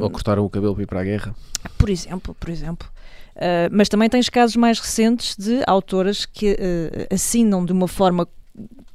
Ou 0.01 0.11
cortaram 0.11 0.45
o 0.45 0.51
cabelo 0.51 0.75
para 0.75 0.83
ir 0.83 0.87
para 0.87 1.01
a 1.01 1.05
guerra. 1.05 1.35
Por 1.77 1.91
exemplo, 1.91 2.35
por 2.39 2.49
exemplo. 2.49 2.89
Uh, 3.39 3.71
mas 3.71 3.89
também 3.89 4.09
tens 4.09 4.29
casos 4.29 4.57
mais 4.57 4.81
recentes 4.81 5.37
de 5.37 5.63
autoras 5.65 6.27
que 6.27 6.55
uh, 6.55 7.15
assinam 7.15 7.65
de 7.65 7.73
uma 7.73 7.87
forma 7.87 8.27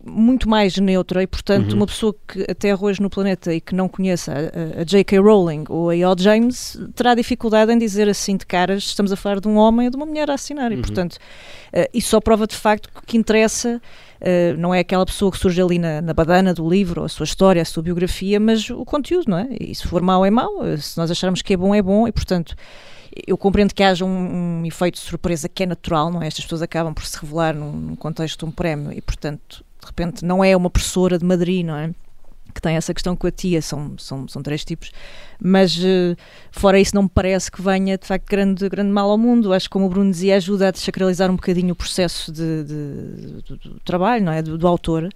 muito 0.06 0.50
mais 0.50 0.78
neutra 0.78 1.24
e, 1.24 1.28
portanto, 1.28 1.72
uhum. 1.72 1.78
uma 1.78 1.88
pessoa 1.88 2.14
que 2.28 2.46
até 2.50 2.76
hoje 2.76 3.02
no 3.02 3.10
planeta 3.10 3.54
e 3.54 3.62
que 3.62 3.74
não 3.74 3.88
conheça 3.88 4.34
a, 4.34 4.82
a 4.82 4.84
J.K. 4.84 5.18
Rowling 5.20 5.64
ou 5.70 5.90
a 5.90 5.96
E.O. 5.96 6.16
James 6.18 6.78
terá 6.94 7.16
dificuldade 7.16 7.72
em 7.72 7.78
dizer 7.78 8.10
assim 8.10 8.36
de 8.36 8.46
caras 8.46 8.84
estamos 8.84 9.12
a 9.12 9.16
falar 9.16 9.40
de 9.40 9.48
um 9.48 9.56
homem 9.56 9.88
ou 9.88 9.92
de 9.92 9.98
uma 9.98 10.06
mulher 10.06 10.30
a 10.30 10.34
assinar 10.34 10.72
uhum. 10.72 10.78
e, 10.78 10.82
portanto, 10.82 11.14
uh, 11.14 11.88
isso 11.94 12.10
só 12.10 12.20
prova 12.20 12.46
de 12.46 12.56
facto 12.56 12.90
que 12.92 13.00
o 13.00 13.02
que 13.02 13.18
interessa 13.18 13.82
uh, 14.20 14.58
não 14.58 14.74
é 14.74 14.80
aquela 14.80 15.06
pessoa 15.06 15.32
que 15.32 15.38
surge 15.38 15.62
ali 15.62 15.80
na, 15.80 16.02
na 16.02 16.14
badana 16.14 16.54
do 16.54 16.68
livro, 16.68 17.04
a 17.04 17.10
sua 17.10 17.24
história, 17.24 17.62
a 17.62 17.66
sua 17.66 17.84
biografia, 17.84 18.40
mas 18.40 18.70
o 18.70 18.84
conteúdo, 18.84 19.30
não 19.30 19.38
é? 19.38 19.48
E 19.60 19.74
se 19.74 19.88
for 19.88 20.02
mau 20.02 20.26
é 20.26 20.30
mau, 20.30 20.66
eh, 20.66 20.78
se 20.78 20.98
nós 20.98 21.10
acharmos 21.10 21.42
que 21.42 21.54
é 21.54 21.58
bom 21.58 21.74
é 21.74 21.82
bom 21.82 22.08
e, 22.08 22.12
portanto, 22.12 22.56
eu 23.28 23.38
compreendo 23.38 23.74
que 23.74 23.84
haja 23.84 24.04
um, 24.04 24.62
um, 24.62 24.66
efeito 24.66 24.96
de 24.96 25.02
surpresa 25.02 25.48
que 25.48 25.64
é 25.64 25.66
natural, 25.66 26.12
não 26.12 26.22
é? 26.22 26.28
Estas 26.28 26.46
pessoas 26.46 26.62
acabam 26.62 26.94
por 26.94 27.06
se 27.06 27.20
revelar 27.20 27.54
num, 27.54 27.72
num 27.72 27.96
contexto 27.96 28.40
de 28.40 28.46
um 28.46 28.52
prémio 28.52 28.92
e, 28.92 29.02
portanto, 29.02 29.64
de 29.84 29.88
repente 29.88 30.26
não 30.26 30.44
é 30.44 30.56
uma 30.56 30.70
professora 30.70 31.18
de 31.18 31.26
Madrid, 31.26 31.66
não 31.66 31.76
é? 31.76 31.92
que 32.54 32.62
tem 32.62 32.76
essa 32.76 32.94
questão 32.94 33.16
com 33.16 33.26
a 33.26 33.32
tia, 33.32 33.62
são, 33.62 33.98
são, 33.98 34.28
são 34.28 34.42
três 34.44 34.64
tipos, 34.64 34.92
mas 35.40 35.76
uh, 35.78 36.16
fora 36.52 36.80
isso 36.80 36.94
não 36.96 37.04
me 37.04 37.10
parece 37.10 37.52
que 37.52 37.62
venha 37.62 37.98
de 37.98 38.06
facto 38.06 38.30
grande, 38.30 38.70
grande 38.70 38.92
mal 38.92 39.10
ao 39.10 39.18
mundo, 39.18 39.52
acho 39.52 39.68
que 39.68 39.72
como 39.74 39.88
o 39.88 39.90
Bruno 39.90 40.12
dizia 40.12 40.36
ajuda 40.36 40.68
a 40.68 40.72
desacralizar 40.72 41.32
um 41.32 41.36
bocadinho 41.36 41.74
o 41.74 41.76
processo 41.76 42.32
de, 42.32 42.64
de, 42.64 43.42
de, 43.42 43.70
do 43.70 43.80
trabalho, 43.84 44.24
não 44.24 44.32
é, 44.32 44.42
do, 44.42 44.58
do, 44.58 44.68
autor, 44.68 45.10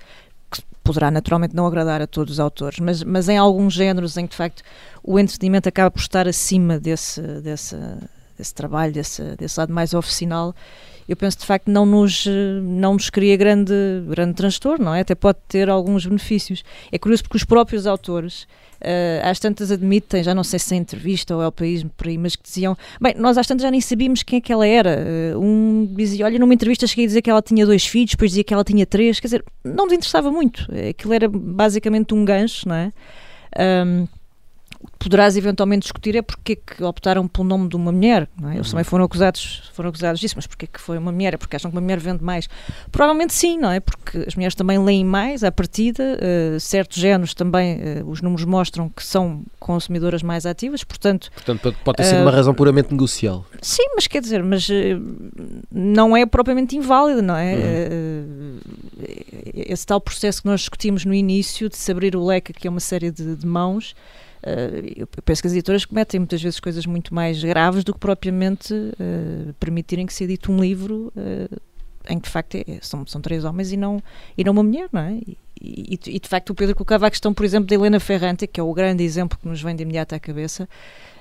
que 0.50 0.62
poderá 0.84 1.12
naturalmente 1.12 1.56
não 1.56 1.68
agradar 1.68 2.02
a 2.02 2.08
todos 2.08 2.34
os 2.34 2.40
autores, 2.40 2.80
mas, 2.80 3.04
mas 3.04 3.30
em 3.30 3.38
alguns 3.38 3.74
géneros 3.74 4.18
em 4.18 4.26
que 4.26 4.32
de 4.32 4.38
facto 4.38 4.64
o 5.04 5.20
entretenimento 5.20 5.70
acaba 5.70 5.92
por 5.92 6.00
estar 6.00 6.28
acima 6.28 6.80
desse, 6.80 7.22
desse, 7.42 7.76
desse 8.38 8.54
trabalho, 8.54 8.92
desse, 8.92 9.22
desse 9.36 9.60
lado 9.60 9.72
mais 9.72 9.94
oficinal, 9.94 10.56
eu 11.08 11.16
penso 11.16 11.40
de 11.40 11.46
facto 11.46 11.70
não 11.70 11.86
nos, 11.86 12.28
não 12.64 12.94
nos 12.94 13.10
cria 13.10 13.38
grande, 13.38 13.74
grande 14.10 14.34
transtorno, 14.34 14.86
não 14.86 14.94
é? 14.94 15.02
Até 15.02 15.16
pode 15.16 15.40
ter 15.48 15.70
alguns 15.70 16.06
benefícios. 16.06 16.64
É 16.92 16.98
curioso 16.98 17.24
porque 17.24 17.38
os 17.38 17.46
próprios 17.46 17.88
autores, 17.88 18.44
uh, 18.82 19.24
às 19.24 19.40
tantas 19.40 19.72
admitem, 19.72 20.22
já 20.22 20.36
não 20.36 20.44
sei 20.44 20.60
se 20.60 20.74
é 20.74 20.78
entrevista 20.78 21.36
ou 21.36 21.42
é 21.42 21.48
o 21.48 21.52
país 21.52 21.86
por 21.96 22.08
aí, 22.08 22.18
mas 22.18 22.36
que 22.36 22.44
diziam, 22.44 22.78
bem, 23.00 23.14
nós 23.18 23.38
às 23.38 23.48
tantas 23.48 23.64
já 23.64 23.72
nem 23.72 23.80
sabíamos 23.80 24.22
quem 24.22 24.38
é 24.38 24.42
que 24.42 24.52
ela 24.52 24.68
era. 24.68 25.00
Uh, 25.36 25.40
um 25.40 25.88
dizia, 25.96 26.26
olha, 26.26 26.38
numa 26.38 26.54
entrevista 26.54 26.86
cheguei 26.86 27.06
a 27.06 27.08
dizer 27.08 27.22
que 27.22 27.30
ela 27.30 27.42
tinha 27.42 27.66
dois 27.66 27.86
filhos, 27.86 28.12
depois 28.12 28.32
dizia 28.32 28.44
que 28.44 28.54
ela 28.54 28.64
tinha 28.64 28.86
três, 28.86 29.20
quer 29.20 29.28
dizer, 29.28 29.46
não 29.64 29.86
nos 29.86 29.94
interessava 29.94 30.30
muito. 30.30 30.68
Aquilo 30.90 31.14
era 31.14 31.30
basicamente 31.30 32.14
um 32.14 32.26
gancho, 32.26 32.68
não 32.68 32.76
é? 32.76 32.92
Um, 33.58 34.08
poderás 35.00 35.38
eventualmente 35.38 35.84
discutir 35.84 36.16
é 36.16 36.22
porque 36.22 36.54
é 36.54 36.56
que 36.56 36.84
optaram 36.84 37.28
pelo 37.28 37.48
nome 37.48 37.70
de 37.70 37.76
uma 37.76 37.92
mulher. 37.92 38.28
É? 38.44 38.56
Eles 38.56 38.68
uhum. 38.68 38.72
também 38.72 38.84
foram 38.84 39.06
acusados, 39.06 39.70
foram 39.74 39.90
acusados 39.90 40.20
disso, 40.20 40.36
mas 40.36 40.48
porque 40.48 40.66
é 40.66 40.68
que 40.68 40.80
foi 40.80 40.98
uma 40.98 41.12
mulher? 41.12 41.34
É 41.34 41.38
porque 41.38 41.56
acham 41.56 41.72
que 41.72 41.76
uma 41.78 41.82
mulher 41.82 42.00
vende 42.00 42.24
mais? 42.24 42.48
Provavelmente 42.92 43.34
sim, 43.34 43.58
não 43.58 43.72
é? 43.72 43.80
Porque 43.80 44.18
as 44.28 44.36
mulheres 44.36 44.56
também 44.56 44.78
leem 44.84 45.06
mais 45.06 45.44
à 45.44 45.52
partida, 45.52 46.18
uh, 46.18 46.60
certos 46.60 46.98
géneros 46.98 47.34
também, 47.34 47.78
uh, 47.78 48.10
os 48.10 48.22
números 48.22 48.46
mostram 48.46 48.90
que 48.90 49.04
são 49.04 49.44
consumidoras 49.60 50.22
mais 50.24 50.46
ativas, 50.46 50.84
portanto... 50.84 51.32
Portanto, 51.34 51.76
pode 51.84 51.98
ter 51.98 52.04
sido 52.04 52.20
uh, 52.20 52.22
uma 52.24 52.32
razão 52.32 52.54
puramente 52.54 52.92
negocial. 52.92 53.46
Sim, 53.62 53.84
mas 53.96 54.08
quer 54.08 54.22
dizer, 54.22 54.44
mas 54.44 54.68
não 55.72 56.16
é 56.16 56.26
propriamente 56.26 56.76
inválida, 56.76 57.22
não 57.22 57.36
é? 57.36 57.56
Uhum. 57.56 58.60
esse 59.54 59.86
tal 59.86 60.00
processo 60.02 60.42
que 60.42 60.48
nós 60.48 60.62
discutimos 60.62 61.06
no 61.06 61.14
início, 61.14 61.70
de 61.70 61.78
se 61.78 61.92
abrir 61.92 62.16
o 62.16 62.26
leque, 62.26 62.54
que 62.54 62.68
é 62.68 62.70
uma 62.70 62.80
série 62.80 63.12
de, 63.12 63.36
de 63.36 63.46
mãos, 63.46 63.96
eu 64.96 65.08
penso 65.26 65.42
que 65.42 65.48
as 65.48 65.54
editoras 65.54 65.86
cometem 65.86 66.20
muitas 66.20 66.42
vezes 66.42 66.60
coisas 66.60 66.86
muito 66.86 67.14
mais 67.14 67.44
graves 67.44 67.84
do 67.84 67.94
que 67.94 68.00
propriamente 68.00 68.74
uh, 68.74 69.54
permitirem 69.60 70.06
que 70.06 70.14
se 70.14 70.24
edite 70.24 70.52
um 70.52 70.60
livro 70.60 71.12
uh, 71.16 71.62
em 72.10 72.20
que 72.20 72.28
de 72.28 72.30
facto 72.30 72.56
é, 72.56 72.80
são, 72.82 73.06
são 73.06 73.22
três 73.22 73.44
homens 73.44 73.72
e 73.72 73.78
não, 73.78 74.02
e 74.38 74.44
não 74.44 74.54
uma 74.54 74.64
mulher, 74.64 74.90
não 74.92 75.02
é? 75.02 75.14
E, 75.14 75.38
e, 75.62 76.00
e, 76.06 76.20
de 76.20 76.28
facto 76.28 76.52
o 76.52 76.56
Pedro 76.56 76.76
colocava 76.76 77.08
a 77.08 77.10
questão, 77.10 77.34
por 77.34 77.44
exemplo, 77.44 77.68
da 77.68 77.76
Helena 77.76 78.00
Ferrante, 78.00 78.48
que 78.48 78.60
é 78.60 78.64
o 78.64 78.74
grande 78.74 79.04
exemplo 79.04 79.38
que 79.38 79.48
nos 79.48 79.62
vem 79.62 79.76
de 79.76 79.84
imediato 79.84 80.16
à 80.16 80.20
cabeça. 80.20 80.70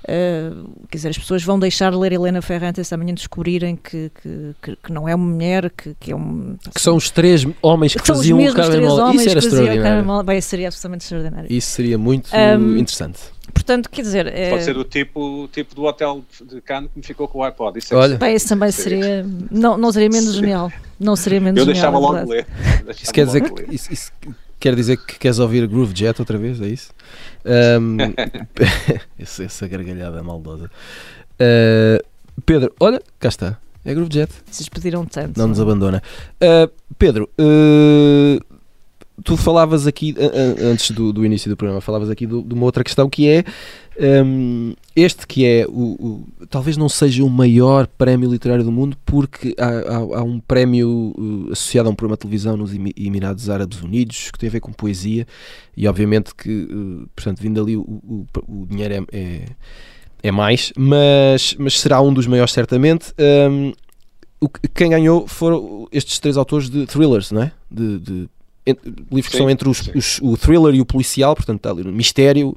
Uh, 0.08 0.86
quer 0.88 0.98
dizer, 0.98 1.08
as 1.08 1.18
pessoas 1.18 1.42
vão 1.42 1.58
deixar 1.58 1.90
de 1.90 1.96
ler 1.96 2.12
Helena 2.12 2.40
Ferrante 2.40 2.80
esta 2.80 2.96
manhã 2.96 3.12
descobrirem 3.12 3.74
que, 3.74 4.12
que, 4.22 4.76
que, 4.80 4.92
não 4.92 5.08
é 5.08 5.14
uma 5.14 5.26
mulher, 5.26 5.68
que, 5.70 5.96
que 5.98 6.12
é 6.12 6.16
um. 6.16 6.56
Que 6.72 6.80
são 6.80 6.94
os 6.94 7.10
três 7.10 7.44
homens 7.60 7.92
que, 7.92 8.00
que 8.00 8.06
faziam 8.06 8.38
o 8.38 8.54
Carmen 8.54 9.16
Isso 9.16 9.28
era 9.28 9.38
extraordinário. 9.40 10.22
Bem, 10.22 10.40
seria 10.40 10.68
absolutamente 10.68 11.02
extraordinário. 11.02 11.52
Isso 11.52 11.70
seria 11.70 11.98
muito 11.98 12.30
um, 12.32 12.76
interessante. 12.76 13.18
Portanto, 13.52 13.90
quer 13.90 14.02
dizer. 14.02 14.28
É... 14.28 14.50
Pode 14.50 14.62
ser 14.62 14.76
o 14.76 14.84
tipo, 14.84 15.48
tipo 15.52 15.74
do 15.74 15.82
hotel 15.82 16.24
de 16.40 16.60
Cannes 16.60 16.88
que 16.92 16.98
me 16.98 17.04
ficou 17.04 17.26
com 17.26 17.40
o 17.40 17.42
iPod. 17.42 17.76
Isso 17.76 17.92
é 17.92 17.96
Olha. 17.96 18.16
Bem, 18.16 18.36
isso 18.36 18.48
também 18.48 18.70
seria. 18.70 19.26
Não, 19.50 19.76
não 19.76 19.90
seria 19.90 20.08
menos 20.08 20.34
genial. 20.36 20.70
Não 21.00 21.16
seria 21.16 21.40
menos 21.40 21.58
Eu 21.58 21.66
genial. 21.66 21.92
Eu 21.92 21.92
deixava 21.92 21.98
logo 21.98 22.30
ler. 22.30 22.46
Isso 23.02 23.12
quer 23.12 23.26
dizer 23.26 23.40
que. 23.40 23.74
Isso, 23.74 23.92
isso 23.92 24.12
quer 24.58 24.74
dizer 24.74 24.96
que 24.96 25.18
queres 25.18 25.38
ouvir 25.38 25.66
Groove 25.66 25.94
Jet 25.94 26.20
outra 26.20 26.38
vez? 26.38 26.60
É 26.60 26.66
isso? 26.66 26.90
Um, 27.44 27.96
essa, 29.18 29.44
essa 29.44 29.68
gargalhada 29.68 30.22
maldosa. 30.22 30.70
Uh, 31.34 32.04
Pedro, 32.44 32.74
olha, 32.80 33.00
cá 33.18 33.28
está. 33.28 33.58
É 33.84 33.94
Groove 33.94 34.12
Jet. 34.12 34.32
Vocês 34.50 34.68
pediram 34.68 35.04
tanto. 35.04 35.38
Não 35.38 35.48
nos 35.48 35.60
abandona. 35.60 36.02
Uh, 36.34 36.70
Pedro, 36.98 37.30
uh, 37.40 38.44
tu 39.22 39.36
falavas 39.36 39.86
aqui, 39.86 40.14
antes 40.60 40.90
do, 40.90 41.12
do, 41.12 41.24
início 41.24 41.48
do 41.48 41.56
programa, 41.56 41.80
falavas 41.80 42.10
aqui 42.10 42.26
de 42.26 42.34
uma 42.34 42.64
outra 42.64 42.82
questão 42.82 43.08
que 43.08 43.28
é 43.28 43.44
um, 43.98 44.74
este 44.94 45.26
que 45.26 45.46
é 45.46 45.66
o, 45.66 45.96
o, 45.98 46.46
talvez 46.48 46.76
não 46.76 46.88
seja 46.88 47.24
o 47.24 47.30
maior 47.30 47.86
prémio 47.86 48.30
literário 48.30 48.64
do 48.64 48.72
mundo 48.72 48.96
porque 49.04 49.54
há, 49.58 49.66
há, 49.66 49.96
há 49.96 50.22
um 50.22 50.38
prémio 50.38 51.14
uh, 51.16 51.52
associado 51.52 51.88
a 51.88 51.92
um 51.92 51.94
programa 51.94 52.16
de 52.16 52.20
televisão 52.20 52.56
nos 52.56 52.72
Emirados 52.74 53.48
Árabes 53.48 53.82
Unidos 53.82 54.30
que 54.30 54.38
tem 54.38 54.48
a 54.48 54.52
ver 54.52 54.60
com 54.60 54.72
poesia 54.72 55.26
e 55.76 55.88
obviamente 55.88 56.34
que 56.34 56.64
uh, 56.64 57.08
portanto 57.14 57.40
vindo 57.40 57.60
ali 57.60 57.76
o, 57.76 57.82
o, 57.82 58.26
o 58.48 58.66
dinheiro 58.66 58.94
é, 58.94 59.18
é, 59.18 59.44
é, 60.22 60.30
mais 60.30 60.72
mas, 60.76 61.54
mas 61.58 61.80
será 61.80 62.00
um 62.00 62.12
dos 62.12 62.26
maiores 62.26 62.52
certamente 62.52 63.14
um, 63.50 63.72
o, 64.40 64.48
quem 64.48 64.90
ganhou 64.90 65.26
foram 65.26 65.88
estes 65.90 66.18
três 66.18 66.36
autores 66.36 66.68
de 66.68 66.86
thrillers, 66.86 67.30
não 67.30 67.42
é? 67.42 67.52
De, 67.70 67.98
de 67.98 68.28
livros 69.12 69.28
que 69.28 69.36
são 69.36 69.48
entre 69.48 69.68
os, 69.68 69.88
os, 69.94 70.18
o 70.20 70.36
thriller 70.36 70.74
e 70.74 70.80
o 70.80 70.86
policial, 70.86 71.34
portanto 71.34 71.58
está 71.58 71.70
ali 71.70 71.84
no 71.84 71.92
mistério. 71.92 72.56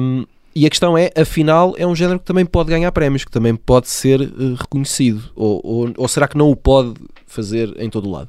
Um, 0.00 0.26
e 0.54 0.66
a 0.66 0.70
questão 0.70 0.98
é, 0.98 1.12
afinal, 1.16 1.74
é 1.78 1.86
um 1.86 1.94
género 1.94 2.18
que 2.18 2.24
também 2.24 2.44
pode 2.44 2.68
ganhar 2.68 2.90
prémios, 2.90 3.24
que 3.24 3.30
também 3.30 3.54
pode 3.54 3.88
ser 3.88 4.20
uh, 4.20 4.54
reconhecido. 4.54 5.30
Ou, 5.36 5.60
ou, 5.64 5.94
ou, 5.96 6.08
será 6.08 6.26
que 6.26 6.36
não 6.36 6.50
o 6.50 6.56
pode 6.56 6.94
fazer 7.26 7.80
em 7.80 7.88
todo 7.88 8.08
o 8.08 8.10
lado? 8.10 8.28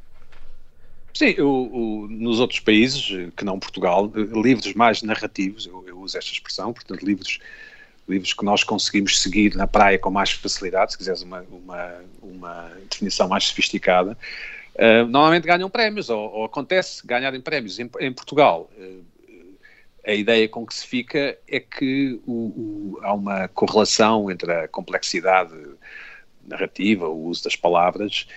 Sim, 1.12 1.36
o, 1.42 2.04
o, 2.04 2.08
nos 2.08 2.40
outros 2.40 2.60
países, 2.60 3.10
que 3.36 3.44
não 3.44 3.60
Portugal, 3.60 4.12
livros 4.16 4.74
mais 4.74 5.02
narrativos, 5.02 5.66
eu, 5.66 5.84
eu, 5.88 6.00
uso 6.00 6.18
esta 6.18 6.32
expressão, 6.32 6.72
portanto, 6.72 7.04
livros, 7.04 7.40
livros 8.08 8.34
que 8.34 8.46
nós 8.46 8.64
conseguimos 8.64 9.20
seguir 9.20 9.56
na 9.56 9.66
praia 9.66 9.98
com 9.98 10.12
mais 10.12 10.30
facilidade, 10.30 10.92
se 10.92 10.98
quiseres 10.98 11.24
uma, 11.24 11.44
uma, 11.52 11.94
uma 12.22 12.72
definição 12.90 13.28
mais 13.28 13.46
sofisticada, 13.46 14.16
uh, 14.80 15.08
normalmente 15.08 15.46
ganham 15.46 15.70
prémios, 15.70 16.10
ou, 16.10 16.32
ou, 16.32 16.46
acontece 16.46 17.06
ganharem 17.06 17.42
prémios. 17.42 17.78
Em, 17.80 17.90
em 18.00 18.14
Portugal, 18.14 18.70
uh, 18.78 19.04
a 20.06 20.14
ideia 20.14 20.48
com 20.48 20.66
que 20.66 20.74
se 20.74 20.88
fica 20.88 21.38
é 21.48 21.60
que 21.60 22.20
o, 22.26 22.32
o, 22.32 23.00
há 23.04 23.14
uma 23.14 23.48
correlação 23.50 24.32
entre 24.32 24.52
a 24.52 24.68
complexidade 24.68 25.54
narrativa, 26.48 27.08
o 27.08 27.26
uso 27.26 27.44
das 27.44 27.56
palavras 27.56 28.28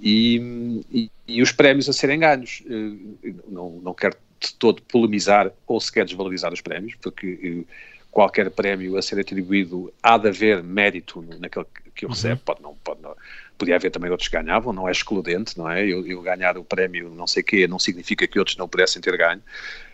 e, 0.00 0.82
e, 0.90 1.10
e 1.26 1.40
os 1.40 1.52
prémios 1.52 1.88
a 1.88 1.92
serem 1.92 2.18
ganhos. 2.18 2.62
Uh, 2.66 3.42
não, 3.48 3.70
não 3.82 3.94
quero 3.94 4.16
de 4.40 4.52
todo 4.54 4.82
polemizar 4.82 5.50
ou 5.66 5.80
sequer 5.80 6.04
desvalorizar 6.04 6.52
os 6.52 6.60
prémios, 6.60 6.94
porque 7.00 7.64
qualquer 8.10 8.50
prémio 8.50 8.96
a 8.96 9.02
ser 9.02 9.18
atribuído 9.18 9.92
há 10.02 10.18
de 10.18 10.28
haver 10.28 10.62
mérito 10.62 11.22
naquele 11.40 11.66
que 11.94 12.06
o 12.06 12.10
recebe, 12.10 12.40
pode 12.44 12.62
não, 12.62 12.74
pode 12.76 13.00
não, 13.02 13.14
podia 13.56 13.76
haver 13.76 13.90
também 13.90 14.10
outros 14.10 14.28
que 14.28 14.36
ganhavam, 14.36 14.72
não 14.72 14.88
é 14.88 14.92
excludente, 14.92 15.56
não 15.56 15.70
é? 15.70 15.84
Eu, 15.84 16.06
eu 16.06 16.20
ganhar 16.22 16.58
o 16.58 16.64
prémio 16.64 17.10
não 17.10 17.26
sei 17.26 17.42
quê 17.42 17.66
não 17.66 17.78
significa 17.78 18.26
que 18.26 18.38
outros 18.38 18.56
não 18.56 18.68
pudessem 18.68 19.00
ter 19.00 19.16
ganho, 19.16 19.42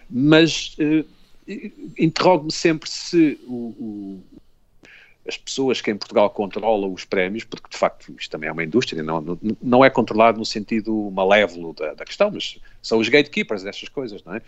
mas 0.08 0.76
uh, 0.78 1.06
interrogo-me 1.98 2.52
sempre 2.52 2.88
se 2.88 3.38
o, 3.46 3.54
o, 3.54 4.22
as 5.26 5.36
pessoas 5.36 5.80
que 5.80 5.90
em 5.90 5.96
Portugal 5.96 6.30
controlam 6.30 6.92
os 6.92 7.04
prémios, 7.04 7.44
porque 7.44 7.68
de 7.70 7.76
facto 7.76 8.14
isto 8.18 8.30
também 8.30 8.48
é 8.48 8.52
uma 8.52 8.64
indústria, 8.64 9.02
não, 9.02 9.38
não 9.62 9.84
é 9.84 9.90
controlado 9.90 10.38
no 10.38 10.46
sentido 10.46 11.10
malévolo 11.10 11.72
da, 11.74 11.94
da, 11.94 12.04
questão, 12.04 12.30
mas 12.30 12.58
são 12.82 12.98
os 12.98 13.08
gatekeepers 13.08 13.62
destas 13.62 13.88
coisas, 13.88 14.22
não 14.24 14.34
é? 14.34 14.42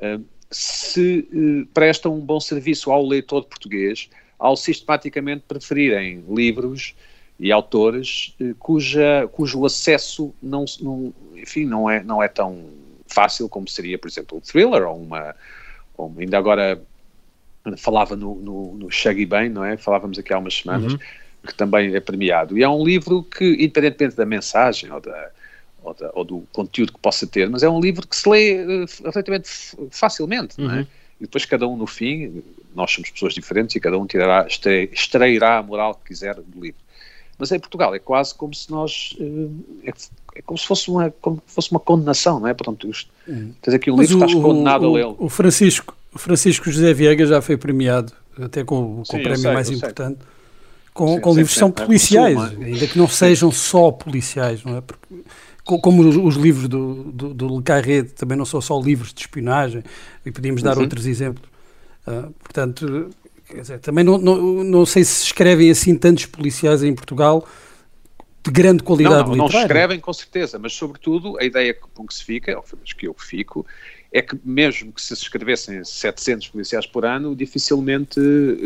Uh, 0.00 0.24
se 0.50 1.28
uh, 1.32 1.66
prestam 1.72 2.16
um 2.16 2.20
bom 2.20 2.40
serviço 2.40 2.90
ao 2.90 3.06
leitor 3.06 3.44
português 3.44 4.08
ao 4.38 4.56
sistematicamente 4.56 5.44
preferirem 5.46 6.24
livros 6.28 6.94
e 7.40 7.50
autores 7.50 8.36
uh, 8.40 8.54
cuja, 8.56 9.26
cujo 9.32 9.64
acesso 9.64 10.32
não, 10.42 10.66
não, 10.80 11.12
enfim, 11.34 11.64
não, 11.64 11.90
é, 11.90 12.02
não 12.04 12.22
é 12.22 12.28
tão 12.28 12.66
fácil 13.06 13.48
como 13.48 13.66
seria, 13.66 13.98
por 13.98 14.08
exemplo, 14.08 14.38
o 14.38 14.40
thriller 14.40 14.86
ou 14.86 15.02
uma, 15.02 15.34
ou 15.96 16.14
ainda 16.18 16.38
agora 16.38 16.80
falava 17.76 18.14
no, 18.14 18.34
no, 18.36 18.74
no 18.76 18.90
Shaggy 18.90 19.26
Bem, 19.26 19.48
não 19.48 19.64
é? 19.64 19.76
Falávamos 19.76 20.18
aqui 20.18 20.32
há 20.32 20.38
umas 20.38 20.54
semanas, 20.54 20.92
uhum. 20.92 20.98
que 21.46 21.54
também 21.54 21.94
é 21.94 22.00
premiado. 22.00 22.56
E 22.56 22.62
é 22.62 22.68
um 22.68 22.84
livro 22.84 23.22
que, 23.22 23.54
independentemente 23.54 24.16
da 24.16 24.24
mensagem 24.24 24.90
ou, 24.90 25.00
da, 25.00 25.30
ou, 25.82 25.94
da, 25.94 26.10
ou 26.14 26.24
do 26.24 26.44
conteúdo 26.52 26.92
que 26.92 26.98
possa 27.00 27.26
ter, 27.26 27.48
mas 27.48 27.62
é 27.62 27.68
um 27.68 27.80
livro 27.80 28.06
que 28.06 28.16
se 28.16 28.28
lê 28.28 28.64
uh, 28.64 28.86
relativamente 29.02 29.48
facilmente, 29.90 30.60
uhum. 30.60 30.68
não 30.68 30.74
é? 30.74 30.78
Uhum. 30.78 30.86
E 31.20 31.24
depois 31.24 31.44
cada 31.44 31.68
um 31.68 31.76
no 31.76 31.86
fim, 31.86 32.42
nós 32.74 32.90
somos 32.90 33.10
pessoas 33.10 33.34
diferentes 33.34 33.76
e 33.76 33.80
cada 33.80 33.98
um 33.98 34.06
tirará, 34.06 34.46
extrairá 34.90 35.58
a 35.58 35.62
moral 35.62 35.94
que 35.94 36.08
quiser 36.08 36.34
do 36.36 36.60
livro. 36.60 36.80
Mas 37.40 37.50
em 37.50 37.58
Portugal 37.58 37.94
é 37.94 37.98
quase 37.98 38.34
como 38.34 38.54
se 38.54 38.70
nós 38.70 39.16
uh, 39.18 39.50
é, 39.84 39.92
é, 40.36 40.42
como 40.42 40.58
se 40.58 40.66
fosse 40.66 40.90
uma 40.90 41.10
como 41.20 41.42
fosse 41.46 41.70
uma 41.70 41.80
condenação, 41.80 42.38
não 42.38 42.46
é? 42.46 42.54
Portanto, 42.54 42.88
isto, 42.88 43.10
uhum. 43.26 43.52
tens 43.62 43.74
aqui 43.74 43.90
um 43.90 43.98
livro, 43.98 44.18
o, 44.18 44.24
estás 44.24 44.34
condenado 44.40 44.82
o, 44.82 44.90
a 44.90 44.92
lê-lo. 44.92 45.16
O 45.18 45.28
Francisco 45.28 45.96
o 46.12 46.18
Francisco 46.18 46.70
José 46.70 46.92
Viegas 46.92 47.28
já 47.28 47.40
foi 47.40 47.56
premiado, 47.56 48.12
até 48.40 48.64
com, 48.64 48.96
com 48.96 49.04
Sim, 49.04 49.18
o 49.18 49.22
prémio 49.22 49.38
sei, 49.38 49.52
mais 49.52 49.70
importante, 49.70 50.18
com, 50.92 51.14
Sim, 51.14 51.20
com 51.20 51.30
livros 51.30 51.52
que 51.52 51.58
são 51.58 51.70
policiais, 51.70 52.38
ainda 52.38 52.86
que 52.86 52.98
não 52.98 53.08
sejam 53.08 53.50
só 53.52 53.90
policiais, 53.90 54.64
não 54.64 54.76
é? 54.76 54.80
Porque, 54.80 55.22
como 55.64 56.02
os, 56.02 56.16
os 56.16 56.34
livros 56.34 56.68
do, 56.68 57.04
do, 57.12 57.34
do 57.34 57.56
Le 57.58 57.62
Carré 57.62 58.02
também 58.02 58.36
não 58.36 58.44
são 58.44 58.60
só 58.60 58.80
livros 58.80 59.12
de 59.12 59.20
espionagem, 59.20 59.84
e 60.26 60.30
podíamos 60.32 60.62
dar 60.62 60.76
uhum. 60.76 60.82
outros 60.82 61.06
exemplos. 61.06 61.48
Uh, 62.06 62.32
portanto, 62.42 63.10
dizer, 63.54 63.78
também 63.80 64.04
não, 64.04 64.18
não, 64.18 64.64
não 64.64 64.86
sei 64.86 65.04
se 65.04 65.24
escrevem 65.24 65.70
assim 65.70 65.96
tantos 65.96 66.26
policiais 66.26 66.82
em 66.82 66.94
Portugal 66.94 67.46
de 68.42 68.50
grande 68.50 68.82
qualidade 68.82 69.28
não, 69.28 69.36
não, 69.36 69.44
literária. 69.46 69.58
Não 69.58 69.66
escrevem 69.66 70.00
com 70.00 70.12
certeza, 70.12 70.58
mas 70.58 70.72
sobretudo 70.72 71.38
a 71.38 71.44
ideia 71.44 71.74
com 71.74 72.06
que 72.06 72.14
se 72.14 72.24
fica, 72.24 72.56
ou 72.56 72.64
que 72.96 73.06
eu 73.06 73.14
fico, 73.14 73.66
é 74.12 74.22
que 74.22 74.38
mesmo 74.44 74.92
que 74.92 75.02
se 75.02 75.12
escrevessem 75.12 75.84
700 75.84 76.48
policiais 76.48 76.86
por 76.86 77.04
ano, 77.04 77.36
dificilmente, 77.36 78.20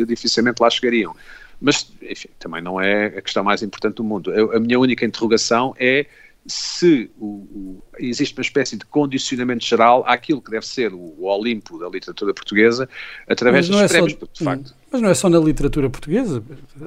dificilmente 0.07 0.63
lá 0.63 0.71
chegariam. 0.71 1.15
Mas, 1.61 1.93
enfim, 2.03 2.29
também 2.39 2.63
não 2.63 2.81
é 2.81 3.07
a 3.07 3.23
questão 3.23 3.43
mais 3.43 3.63
importante 3.63 3.97
do 3.97 4.05
mundo. 4.05 4.33
Eu, 4.33 4.57
a 4.57 4.61
minha 4.61 4.79
única 4.79 5.05
interrogação 5.05 5.75
é 5.79 6.07
se 6.47 7.11
o, 7.19 7.27
o, 7.27 7.83
existe 7.99 8.37
uma 8.37 8.43
espécie 8.43 8.77
de 8.77 8.85
condicionamento 8.85 9.65
geral 9.65 10.05
àquilo 10.07 10.43
que 10.43 10.51
deve 10.51 10.67
ser 10.67 10.93
o, 10.93 10.99
o 10.99 11.25
Olimpo 11.25 11.79
da 11.79 11.89
literatura 11.89 12.35
portuguesa 12.35 12.89
através 13.29 13.69
dos 13.69 13.81
é 13.81 13.89
prémios, 13.89 14.13
só, 14.13 14.27
de 14.33 14.45
facto... 14.45 14.75
Mas 14.93 15.01
não 15.01 15.09
é 15.09 15.15
só 15.15 15.29
na 15.29 15.39
literatura 15.39 15.89
portuguesa, 15.89 16.43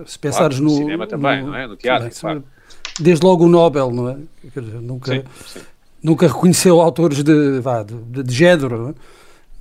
se 0.05 0.19
pensares 0.19 0.59
claro, 0.59 0.63
no... 0.63 0.71
no 0.71 0.77
cinema 0.77 1.07
também, 1.07 1.41
no, 1.41 1.47
não 1.47 1.55
é? 1.55 1.67
No 1.67 1.75
teatro, 1.75 2.09
claro. 2.19 2.43
Desde 2.99 3.25
logo 3.25 3.45
o 3.45 3.49
Nobel, 3.49 3.91
não 3.91 4.09
é? 4.09 4.17
Dizer, 4.43 4.81
nunca... 4.81 5.13
Sim, 5.13 5.23
sim 5.45 5.59
nunca 6.01 6.27
reconheceu 6.27 6.79
autores 6.79 7.23
de, 7.23 7.59
vá, 7.59 7.83
de, 7.83 8.23
de 8.23 8.33
género. 8.33 8.95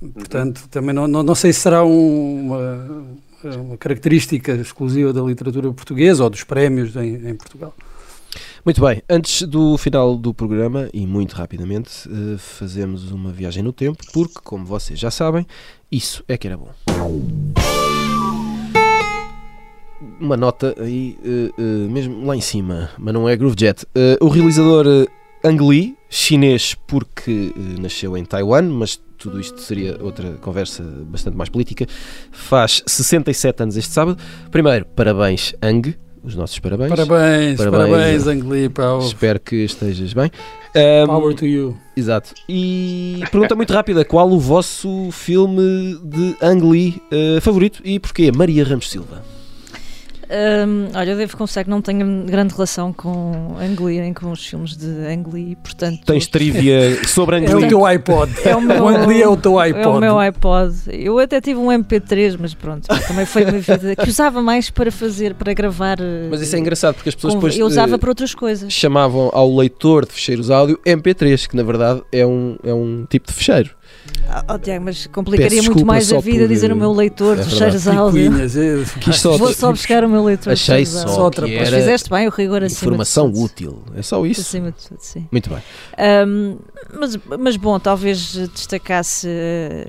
É? 0.01 0.07
Portanto, 0.13 0.61
uhum. 0.61 0.67
também 0.69 0.93
não, 0.93 1.07
não, 1.07 1.23
não, 1.23 1.35
sei 1.35 1.51
se 1.51 1.61
será 1.61 1.83
um, 1.83 2.45
uma, 2.45 3.55
uma, 3.55 3.77
característica 3.77 4.53
exclusiva 4.53 5.11
da 5.11 5.21
literatura 5.21 5.71
portuguesa 5.73 6.23
ou 6.23 6.29
dos 6.29 6.43
prémios 6.43 6.95
em, 6.95 7.29
em, 7.29 7.35
Portugal. 7.35 7.73
Muito 8.67 8.81
bem, 8.81 9.01
antes 9.09 9.43
do 9.43 9.77
final 9.77 10.17
do 10.17 10.33
programa, 10.33 10.89
e 10.93 11.07
muito 11.07 11.31
rapidamente, 11.37 12.05
uh, 12.09 12.37
fazemos 12.37 13.13
uma 13.13 13.31
viagem 13.31 13.63
no 13.63 13.71
tempo, 13.71 14.03
porque, 14.11 14.41
como 14.43 14.65
vocês 14.65 14.99
já 14.99 15.09
sabem, 15.09 15.47
isso 15.89 16.21
é 16.27 16.37
que 16.37 16.47
era 16.47 16.57
bom. 16.57 16.67
Uma 20.19 20.35
nota 20.35 20.75
aí, 20.81 21.17
uh, 21.23 21.61
uh, 21.61 21.89
mesmo 21.89 22.25
lá 22.25 22.35
em 22.35 22.41
cima, 22.41 22.89
mas 22.97 23.13
não 23.13 23.29
é 23.29 23.37
Groovejet. 23.37 23.85
o 24.19 24.27
realizador 24.27 25.07
Ang 25.45 25.63
Lee, 25.65 25.95
chinês 26.09 26.75
porque 26.75 27.53
nasceu 27.79 28.17
em 28.17 28.25
Taiwan, 28.25 28.63
mas 28.63 29.01
tudo 29.17 29.39
isto 29.39 29.61
seria 29.61 29.97
outra 30.03 30.33
conversa 30.41 30.83
bastante 31.05 31.37
mais 31.37 31.47
política. 31.47 31.87
Faz 32.33 32.83
67 32.85 33.63
anos 33.63 33.77
este 33.77 33.93
sábado. 33.93 34.21
Primeiro, 34.51 34.85
parabéns, 34.87 35.55
Ang. 35.61 35.97
Os 36.23 36.35
nossos 36.35 36.59
parabéns. 36.59 36.89
Parabéns, 36.89 37.57
parabéns, 37.57 37.89
parabéns 37.89 38.27
Ang 38.27 38.49
Lee. 38.49 38.69
Power. 38.69 39.05
Espero 39.05 39.39
que 39.39 39.55
estejas 39.57 40.13
bem. 40.13 40.31
Um, 40.75 41.07
Power 41.07 41.33
to 41.33 41.45
you. 41.45 41.77
Exato. 41.95 42.33
E 42.47 43.21
pergunta 43.31 43.55
muito 43.55 43.73
rápida: 43.73 44.03
qual 44.03 44.29
o 44.29 44.39
vosso 44.39 45.09
filme 45.11 45.99
de 46.03 46.35
Ang 46.41 46.69
Lee 46.69 47.01
uh, 47.11 47.41
favorito 47.41 47.81
e 47.83 47.99
porquê? 47.99 48.31
Maria 48.31 48.63
Ramos 48.63 48.89
Silva. 48.89 49.23
Um, 50.29 50.89
olha, 50.93 51.11
eu 51.11 51.17
devo 51.17 51.37
confessar 51.37 51.63
que 51.63 51.69
não 51.69 51.81
tenho 51.81 52.25
grande 52.25 52.53
relação 52.53 52.91
com 52.91 53.55
Ang 53.59 53.81
Lee 53.81 54.01
nem 54.01 54.13
com 54.13 54.31
os 54.31 54.45
filmes 54.45 54.75
de 54.75 54.85
Ang 54.85 55.29
Lee, 55.31 55.55
portanto... 55.55 56.01
Tens 56.05 56.27
trivia 56.27 57.01
sobre 57.07 57.37
Ang 57.37 57.45
Lee? 57.45 57.63
É 57.63 57.65
o 57.65 57.69
teu 57.69 57.85
iPod. 57.85 58.31
É 58.43 58.55
o, 58.55 58.61
meu, 58.61 58.83
o 58.83 58.87
Ang 58.89 59.07
Lee 59.07 59.21
é 59.21 59.27
o 59.27 59.37
teu 59.37 59.57
iPod. 59.57 59.85
É 59.85 59.87
o 59.87 59.99
meu 59.99 60.19
iPod. 60.19 60.75
Eu 60.87 61.17
até 61.19 61.39
tive 61.39 61.59
um 61.59 61.67
MP3, 61.67 62.37
mas 62.39 62.53
pronto, 62.53 62.87
também 63.07 63.25
foi 63.25 63.45
uma 63.45 63.59
vida 63.59 63.95
que 63.95 64.09
usava 64.09 64.41
mais 64.41 64.69
para 64.69 64.91
fazer, 64.91 65.33
para 65.33 65.53
gravar... 65.53 65.97
Mas 66.29 66.41
isso 66.41 66.55
é 66.55 66.59
engraçado, 66.59 66.95
porque 66.95 67.09
as 67.09 67.15
pessoas 67.15 67.33
com, 67.33 67.39
depois... 67.39 67.57
Eu 67.57 67.65
usava 67.65 67.95
uh, 67.95 67.99
para 67.99 68.09
outras 68.09 68.35
coisas. 68.35 68.71
Chamavam 68.73 69.29
ao 69.31 69.55
leitor 69.55 70.05
de 70.05 70.11
fecheiros 70.11 70.51
áudio 70.51 70.77
MP3, 70.85 71.47
que 71.47 71.55
na 71.55 71.63
verdade 71.63 72.01
é 72.11 72.25
um, 72.25 72.57
é 72.63 72.73
um 72.73 73.05
tipo 73.09 73.27
de 73.27 73.33
fecheiro. 73.33 73.76
Oh, 74.47 74.59
Tiago, 74.59 74.85
mas 74.85 75.07
complicaria 75.07 75.61
muito 75.63 75.85
mais 75.85 76.11
a 76.11 76.19
vida 76.19 76.39
por... 76.39 76.47
dizer 76.47 76.71
o 76.71 76.75
meu 76.75 76.91
leitor 76.91 77.39
é 77.39 77.43
cheiros 77.43 77.87
áudio. 77.87 78.31
É. 78.33 79.37
Vou 79.37 79.53
só 79.53 79.71
buscar 79.71 80.03
o 80.03 80.09
meu 80.09 80.23
leitor 80.23 80.53
Achei 80.53 80.85
só, 80.85 81.07
só 81.07 81.29
que 81.29 81.41
Mas 81.41 81.69
fizeste 81.69 82.09
bem 82.09 82.27
o 82.27 82.31
rigor 82.31 82.63
acima 82.63 82.91
Informação 82.91 83.31
útil, 83.31 83.81
é 83.95 84.01
só 84.01 84.25
isso. 84.25 84.41
Acima 84.41 84.71
de 84.71 84.87
tudo, 84.87 84.99
sim. 84.99 85.27
Muito 85.31 85.49
bem. 85.49 85.59
Um, 86.27 86.57
mas, 86.93 87.17
mas 87.39 87.57
bom, 87.57 87.79
talvez 87.79 88.33
destacasse 88.53 89.27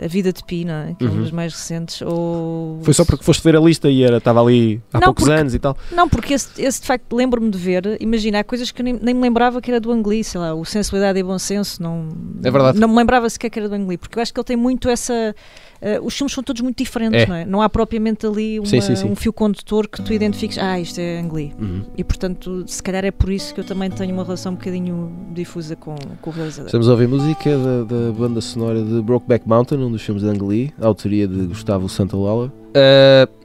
a 0.03 0.07
vida 0.09 0.33
de 0.33 0.43
Pina, 0.45 0.95
que 0.99 1.05
uhum. 1.05 1.11
é 1.11 1.13
um 1.13 1.17
uhum. 1.17 1.23
dos 1.23 1.31
mais 1.31 1.53
recentes. 1.53 2.03
Ou... 2.03 2.81
Foi 2.83 2.95
só 2.95 3.05
porque 3.05 3.25
foste 3.25 3.43
ver 3.43 3.57
a 3.57 3.61
lista 3.61 3.89
e 3.89 4.03
era, 4.03 4.19
estava 4.19 4.41
ali 4.43 4.81
há 4.93 4.99
não, 4.99 5.07
poucos 5.07 5.25
porque, 5.25 5.41
anos 5.41 5.55
e 5.55 5.59
tal? 5.59 5.77
Não, 5.93 6.09
porque 6.09 6.35
esse, 6.35 6.49
esse 6.59 6.81
de 6.81 6.87
facto 6.87 7.15
lembro-me 7.15 7.51
de 7.51 7.59
ver. 7.59 7.97
Imagina, 8.01 8.41
há 8.41 8.45
coisas 8.45 8.71
que 8.71 8.81
eu 8.81 8.85
nem, 8.85 8.99
nem 9.01 9.15
me 9.15 9.21
lembrava 9.21 9.61
que 9.61 9.71
era 9.71 9.81
do 9.81 9.91
Angli, 9.93 10.25
sei 10.25 10.41
lá, 10.41 10.55
o 10.55 10.65
Sensibilidade 10.65 11.19
e 11.19 11.23
Bom 11.23 11.39
Senso. 11.39 11.83
Não, 11.83 12.09
é 12.43 12.51
verdade. 12.51 12.79
Não 12.79 12.89
me 12.89 12.97
lembrava 12.97 13.29
sequer 13.29 13.51
que 13.51 13.59
era 13.59 13.69
do 13.69 13.75
Angli, 13.75 13.97
porque 13.97 14.19
eu 14.19 14.23
acho 14.23 14.33
que 14.33 14.38
ele 14.39 14.45
tem 14.45 14.57
muito 14.57 14.89
essa. 14.89 15.35
Uh, 15.81 16.05
os 16.05 16.17
filmes 16.17 16.33
são 16.33 16.43
todos 16.43 16.61
muito 16.61 16.77
diferentes, 16.79 17.23
é. 17.23 17.27
não 17.27 17.35
é? 17.35 17.45
Não 17.45 17.63
há 17.63 17.69
propriamente 17.69 18.27
ali 18.27 18.59
uma, 18.59 18.67
sim, 18.67 18.81
sim, 18.81 18.97
sim. 18.97 19.09
um 19.09 19.15
fio 19.15 19.33
condutor 19.33 19.87
que 19.87 20.03
tu 20.03 20.13
identifiques, 20.13 20.59
ah, 20.59 20.79
isto 20.79 20.99
é 20.99 21.21
Angli. 21.21 21.55
Uhum. 21.59 21.85
E 21.97 22.03
portanto, 22.03 22.65
se 22.67 22.83
calhar 22.83 23.05
é 23.05 23.11
por 23.11 23.31
isso 23.31 23.55
que 23.55 23.61
eu 23.61 23.65
também 23.65 23.89
tenho 23.89 24.13
uma 24.13 24.25
relação 24.25 24.53
um 24.53 24.55
bocadinho 24.57 25.13
difusa 25.33 25.77
com, 25.77 25.95
com 26.21 26.31
o 26.31 26.33
realizador. 26.33 26.67
Estamos 26.67 26.89
a 26.89 26.93
ouvir 26.93 27.07
música 27.07 27.57
da, 27.57 27.85
da 27.85 28.13
banda 28.13 28.41
sonora 28.41 28.83
de 28.83 29.01
Brokeback 29.01 29.49
Mountain, 29.49 29.79
um 29.79 29.93
dos 29.93 30.03
filmes 30.03 30.25
de 30.25 30.29
Ang 30.29 30.45
Lee, 30.45 30.75
autoria 30.81 31.29
de 31.29 31.47
Gustavo 31.47 31.89
Santaolalla. 31.89 32.53
Uh, 32.71 33.39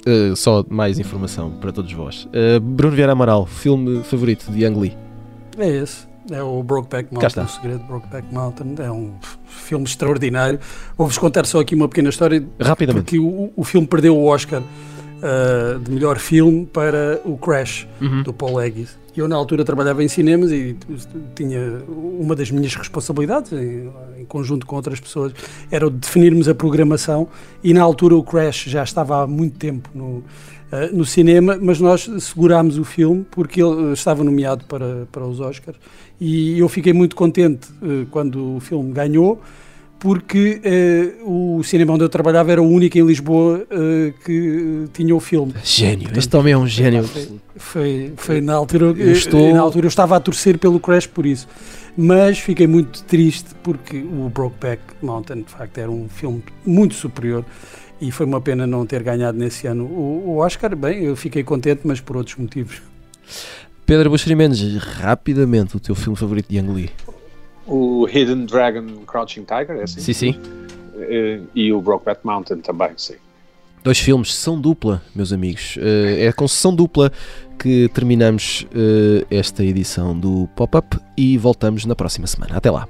Uh, 0.00 0.34
só 0.34 0.64
mais 0.66 0.98
informação 0.98 1.50
para 1.50 1.72
todos 1.72 1.92
vós. 1.92 2.24
Uh, 2.24 2.58
Bruno 2.58 2.96
Vieira 2.96 3.12
Amaral, 3.12 3.44
filme 3.44 4.02
favorito 4.02 4.50
de 4.50 4.64
Ang 4.64 4.80
Lee? 4.80 4.96
É 5.58 5.68
esse. 5.68 6.09
É 6.30 6.42
o 6.42 6.62
Brokeback 6.62 7.12
Mountain, 7.12 7.44
o 7.44 7.48
segredo 7.48 7.78
de 7.78 7.86
Brokeback 7.86 8.34
Mountain. 8.34 8.74
É 8.78 8.90
um 8.90 9.14
filme 9.46 9.84
extraordinário. 9.84 10.60
Vou-vos 10.96 11.16
contar 11.16 11.46
só 11.46 11.60
aqui 11.60 11.74
uma 11.74 11.88
pequena 11.88 12.10
história. 12.10 12.44
Rapidamente. 12.60 13.04
Porque 13.04 13.18
o, 13.18 13.52
o 13.56 13.64
filme 13.64 13.86
perdeu 13.86 14.16
o 14.16 14.26
Oscar 14.26 14.62
uh, 15.20 15.78
de 15.78 15.90
melhor 15.90 16.18
filme 16.18 16.66
para 16.66 17.20
o 17.24 17.36
Crash, 17.38 17.86
uhum. 18.00 18.22
do 18.22 18.32
Paul 18.32 18.58
Haggis. 18.58 18.98
Eu, 19.16 19.26
na 19.26 19.36
altura, 19.36 19.64
trabalhava 19.64 20.02
em 20.04 20.08
cinemas 20.08 20.52
e 20.52 20.76
tinha 21.34 21.82
uma 21.88 22.34
das 22.34 22.50
minhas 22.50 22.74
responsabilidades, 22.74 23.52
em, 23.52 23.90
em 24.18 24.24
conjunto 24.24 24.64
com 24.64 24.76
outras 24.76 25.00
pessoas, 25.00 25.32
era 25.70 25.90
definirmos 25.90 26.48
a 26.48 26.54
programação. 26.54 27.28
E, 27.62 27.74
na 27.74 27.82
altura, 27.82 28.14
o 28.16 28.22
Crash 28.22 28.64
já 28.64 28.82
estava 28.82 29.22
há 29.22 29.26
muito 29.26 29.58
tempo 29.58 29.90
no 29.94 30.22
uh, 30.70 30.96
no 30.96 31.04
cinema, 31.04 31.58
mas 31.60 31.80
nós 31.80 32.08
segurámos 32.20 32.78
o 32.78 32.84
filme 32.84 33.26
porque 33.30 33.62
ele 33.62 33.92
estava 33.92 34.22
nomeado 34.24 34.64
para, 34.64 35.06
para 35.10 35.24
os 35.26 35.40
Oscars 35.40 35.78
e 36.20 36.58
eu 36.58 36.68
fiquei 36.68 36.92
muito 36.92 37.16
contente 37.16 37.68
uh, 37.82 38.06
quando 38.10 38.56
o 38.56 38.60
filme 38.60 38.92
ganhou, 38.92 39.40
porque 40.00 40.60
uh, 41.22 41.58
o 41.58 41.62
cinema 41.62 41.92
onde 41.92 42.02
eu 42.02 42.08
trabalhava 42.08 42.50
era 42.50 42.62
o 42.62 42.66
único 42.66 42.96
em 42.96 43.06
Lisboa 43.06 43.66
uh, 43.70 44.12
que 44.24 44.88
tinha 44.94 45.14
o 45.14 45.20
filme. 45.20 45.54
Gênio, 45.62 46.10
este 46.16 46.34
homem 46.34 46.54
é 46.54 46.58
um 46.58 46.66
gênio. 46.66 47.04
Foi, 47.04 47.28
foi, 47.56 48.12
foi 48.16 48.40
na, 48.40 48.54
altura, 48.54 48.86
eu 48.86 49.12
estou... 49.12 49.52
na 49.52 49.60
altura 49.60 49.84
eu 49.84 49.88
estava 49.88 50.16
a 50.16 50.20
torcer 50.20 50.58
pelo 50.58 50.80
Crash 50.80 51.06
por 51.06 51.26
isso. 51.26 51.46
Mas 51.96 52.38
fiquei 52.38 52.66
muito 52.66 53.02
triste 53.04 53.50
porque 53.62 53.98
o 53.98 54.30
Brokeback 54.30 54.80
Mountain, 55.02 55.42
de 55.42 55.50
facto, 55.50 55.76
era 55.76 55.90
um 55.90 56.08
filme 56.08 56.42
muito 56.64 56.94
superior 56.94 57.44
e 58.00 58.10
foi 58.10 58.24
uma 58.24 58.40
pena 58.40 58.66
não 58.66 58.86
ter 58.86 59.02
ganhado 59.02 59.36
nesse 59.36 59.66
ano 59.66 59.84
o, 59.84 60.30
o 60.30 60.36
Oscar. 60.38 60.74
Bem, 60.74 61.04
eu 61.04 61.14
fiquei 61.14 61.44
contente, 61.44 61.82
mas 61.84 62.00
por 62.00 62.16
outros 62.16 62.36
motivos. 62.36 62.80
Pedro 63.84 64.08
Buxeri 64.08 64.34
Mendes, 64.34 64.76
rapidamente, 64.76 65.76
o 65.76 65.80
teu 65.80 65.94
filme 65.94 66.16
favorito 66.16 66.48
de 66.48 66.58
Ang 66.58 66.72
Lee? 66.72 66.90
O 67.70 68.06
Hidden 68.08 68.46
Dragon 68.46 68.84
Crouching 69.06 69.44
Tiger, 69.44 69.76
é 69.76 69.84
assim? 69.84 70.00
Sim, 70.00 70.12
sim. 70.12 70.40
Eh, 70.98 71.40
e 71.54 71.72
o 71.72 71.80
Brokeback 71.80 72.20
Mountain 72.26 72.58
também, 72.58 72.90
sim. 72.96 73.14
Dois 73.84 73.98
filmes, 73.98 74.34
sessão 74.34 74.60
dupla, 74.60 75.00
meus 75.14 75.32
amigos. 75.32 75.78
Eh, 75.80 76.26
é 76.26 76.32
com 76.32 76.46
sessão 76.48 76.74
dupla 76.74 77.12
que 77.58 77.88
terminamos 77.94 78.66
eh, 78.74 79.24
esta 79.30 79.64
edição 79.64 80.18
do 80.18 80.48
Pop-Up 80.56 80.98
e 81.16 81.38
voltamos 81.38 81.86
na 81.86 81.94
próxima 81.94 82.26
semana. 82.26 82.56
Até 82.56 82.70
lá. 82.70 82.88